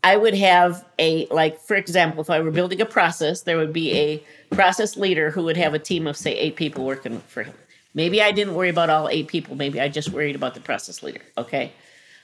I 0.02 0.16
would 0.16 0.34
have 0.34 0.86
a, 0.98 1.26
like, 1.26 1.60
for 1.60 1.76
example, 1.76 2.22
if 2.22 2.30
I 2.30 2.40
were 2.40 2.50
building 2.50 2.80
a 2.80 2.86
process, 2.86 3.42
there 3.42 3.58
would 3.58 3.74
be 3.74 3.92
a 3.92 4.22
process 4.54 4.96
leader 4.96 5.30
who 5.30 5.44
would 5.44 5.58
have 5.58 5.74
a 5.74 5.78
team 5.78 6.06
of, 6.06 6.16
say, 6.16 6.32
eight 6.34 6.56
people 6.56 6.86
working 6.86 7.20
for 7.28 7.42
him. 7.42 7.54
Maybe 7.92 8.22
I 8.22 8.32
didn't 8.32 8.54
worry 8.54 8.70
about 8.70 8.88
all 8.88 9.10
eight 9.10 9.28
people. 9.28 9.54
Maybe 9.54 9.78
I 9.78 9.88
just 9.88 10.08
worried 10.10 10.36
about 10.36 10.54
the 10.54 10.60
process 10.60 11.02
leader. 11.02 11.20
Okay. 11.36 11.72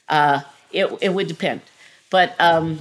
Uh, 0.09 0.41
it, 0.73 0.87
it 1.01 1.11
would 1.11 1.29
depend. 1.29 1.63
But 2.11 2.35
um, 2.41 2.81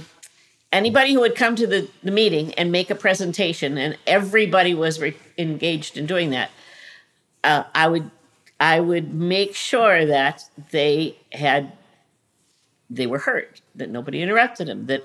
anybody 0.72 1.12
who 1.12 1.20
would 1.20 1.34
come 1.34 1.56
to 1.56 1.66
the, 1.66 1.88
the 2.02 2.10
meeting 2.10 2.54
and 2.54 2.70
make 2.70 2.90
a 2.90 2.94
presentation, 2.94 3.78
and 3.78 3.96
everybody 4.06 4.74
was 4.74 5.00
re- 5.00 5.16
engaged 5.38 5.96
in 5.96 6.06
doing 6.06 6.30
that, 6.30 6.50
uh, 7.44 7.64
I 7.74 7.88
would 7.88 8.10
I 8.58 8.80
would 8.80 9.12
make 9.12 9.54
sure 9.54 10.06
that 10.06 10.44
they 10.70 11.16
had 11.32 11.72
they 12.88 13.06
were 13.06 13.18
heard, 13.18 13.60
that 13.74 13.90
nobody 13.90 14.22
interrupted 14.22 14.68
them, 14.68 14.86
that 14.86 15.04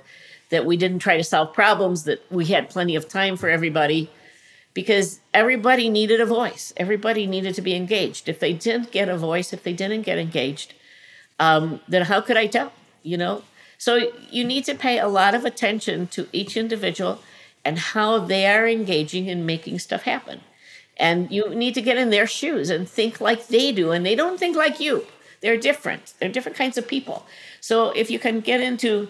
that 0.49 0.65
we 0.65 0.77
didn't 0.77 0.99
try 0.99 1.17
to 1.17 1.23
solve 1.23 1.53
problems, 1.53 2.03
that 2.03 2.23
we 2.29 2.45
had 2.45 2.69
plenty 2.69 2.95
of 2.95 3.07
time 3.07 3.37
for 3.37 3.49
everybody, 3.49 4.09
because 4.73 5.19
everybody 5.33 5.89
needed 5.89 6.19
a 6.19 6.25
voice. 6.25 6.73
Everybody 6.77 7.25
needed 7.25 7.55
to 7.55 7.61
be 7.61 7.73
engaged. 7.75 8.27
If 8.27 8.39
they 8.39 8.53
didn't 8.53 8.91
get 8.91 9.09
a 9.09 9.17
voice, 9.17 9.53
if 9.53 9.63
they 9.63 9.73
didn't 9.73 10.01
get 10.01 10.17
engaged, 10.17 10.73
um, 11.41 11.81
then 11.87 12.03
how 12.03 12.21
could 12.21 12.37
I 12.37 12.47
tell? 12.47 12.71
You 13.03 13.17
know. 13.17 13.43
So 13.77 13.91
you 14.29 14.43
need 14.45 14.63
to 14.65 14.75
pay 14.75 14.99
a 14.99 15.07
lot 15.07 15.33
of 15.33 15.43
attention 15.43 16.07
to 16.15 16.27
each 16.31 16.55
individual 16.55 17.19
and 17.65 17.79
how 17.79 18.19
they 18.19 18.45
are 18.45 18.67
engaging 18.67 19.25
in 19.25 19.45
making 19.45 19.79
stuff 19.79 20.03
happen. 20.03 20.41
And 20.97 21.31
you 21.31 21.43
need 21.63 21.73
to 21.73 21.81
get 21.81 21.97
in 21.97 22.11
their 22.11 22.27
shoes 22.27 22.69
and 22.69 22.87
think 22.87 23.19
like 23.19 23.47
they 23.47 23.71
do, 23.71 23.91
and 23.91 24.05
they 24.05 24.15
don't 24.15 24.37
think 24.37 24.55
like 24.55 24.79
you. 24.79 25.07
They're 25.41 25.57
different. 25.57 26.13
They're 26.19 26.29
different 26.35 26.57
kinds 26.57 26.77
of 26.77 26.87
people. 26.87 27.25
So 27.59 27.89
if 28.01 28.11
you 28.11 28.19
can 28.19 28.41
get 28.41 28.61
into 28.61 29.07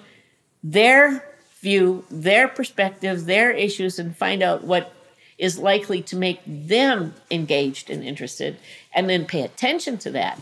their 0.64 1.26
view, 1.60 2.06
their 2.10 2.48
perspective, 2.48 3.26
their 3.26 3.52
issues, 3.52 4.00
and 4.00 4.16
find 4.16 4.42
out 4.42 4.64
what 4.64 4.94
is 5.38 5.58
likely 5.58 6.02
to 6.04 6.16
make 6.16 6.40
them 6.46 7.14
engaged 7.30 7.90
and 7.90 8.04
interested, 8.04 8.56
and 8.96 9.10
then 9.10 9.26
pay 9.26 9.42
attention 9.42 9.98
to 9.98 10.12
that, 10.12 10.40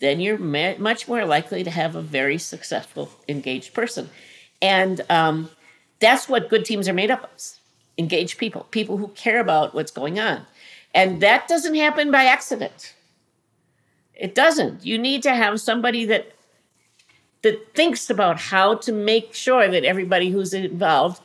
then 0.00 0.20
you're 0.20 0.38
ma- 0.38 0.76
much 0.78 1.06
more 1.08 1.24
likely 1.24 1.62
to 1.64 1.70
have 1.70 1.94
a 1.94 2.02
very 2.02 2.38
successful, 2.38 3.10
engaged 3.28 3.72
person. 3.72 4.10
And 4.60 5.00
um, 5.08 5.50
that's 6.00 6.28
what 6.28 6.48
good 6.48 6.64
teams 6.64 6.88
are 6.88 6.92
made 6.92 7.10
up 7.10 7.24
of 7.24 7.30
engaged 7.98 8.38
people, 8.38 8.66
people 8.70 8.96
who 8.96 9.08
care 9.08 9.40
about 9.40 9.74
what's 9.74 9.92
going 9.92 10.18
on. 10.18 10.46
And 10.94 11.20
that 11.20 11.46
doesn't 11.48 11.74
happen 11.74 12.10
by 12.10 12.24
accident. 12.24 12.94
It 14.14 14.34
doesn't. 14.34 14.84
You 14.84 14.98
need 14.98 15.22
to 15.22 15.34
have 15.34 15.60
somebody 15.60 16.04
that 16.06 16.32
that 17.42 17.74
thinks 17.74 18.10
about 18.10 18.38
how 18.38 18.74
to 18.74 18.92
make 18.92 19.32
sure 19.32 19.66
that 19.68 19.84
everybody 19.84 20.30
who's 20.30 20.52
involved 20.52 21.22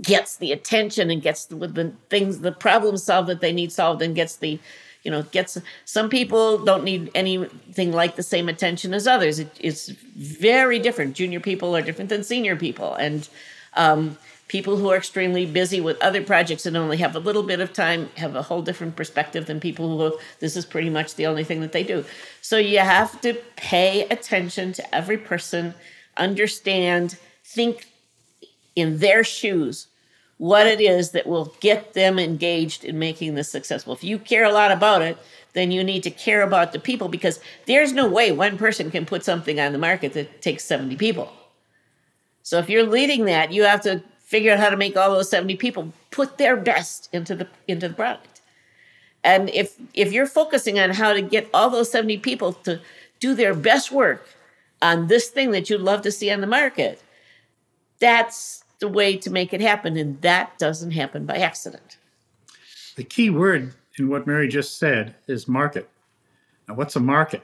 gets 0.00 0.36
the 0.36 0.52
attention 0.52 1.10
and 1.10 1.22
gets 1.22 1.46
the, 1.46 1.56
the 1.56 1.92
things, 2.10 2.40
the 2.40 2.52
problems 2.52 3.02
solved 3.02 3.28
that 3.28 3.40
they 3.40 3.52
need 3.52 3.72
solved, 3.72 4.02
and 4.02 4.14
gets 4.14 4.36
the, 4.36 4.58
you 5.04 5.10
know, 5.10 5.22
gets. 5.22 5.56
Some 5.84 6.08
people 6.08 6.64
don't 6.64 6.82
need 6.82 7.10
anything 7.14 7.92
like 7.92 8.16
the 8.16 8.22
same 8.22 8.48
attention 8.48 8.94
as 8.94 9.06
others. 9.06 9.38
It, 9.38 9.56
it's 9.60 9.88
very 10.16 10.78
different. 10.78 11.14
Junior 11.14 11.40
people 11.40 11.76
are 11.76 11.82
different 11.82 12.10
than 12.10 12.24
senior 12.24 12.56
people, 12.56 12.94
and 12.94 13.28
um, 13.74 14.16
people 14.48 14.76
who 14.76 14.90
are 14.90 14.96
extremely 14.96 15.46
busy 15.46 15.80
with 15.80 16.00
other 16.02 16.22
projects 16.22 16.66
and 16.66 16.76
only 16.76 16.96
have 16.96 17.14
a 17.14 17.18
little 17.18 17.42
bit 17.42 17.60
of 17.60 17.72
time 17.72 18.08
have 18.16 18.34
a 18.34 18.42
whole 18.42 18.62
different 18.62 18.96
perspective 18.96 19.46
than 19.46 19.60
people 19.60 19.98
who 19.98 20.18
this 20.40 20.56
is 20.56 20.64
pretty 20.64 20.90
much 20.90 21.14
the 21.14 21.26
only 21.26 21.44
thing 21.44 21.60
that 21.60 21.72
they 21.72 21.82
do. 21.82 22.04
So 22.40 22.56
you 22.56 22.78
have 22.78 23.20
to 23.22 23.34
pay 23.56 24.06
attention 24.08 24.72
to 24.74 24.94
every 24.94 25.18
person, 25.18 25.74
understand, 26.16 27.16
think 27.44 27.86
in 28.76 28.98
their 28.98 29.22
shoes 29.22 29.88
what 30.38 30.66
it 30.66 30.80
is 30.80 31.12
that 31.12 31.26
will 31.26 31.54
get 31.60 31.94
them 31.94 32.18
engaged 32.18 32.84
in 32.84 32.98
making 32.98 33.34
this 33.34 33.48
successful. 33.48 33.92
If 33.92 34.04
you 34.04 34.18
care 34.18 34.44
a 34.44 34.52
lot 34.52 34.72
about 34.72 35.02
it, 35.02 35.16
then 35.52 35.70
you 35.70 35.84
need 35.84 36.02
to 36.02 36.10
care 36.10 36.42
about 36.42 36.72
the 36.72 36.80
people 36.80 37.08
because 37.08 37.40
there's 37.66 37.92
no 37.92 38.08
way 38.08 38.32
one 38.32 38.58
person 38.58 38.90
can 38.90 39.06
put 39.06 39.24
something 39.24 39.60
on 39.60 39.72
the 39.72 39.78
market 39.78 40.12
that 40.14 40.42
takes 40.42 40.64
70 40.64 40.96
people. 40.96 41.32
So 42.42 42.58
if 42.58 42.68
you're 42.68 42.86
leading 42.86 43.24
that, 43.26 43.52
you 43.52 43.62
have 43.62 43.80
to 43.82 44.02
figure 44.18 44.52
out 44.52 44.58
how 44.58 44.70
to 44.70 44.76
make 44.76 44.96
all 44.96 45.10
those 45.10 45.30
70 45.30 45.56
people 45.56 45.92
put 46.10 46.38
their 46.38 46.56
best 46.56 47.08
into 47.12 47.34
the 47.34 47.48
into 47.68 47.88
the 47.88 47.94
product. 47.94 48.40
And 49.22 49.48
if 49.50 49.76
if 49.94 50.12
you're 50.12 50.26
focusing 50.26 50.78
on 50.78 50.90
how 50.90 51.12
to 51.12 51.22
get 51.22 51.48
all 51.54 51.70
those 51.70 51.90
70 51.90 52.18
people 52.18 52.52
to 52.64 52.80
do 53.20 53.34
their 53.34 53.54
best 53.54 53.92
work 53.92 54.28
on 54.82 55.06
this 55.06 55.28
thing 55.28 55.52
that 55.52 55.70
you'd 55.70 55.80
love 55.80 56.02
to 56.02 56.12
see 56.12 56.30
on 56.30 56.40
the 56.40 56.46
market, 56.46 57.00
that's 58.00 58.63
the 58.80 58.88
way 58.88 59.16
to 59.16 59.30
make 59.30 59.52
it 59.52 59.60
happen. 59.60 59.96
And 59.96 60.20
that 60.22 60.58
doesn't 60.58 60.92
happen 60.92 61.26
by 61.26 61.36
accident. 61.36 61.96
The 62.96 63.04
key 63.04 63.30
word 63.30 63.74
in 63.98 64.08
what 64.08 64.26
Mary 64.26 64.48
just 64.48 64.78
said 64.78 65.14
is 65.26 65.48
market. 65.48 65.88
Now, 66.68 66.74
what's 66.74 66.96
a 66.96 67.00
market? 67.00 67.42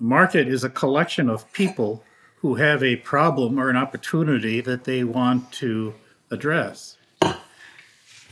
A 0.00 0.02
market 0.02 0.48
is 0.48 0.64
a 0.64 0.70
collection 0.70 1.28
of 1.28 1.50
people 1.52 2.02
who 2.36 2.56
have 2.56 2.82
a 2.82 2.96
problem 2.96 3.58
or 3.58 3.70
an 3.70 3.76
opportunity 3.76 4.60
that 4.60 4.84
they 4.84 5.04
want 5.04 5.50
to 5.52 5.94
address. 6.30 6.96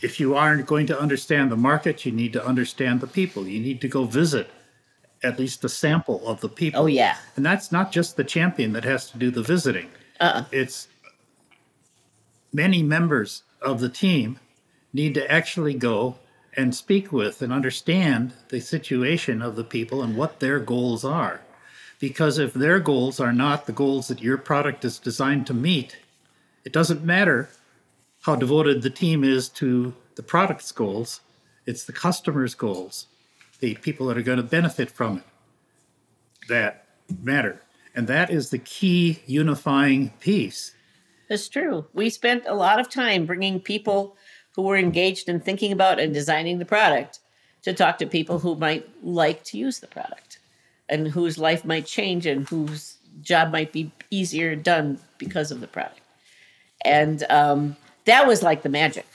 If 0.03 0.19
you 0.19 0.35
aren't 0.35 0.67
going 0.67 0.87
to 0.87 0.99
understand 0.99 1.53
the 1.53 1.57
market, 1.57 2.07
you 2.07 2.13
need 2.13 2.33
to 2.33 2.45
understand 2.45 3.01
the 3.01 3.07
people. 3.07 3.47
You 3.47 3.61
need 3.61 3.81
to 3.83 3.89
go 3.89 4.05
visit 4.05 4.51
at 5.23 5.39
least 5.39 5.63
a 5.65 5.69
sample 5.69 6.27
of 6.27 6.41
the 6.41 6.49
people. 6.49 6.83
Oh, 6.83 6.87
yeah. 6.87 7.17
And 7.37 7.45
that's 7.45 7.71
not 7.71 7.93
just 7.93 8.17
the 8.17 8.25
champion 8.25 8.73
that 8.73 8.85
has 8.85 9.11
to 9.11 9.19
do 9.19 9.31
the 9.31 9.43
visiting. 9.43 9.91
Uh-uh. 10.19 10.45
It's 10.51 10.89
many 12.53 12.83
members 12.83 13.43
of 13.61 13.81
the 13.81 13.89
team 13.89 14.39
need 14.93 15.15
to 15.15 15.31
actually 15.31 15.75
go 15.75 16.17
and 16.57 16.75
speak 16.75 17.13
with 17.13 17.43
and 17.43 17.53
understand 17.53 18.33
the 18.49 18.61
situation 18.61 19.41
of 19.41 19.57
the 19.57 19.65
people 19.65 20.03
and 20.03 20.17
what 20.17 20.41
their 20.41 20.59
goals 20.59 21.05
are. 21.05 21.41
Because 22.01 22.39
if 22.39 22.53
their 22.55 22.81
goals 22.81 23.21
are 23.21 23.33
not 23.33 23.67
the 23.67 23.73
goals 23.73 24.09
that 24.09 24.23
your 24.23 24.39
product 24.39 24.85
is 24.85 24.99
designed 24.99 25.47
to 25.47 25.55
meet, 25.55 25.99
it 26.65 26.73
doesn't 26.73 27.05
matter 27.05 27.51
how 28.23 28.37
devoted 28.37 28.83
the 28.83 28.91
team 28.91 29.23
is 29.23 29.49
to 29.49 29.95
the 30.17 30.23
product's 30.23 30.73
goals, 30.73 31.21
it's 31.67 31.85
the 31.85 31.93
customer's 31.93 32.55
goals, 32.55 33.07
the 33.61 33.75
people 33.77 34.07
that 34.07 34.19
are 34.19 34.23
going 34.23 34.39
to 34.39 34.43
benefit 34.43 34.91
from 34.91 35.19
it 35.19 35.25
that 36.51 36.85
matter. 37.23 37.63
And 37.95 38.07
that 38.09 38.31
is 38.31 38.51
the 38.51 38.59
key 38.59 39.23
unifying 39.27 40.11
piece. 40.21 40.75
That's 41.31 41.49
true. 41.49 41.87
We 41.95 42.11
spent 42.11 42.45
a 42.47 42.55
lot 42.55 42.81
of 42.81 42.91
time 42.91 43.25
bringing 43.25 43.61
people 43.61 44.17
who 44.57 44.63
were 44.63 44.77
engaged 44.77 45.29
in 45.29 45.39
thinking 45.39 45.71
about 45.71 46.01
and 46.01 46.13
designing 46.13 46.59
the 46.59 46.65
product 46.65 47.21
to 47.63 47.73
talk 47.73 47.99
to 47.99 48.07
people 48.07 48.41
who 48.41 48.57
might 48.57 48.89
like 49.05 49.45
to 49.45 49.57
use 49.57 49.79
the 49.79 49.87
product 49.87 50.41
and 50.89 51.07
whose 51.07 51.39
life 51.39 51.65
might 51.65 51.87
change 51.87 52.27
and 52.27 52.49
whose 52.49 52.97
job 53.23 53.53
might 53.53 53.71
be 53.71 53.93
easier 54.11 54.57
done 54.57 54.99
because 55.19 55.53
of 55.53 55.61
the 55.61 55.69
product. 55.69 56.01
And 56.85 57.25
um, 57.31 57.77
that 58.07 58.27
was 58.27 58.43
like 58.43 58.63
the 58.63 58.69
magic. 58.69 59.07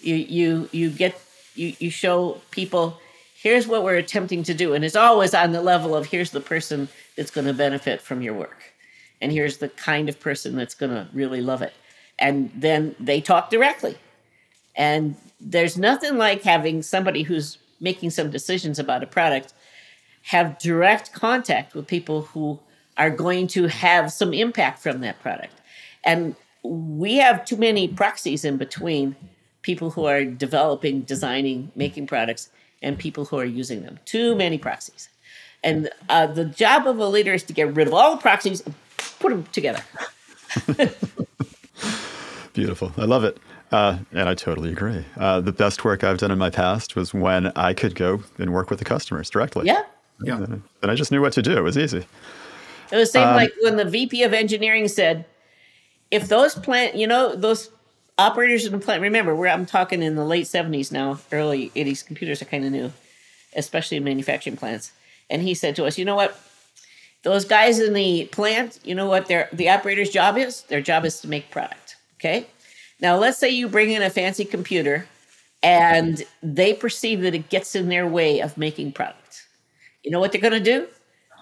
You 0.00 0.16
you 0.16 0.68
you 0.70 0.90
get 0.90 1.18
you 1.54 1.74
you 1.78 1.90
show 1.90 2.42
people 2.50 3.00
here's 3.34 3.66
what 3.66 3.84
we're 3.84 3.96
attempting 3.96 4.42
to 4.42 4.52
do, 4.52 4.74
and 4.74 4.84
it's 4.84 4.96
always 4.96 5.32
on 5.32 5.52
the 5.52 5.62
level 5.62 5.96
of 5.96 6.06
here's 6.06 6.30
the 6.30 6.40
person 6.42 6.88
that's 7.16 7.30
going 7.30 7.46
to 7.46 7.54
benefit 7.54 8.02
from 8.02 8.20
your 8.20 8.34
work, 8.34 8.73
and 9.20 9.32
here's 9.32 9.58
the 9.58 9.68
kind 9.68 10.08
of 10.08 10.20
person 10.20 10.56
that's 10.56 10.74
going 10.74 10.92
to 10.92 11.08
really 11.12 11.40
love 11.40 11.62
it, 11.62 11.72
and 12.18 12.50
then 12.54 12.94
they 13.00 13.20
talk 13.20 13.50
directly. 13.50 13.96
And 14.76 15.16
there's 15.40 15.78
nothing 15.78 16.18
like 16.18 16.42
having 16.42 16.82
somebody 16.82 17.22
who's 17.22 17.58
making 17.80 18.10
some 18.10 18.30
decisions 18.30 18.78
about 18.78 19.02
a 19.02 19.06
product 19.06 19.52
have 20.22 20.58
direct 20.58 21.12
contact 21.12 21.74
with 21.74 21.86
people 21.86 22.22
who 22.22 22.58
are 22.96 23.10
going 23.10 23.46
to 23.46 23.66
have 23.66 24.12
some 24.12 24.32
impact 24.32 24.78
from 24.78 25.00
that 25.00 25.20
product. 25.20 25.54
And 26.02 26.34
we 26.62 27.16
have 27.16 27.44
too 27.44 27.56
many 27.56 27.88
proxies 27.88 28.44
in 28.44 28.56
between 28.56 29.16
people 29.62 29.90
who 29.90 30.06
are 30.06 30.24
developing, 30.24 31.02
designing, 31.02 31.70
making 31.74 32.06
products 32.06 32.48
and 32.82 32.98
people 32.98 33.26
who 33.26 33.38
are 33.38 33.44
using 33.44 33.82
them. 33.82 33.98
Too 34.04 34.34
many 34.34 34.58
proxies. 34.58 35.08
And 35.62 35.90
uh, 36.08 36.26
the 36.26 36.44
job 36.44 36.86
of 36.86 36.98
a 36.98 37.06
leader 37.06 37.32
is 37.32 37.42
to 37.44 37.52
get 37.52 37.74
rid 37.74 37.88
of 37.88 37.94
all 37.94 38.12
the 38.12 38.20
proxies 38.20 38.60
and 38.60 38.74
put 39.24 39.30
them 39.30 39.44
together. 39.52 39.82
Beautiful. 42.52 42.92
I 42.98 43.06
love 43.06 43.24
it. 43.24 43.38
Uh, 43.72 43.98
and 44.12 44.28
I 44.28 44.34
totally 44.34 44.70
agree. 44.70 45.04
Uh, 45.16 45.40
the 45.40 45.50
best 45.50 45.82
work 45.82 46.04
I've 46.04 46.18
done 46.18 46.30
in 46.30 46.38
my 46.38 46.50
past 46.50 46.94
was 46.94 47.14
when 47.14 47.46
I 47.56 47.72
could 47.72 47.94
go 47.94 48.22
and 48.38 48.52
work 48.52 48.68
with 48.68 48.80
the 48.80 48.84
customers 48.84 49.30
directly. 49.30 49.66
Yeah. 49.66 49.82
Yeah. 50.22 50.44
And 50.44 50.90
I 50.90 50.94
just 50.94 51.10
knew 51.10 51.22
what 51.22 51.32
to 51.32 51.42
do. 51.42 51.56
It 51.56 51.62
was 51.62 51.78
easy. 51.78 52.04
It 52.92 52.96
was 52.96 53.08
the 53.10 53.18
same 53.18 53.34
like 53.34 53.52
when 53.62 53.76
the 53.76 53.86
VP 53.86 54.22
of 54.24 54.34
engineering 54.34 54.88
said, 54.88 55.24
if 56.10 56.28
those 56.28 56.54
plant, 56.54 56.94
you 56.94 57.06
know, 57.06 57.34
those 57.34 57.70
operators 58.18 58.66
in 58.66 58.72
the 58.72 58.78
plant, 58.78 59.00
remember, 59.00 59.34
we're, 59.34 59.48
I'm 59.48 59.64
talking 59.64 60.02
in 60.02 60.16
the 60.16 60.24
late 60.24 60.44
70s 60.44 60.92
now, 60.92 61.18
early 61.32 61.70
80s, 61.70 62.04
computers 62.04 62.42
are 62.42 62.44
kind 62.44 62.64
of 62.64 62.72
new, 62.72 62.92
especially 63.56 63.96
in 63.96 64.04
manufacturing 64.04 64.58
plants. 64.58 64.92
And 65.30 65.40
he 65.42 65.54
said 65.54 65.74
to 65.76 65.86
us, 65.86 65.96
you 65.98 66.04
know 66.04 66.14
what? 66.14 66.38
Those 67.24 67.46
guys 67.46 67.80
in 67.80 67.94
the 67.94 68.26
plant, 68.26 68.78
you 68.84 68.94
know 68.94 69.08
what 69.08 69.26
their 69.26 69.48
the 69.52 69.70
operator's 69.70 70.10
job 70.10 70.36
is? 70.36 70.62
Their 70.62 70.82
job 70.82 71.04
is 71.04 71.20
to 71.20 71.28
make 71.28 71.50
product. 71.50 71.96
Okay. 72.20 72.46
Now 73.00 73.16
let's 73.16 73.38
say 73.38 73.50
you 73.50 73.68
bring 73.68 73.90
in 73.90 74.02
a 74.02 74.10
fancy 74.10 74.44
computer 74.44 75.06
and 75.62 76.22
they 76.42 76.74
perceive 76.74 77.22
that 77.22 77.34
it 77.34 77.48
gets 77.48 77.74
in 77.74 77.88
their 77.88 78.06
way 78.06 78.40
of 78.40 78.58
making 78.58 78.92
product. 78.92 79.46
You 80.02 80.10
know 80.10 80.20
what 80.20 80.32
they're 80.32 80.40
gonna 80.40 80.60
do? 80.60 80.86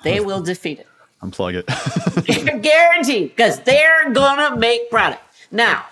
They 0.05 0.21
will 0.21 0.41
defeat 0.53 0.79
it. 0.79 0.87
Unplug 1.21 1.55
it. 1.55 2.63
Guaranteed, 2.63 3.31
because 3.31 3.61
they're 3.61 4.11
gonna 4.13 4.57
make 4.57 4.89
product. 4.89 5.23
Now, 5.51 5.85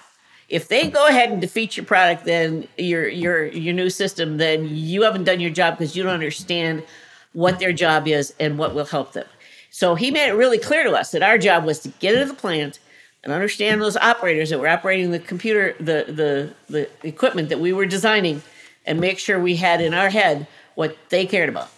if 0.49 0.68
they 0.68 0.88
go 0.88 1.07
ahead 1.09 1.30
and 1.30 1.41
defeat 1.41 1.76
your 1.76 1.86
product, 1.86 2.24
then 2.24 2.68
your 2.78 3.09
your 3.09 3.47
your 3.47 3.74
new 3.74 3.91
system, 3.91 4.36
then 4.36 4.68
you 4.68 5.03
haven't 5.03 5.24
done 5.24 5.41
your 5.41 5.51
job 5.51 5.78
because 5.78 5.97
you 5.97 6.05
don't 6.05 6.12
understand 6.12 6.84
what 7.32 7.59
their 7.59 7.72
job 7.72 8.09
is 8.09 8.34
and 8.41 8.59
what 8.59 8.74
will 8.74 8.84
help 8.84 9.12
them. 9.12 9.26
So 9.70 9.94
he 9.94 10.10
made 10.10 10.28
it 10.28 10.34
really 10.34 10.58
clear 10.58 10.84
to 10.84 10.92
us 10.92 11.12
that 11.12 11.22
our 11.22 11.38
job 11.38 11.64
was 11.64 11.78
to 11.80 11.88
get 12.00 12.14
into 12.14 12.26
the 12.26 12.34
plant 12.34 12.80
and 13.22 13.32
understand 13.32 13.80
those 13.80 13.96
operators 13.96 14.50
that 14.50 14.58
were 14.58 14.68
operating 14.68 15.10
the 15.10 15.18
computer, 15.18 15.74
the 15.78 16.04
the 16.08 16.54
the 16.68 17.06
equipment 17.06 17.48
that 17.50 17.60
we 17.60 17.72
were 17.72 17.86
designing, 17.86 18.42
and 18.84 19.00
make 19.00 19.18
sure 19.18 19.38
we 19.38 19.56
had 19.56 19.80
in 19.80 19.94
our 19.94 20.10
head 20.10 20.46
what 20.74 20.96
they 21.10 21.26
cared 21.26 21.48
about. 21.48 21.70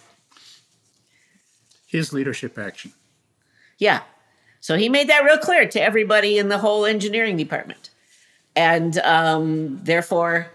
His 1.85 2.11
leadership 2.11 2.57
action. 2.57 2.93
Yeah. 3.77 4.01
So 4.61 4.77
he 4.77 4.89
made 4.89 5.09
that 5.09 5.23
real 5.25 5.37
clear 5.37 5.67
to 5.67 5.81
everybody 5.81 6.37
in 6.37 6.47
the 6.49 6.57
whole 6.57 6.85
engineering 6.85 7.37
department. 7.37 7.89
And 8.55 8.97
um, 8.99 9.79
therefore, 9.83 10.47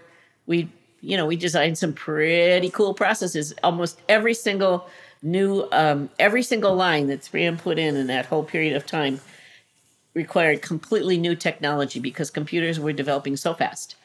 we, 0.47 0.67
you 1.01 1.15
know, 1.15 1.27
we 1.27 1.35
designed 1.35 1.77
some 1.77 1.93
pretty 1.93 2.69
cool 2.71 2.93
processes. 2.93 3.53
Almost 3.63 4.01
every 4.09 4.33
single 4.33 4.89
new, 5.21 5.67
um, 5.71 6.09
every 6.17 6.43
single 6.43 6.75
line 6.75 7.07
that 7.07 7.21
3M 7.21 7.57
put 7.57 7.77
in 7.77 7.95
in 7.95 8.07
that 8.07 8.27
whole 8.27 8.43
period 8.43 8.75
of 8.75 8.85
time 8.85 9.19
required 10.13 10.61
completely 10.61 11.17
new 11.17 11.35
technology 11.35 11.99
because 11.99 12.31
computers 12.31 12.79
were 12.79 12.93
developing 12.93 13.35
so 13.37 13.53
fast. 13.53 13.95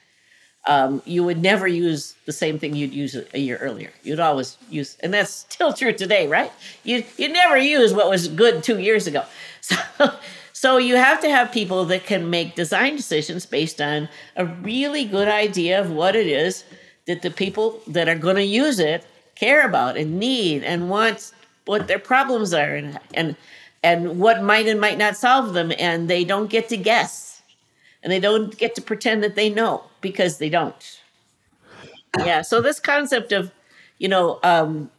Um, 0.67 1.03
you 1.05 1.23
would 1.25 1.43
never 1.43 1.69
use 1.69 2.15
the 2.25 2.33
same 2.33 2.59
thing 2.59 2.75
you'd 2.75 2.95
use 2.95 3.15
a, 3.15 3.25
a 3.35 3.39
year 3.39 3.59
earlier. 3.59 3.91
You'd 4.03 4.21
always 4.21 4.57
use, 4.71 4.97
and 5.01 5.13
that's 5.13 5.31
still 5.31 5.73
true 5.75 5.93
today, 5.93 6.27
right? 6.27 6.51
You 6.85 7.05
you 7.19 7.29
never 7.29 7.59
use 7.59 7.93
what 7.93 8.09
was 8.09 8.29
good 8.29 8.63
two 8.63 8.79
years 8.79 9.07
ago. 9.07 9.25
So 9.61 10.11
so 10.53 10.77
you 10.77 10.97
have 10.97 11.21
to 11.21 11.29
have 11.29 11.53
people 11.53 11.85
that 11.87 12.05
can 12.05 12.31
make 12.31 12.55
design 12.55 12.97
decisions 12.97 13.45
based 13.45 13.81
on 13.81 14.09
a 14.37 14.47
really 14.47 15.05
good 15.05 15.29
idea 15.29 15.81
of 15.81 15.91
what 15.91 16.15
it 16.17 16.27
is 16.27 16.65
that 17.07 17.23
the 17.23 17.31
people 17.31 17.81
that 17.89 18.09
are 18.09 18.15
going 18.15 18.37
to 18.37 18.45
use 18.45 18.79
it 18.79 19.05
care 19.35 19.67
about 19.67 19.97
and 19.97 20.19
need 20.19 20.63
and 20.63 20.89
want 20.89 21.33
what 21.67 21.89
their 21.89 21.99
problems 21.99 22.53
are 22.53 22.75
and 22.75 22.99
and 23.15 23.37
and 23.83 24.19
what 24.19 24.43
might 24.43 24.67
and 24.67 24.81
might 24.81 24.99
not 24.99 25.17
solve 25.17 25.53
them 25.53 25.73
and 25.79 26.09
they 26.09 26.25
don't 26.25 26.49
get 26.51 26.69
to 26.71 26.77
guess. 26.77 27.43
And 28.03 28.13
they 28.13 28.21
don't 28.21 28.57
get 28.59 28.75
to 28.75 28.83
pretend 28.83 29.23
that 29.23 29.35
they 29.35 29.49
know 29.49 29.85
because 30.01 30.39
they 30.39 30.51
don't. 30.51 31.01
Yeah 32.19 32.43
so 32.43 32.61
this 32.61 32.79
concept 32.81 33.33
of 33.33 33.51
you 33.99 34.09
know 34.09 34.39
um, 34.43 34.91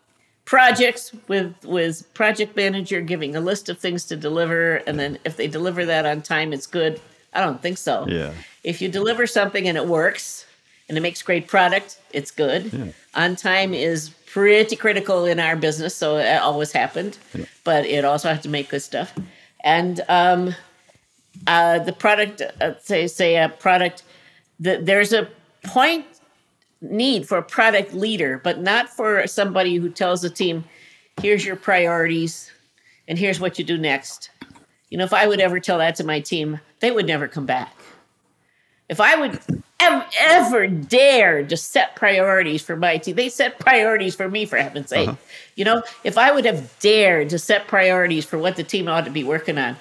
projects 0.45 1.11
with 1.27 1.53
with 1.63 2.11
project 2.13 2.55
manager 2.55 3.01
giving 3.01 3.36
a 3.36 3.39
list 3.41 3.69
of 3.69 3.79
things 3.79 4.05
to 4.05 4.15
deliver 4.15 4.77
and 4.88 4.99
then 4.99 5.17
if 5.23 5.38
they 5.38 5.47
deliver 5.47 5.86
that 5.86 6.05
on 6.05 6.21
time 6.21 6.53
it's 6.53 6.67
good. 6.67 6.99
I 7.33 7.41
don't 7.41 7.61
think 7.61 7.77
so. 7.77 8.05
Yeah. 8.07 8.31
if 8.63 8.81
you 8.81 8.88
deliver 8.89 9.27
something 9.27 9.67
and 9.67 9.77
it 9.77 9.88
works 9.88 10.45
and 10.88 10.97
it 10.97 11.01
makes 11.01 11.21
great 11.21 11.47
product 11.47 11.99
it's 12.11 12.31
good. 12.31 12.71
Yeah. 12.73 12.88
on 13.13 13.36
time 13.36 13.73
is 13.73 14.11
pretty 14.36 14.75
critical 14.75 15.23
in 15.23 15.39
our 15.39 15.55
business 15.55 15.95
so 15.95 16.17
it 16.17 16.41
always 16.41 16.73
happened 16.73 17.17
but 17.63 17.86
it 17.86 18.03
also 18.03 18.27
had 18.27 18.43
to 18.43 18.49
make 18.49 18.67
good 18.67 18.81
stuff. 18.81 19.13
And 19.63 20.01
um, 20.09 20.53
uh, 21.47 21.79
the 21.79 21.93
product 21.93 22.41
uh, 22.41 22.77
say 22.79 23.07
say 23.07 23.38
a 23.38 23.47
product 23.47 24.03
that 24.59 24.86
there's 24.86 25.13
a 25.13 25.29
point 25.63 26.05
need 26.81 27.25
for 27.25 27.38
a 27.38 27.43
product 27.43 27.93
leader 27.93 28.41
but 28.43 28.59
not 28.59 28.89
for 28.89 29.25
somebody 29.25 29.77
who 29.77 29.89
tells 29.89 30.21
the 30.21 30.29
team 30.29 30.65
here's 31.21 31.45
your 31.45 31.55
priorities 31.55 32.51
and 33.07 33.17
here's 33.17 33.39
what 33.39 33.57
you 33.57 33.63
do 33.63 33.77
next. 33.77 34.31
You 34.89 34.97
know 34.97 35.05
if 35.05 35.13
i 35.13 35.25
would 35.25 35.39
ever 35.39 35.61
tell 35.61 35.77
that 35.77 35.95
to 35.95 36.03
my 36.03 36.19
team 36.19 36.59
they 36.81 36.91
would 36.91 37.07
never 37.07 37.29
come 37.29 37.45
back. 37.45 37.73
If 38.89 38.99
i 38.99 39.15
would 39.15 39.39
ever, 39.80 40.05
ever 40.19 40.67
dared 40.67 41.49
to 41.49 41.57
set 41.57 41.95
priorities 41.95 42.61
for 42.61 42.76
my 42.76 42.97
team 42.97 43.15
they 43.15 43.30
set 43.30 43.59
priorities 43.59 44.15
for 44.15 44.30
me 44.30 44.45
for 44.45 44.57
heaven's 44.57 44.89
sake 44.89 45.09
you 45.55 45.65
know 45.65 45.84
if 46.03 46.17
i 46.17 46.32
would 46.32 46.45
have 46.45 46.78
dared 46.80 47.30
to 47.30 47.39
set 47.39 47.67
priorities 47.67 48.26
for 48.26 48.38
what 48.38 48.55
the 48.55 48.63
team 48.63 48.88
ought 48.88 49.05
to 49.05 49.11
be 49.11 49.23
working 49.23 49.57
on 49.57 49.76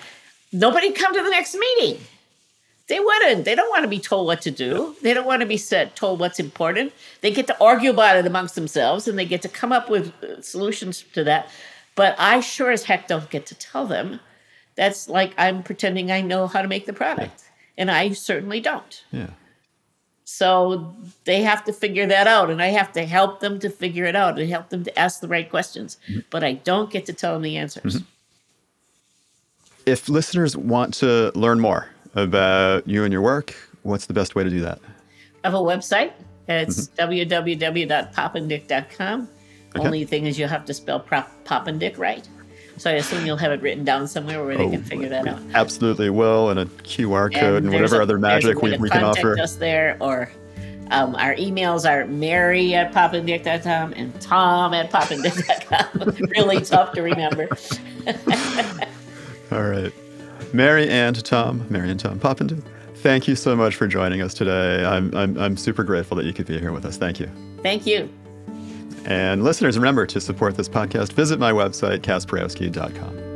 nobody'd 0.53 0.95
come 0.95 1.15
to 1.15 1.23
the 1.23 1.31
next 1.31 1.55
meeting 1.55 1.99
they 2.87 3.01
wouldn't. 3.01 3.47
They 3.47 3.55
don't 3.55 3.71
want 3.71 3.85
to 3.85 3.89
be 3.89 3.99
told 3.99 4.27
what 4.27 4.43
to 4.43 4.51
do. 4.51 4.95
They 5.01 5.15
don't 5.15 5.25
want 5.25 5.41
to 5.41 5.47
be 5.47 5.57
said, 5.57 5.97
told 5.97 6.21
what's 6.21 6.39
important. 6.39 6.93
They 7.23 7.31
get 7.31 7.47
to 7.47 7.57
argue 7.61 7.91
about 7.91 8.17
it 8.17 8.27
amongst 8.27 8.55
themselves 8.55 9.09
and 9.09 9.19
they 9.19 9.25
get 9.25 9.43
to 9.43 9.49
come 9.49 9.73
up 9.73 9.89
with 9.89 10.13
uh, 10.23 10.43
solutions 10.43 11.03
to 11.15 11.25
that. 11.25 11.49
But 11.95 12.15
I 12.19 12.41
sure 12.41 12.71
as 12.71 12.85
heck 12.85 13.09
don't 13.09 13.31
get 13.31 13.47
to 13.47 13.55
tell 13.55 13.87
them. 13.87 14.21
That's 14.75 15.09
like 15.09 15.33
I'm 15.39 15.63
pretending 15.63 16.11
I 16.11 16.21
know 16.21 16.47
how 16.47 16.61
to 16.61 16.69
make 16.69 16.85
the 16.85 16.93
product. 16.93 17.45
And 17.79 17.91
I 17.91 18.13
certainly 18.13 18.61
don't. 18.61 19.05
Yeah. 19.11 19.31
So 20.25 20.97
they 21.25 21.43
have 21.43 21.65
to 21.65 21.73
figure 21.73 22.07
that 22.07 22.27
out, 22.27 22.51
and 22.51 22.63
I 22.63 22.69
have 22.69 22.93
to 22.93 23.05
help 23.05 23.41
them 23.41 23.59
to 23.61 23.69
figure 23.69 24.07
it 24.07 24.17
out 24.17 24.39
and 24.39 24.49
help 24.49 24.71
them 24.71 24.83
to 24.85 24.99
ask 24.99 25.21
the 25.21 25.29
right 25.29 25.49
questions. 25.49 25.99
Mm-hmm. 26.09 26.21
But 26.31 26.43
I 26.43 26.55
don't 26.55 26.91
get 26.91 27.05
to 27.07 27.13
tell 27.13 27.35
them 27.35 27.43
the 27.43 27.59
answers. 27.59 27.97
Mm-hmm. 27.97 28.05
If 29.87 30.09
listeners 30.09 30.57
want 30.57 30.95
to 30.95 31.31
learn 31.35 31.61
more 31.61 31.91
about 32.15 32.89
you 32.89 33.05
and 33.05 33.13
your 33.13 33.21
work, 33.21 33.55
what's 33.83 34.07
the 34.07 34.15
best 34.15 34.35
way 34.35 34.43
to 34.43 34.51
do 34.51 34.63
that? 34.63 34.81
I 35.45 35.49
have 35.49 35.55
a 35.55 35.59
website. 35.59 36.13
It's 36.49 36.89
mm-hmm. 36.89 37.13
www.poppendieck.com. 37.13 39.29
Okay. 39.77 39.85
Only 39.85 40.05
thing 40.05 40.27
is, 40.27 40.39
you'll 40.39 40.49
have 40.49 40.65
to 40.67 40.75
spell 40.75 41.01
prop, 41.01 41.29
Poppendieck 41.45 41.99
right. 41.99 42.27
So 42.77 42.91
I 42.91 42.95
assume 42.95 43.25
you'll 43.25 43.37
have 43.37 43.53
it 43.53 43.63
written 43.63 43.85
down 43.85 44.09
somewhere 44.09 44.45
where 44.45 44.57
they 44.57 44.69
can 44.69 44.83
figure 44.83 45.09
that 45.09 45.27
out. 45.27 45.41
Absolutely 45.55 46.11
will, 46.11 46.51
and 46.51 46.59
a 46.59 46.67
QR 46.67 47.33
code 47.33 47.63
and, 47.63 47.73
there's 47.73 47.83
whatever 47.83 48.01
a- 48.01 48.03
other 48.03 48.19
magic 48.19 48.63
we, 48.63 48.77
we 48.79 48.91
can 48.91 49.01
contact 49.01 49.19
offer. 49.19 49.39
us 49.41 49.57
there, 49.57 49.97
or 50.01 50.31
um, 50.91 51.15
our 51.17 51.35
emails 51.37 51.89
are 51.89 52.07
mary 52.07 52.75
at 52.75 52.93
poppendieck.com 52.93 53.93
and 53.95 54.21
tom 54.21 54.75
at 54.75 54.91
poppendieck.com. 54.91 56.29
really 56.37 56.61
tough 56.61 56.93
to 56.93 57.03
remember. 57.03 57.49
All 59.53 59.63
right. 59.63 59.93
Mary 60.53 60.89
and 60.89 61.25
Tom, 61.25 61.67
Mary 61.69 61.91
and 61.91 61.99
Tom 61.99 62.21
Poppendieck, 62.21 62.63
thank 62.97 63.27
you 63.27 63.35
so 63.35 63.57
much 63.57 63.75
for 63.77 63.87
joining 63.87 64.21
us 64.23 64.35
today. 64.35 64.85
I'm, 64.85 65.15
I'm, 65.17 65.37
I'm 65.39 65.57
super 65.57 65.83
grateful 65.85 66.17
that 66.17 66.27
you 66.27 66.33
could 66.33 66.47
be 66.47 66.59
here 66.61 66.73
with 66.73 66.85
us. 66.85 66.97
Thank 66.97 67.19
you. 67.19 67.31
Thank 67.63 67.87
you. 67.87 68.09
And 69.07 69.45
listeners, 69.45 69.77
remember 69.77 70.07
to 70.07 70.21
support 70.21 70.57
this 70.57 70.69
podcast, 70.69 71.13
visit 71.13 71.39
my 71.39 71.53
website, 71.53 72.01
kasparowski.com. 72.01 73.34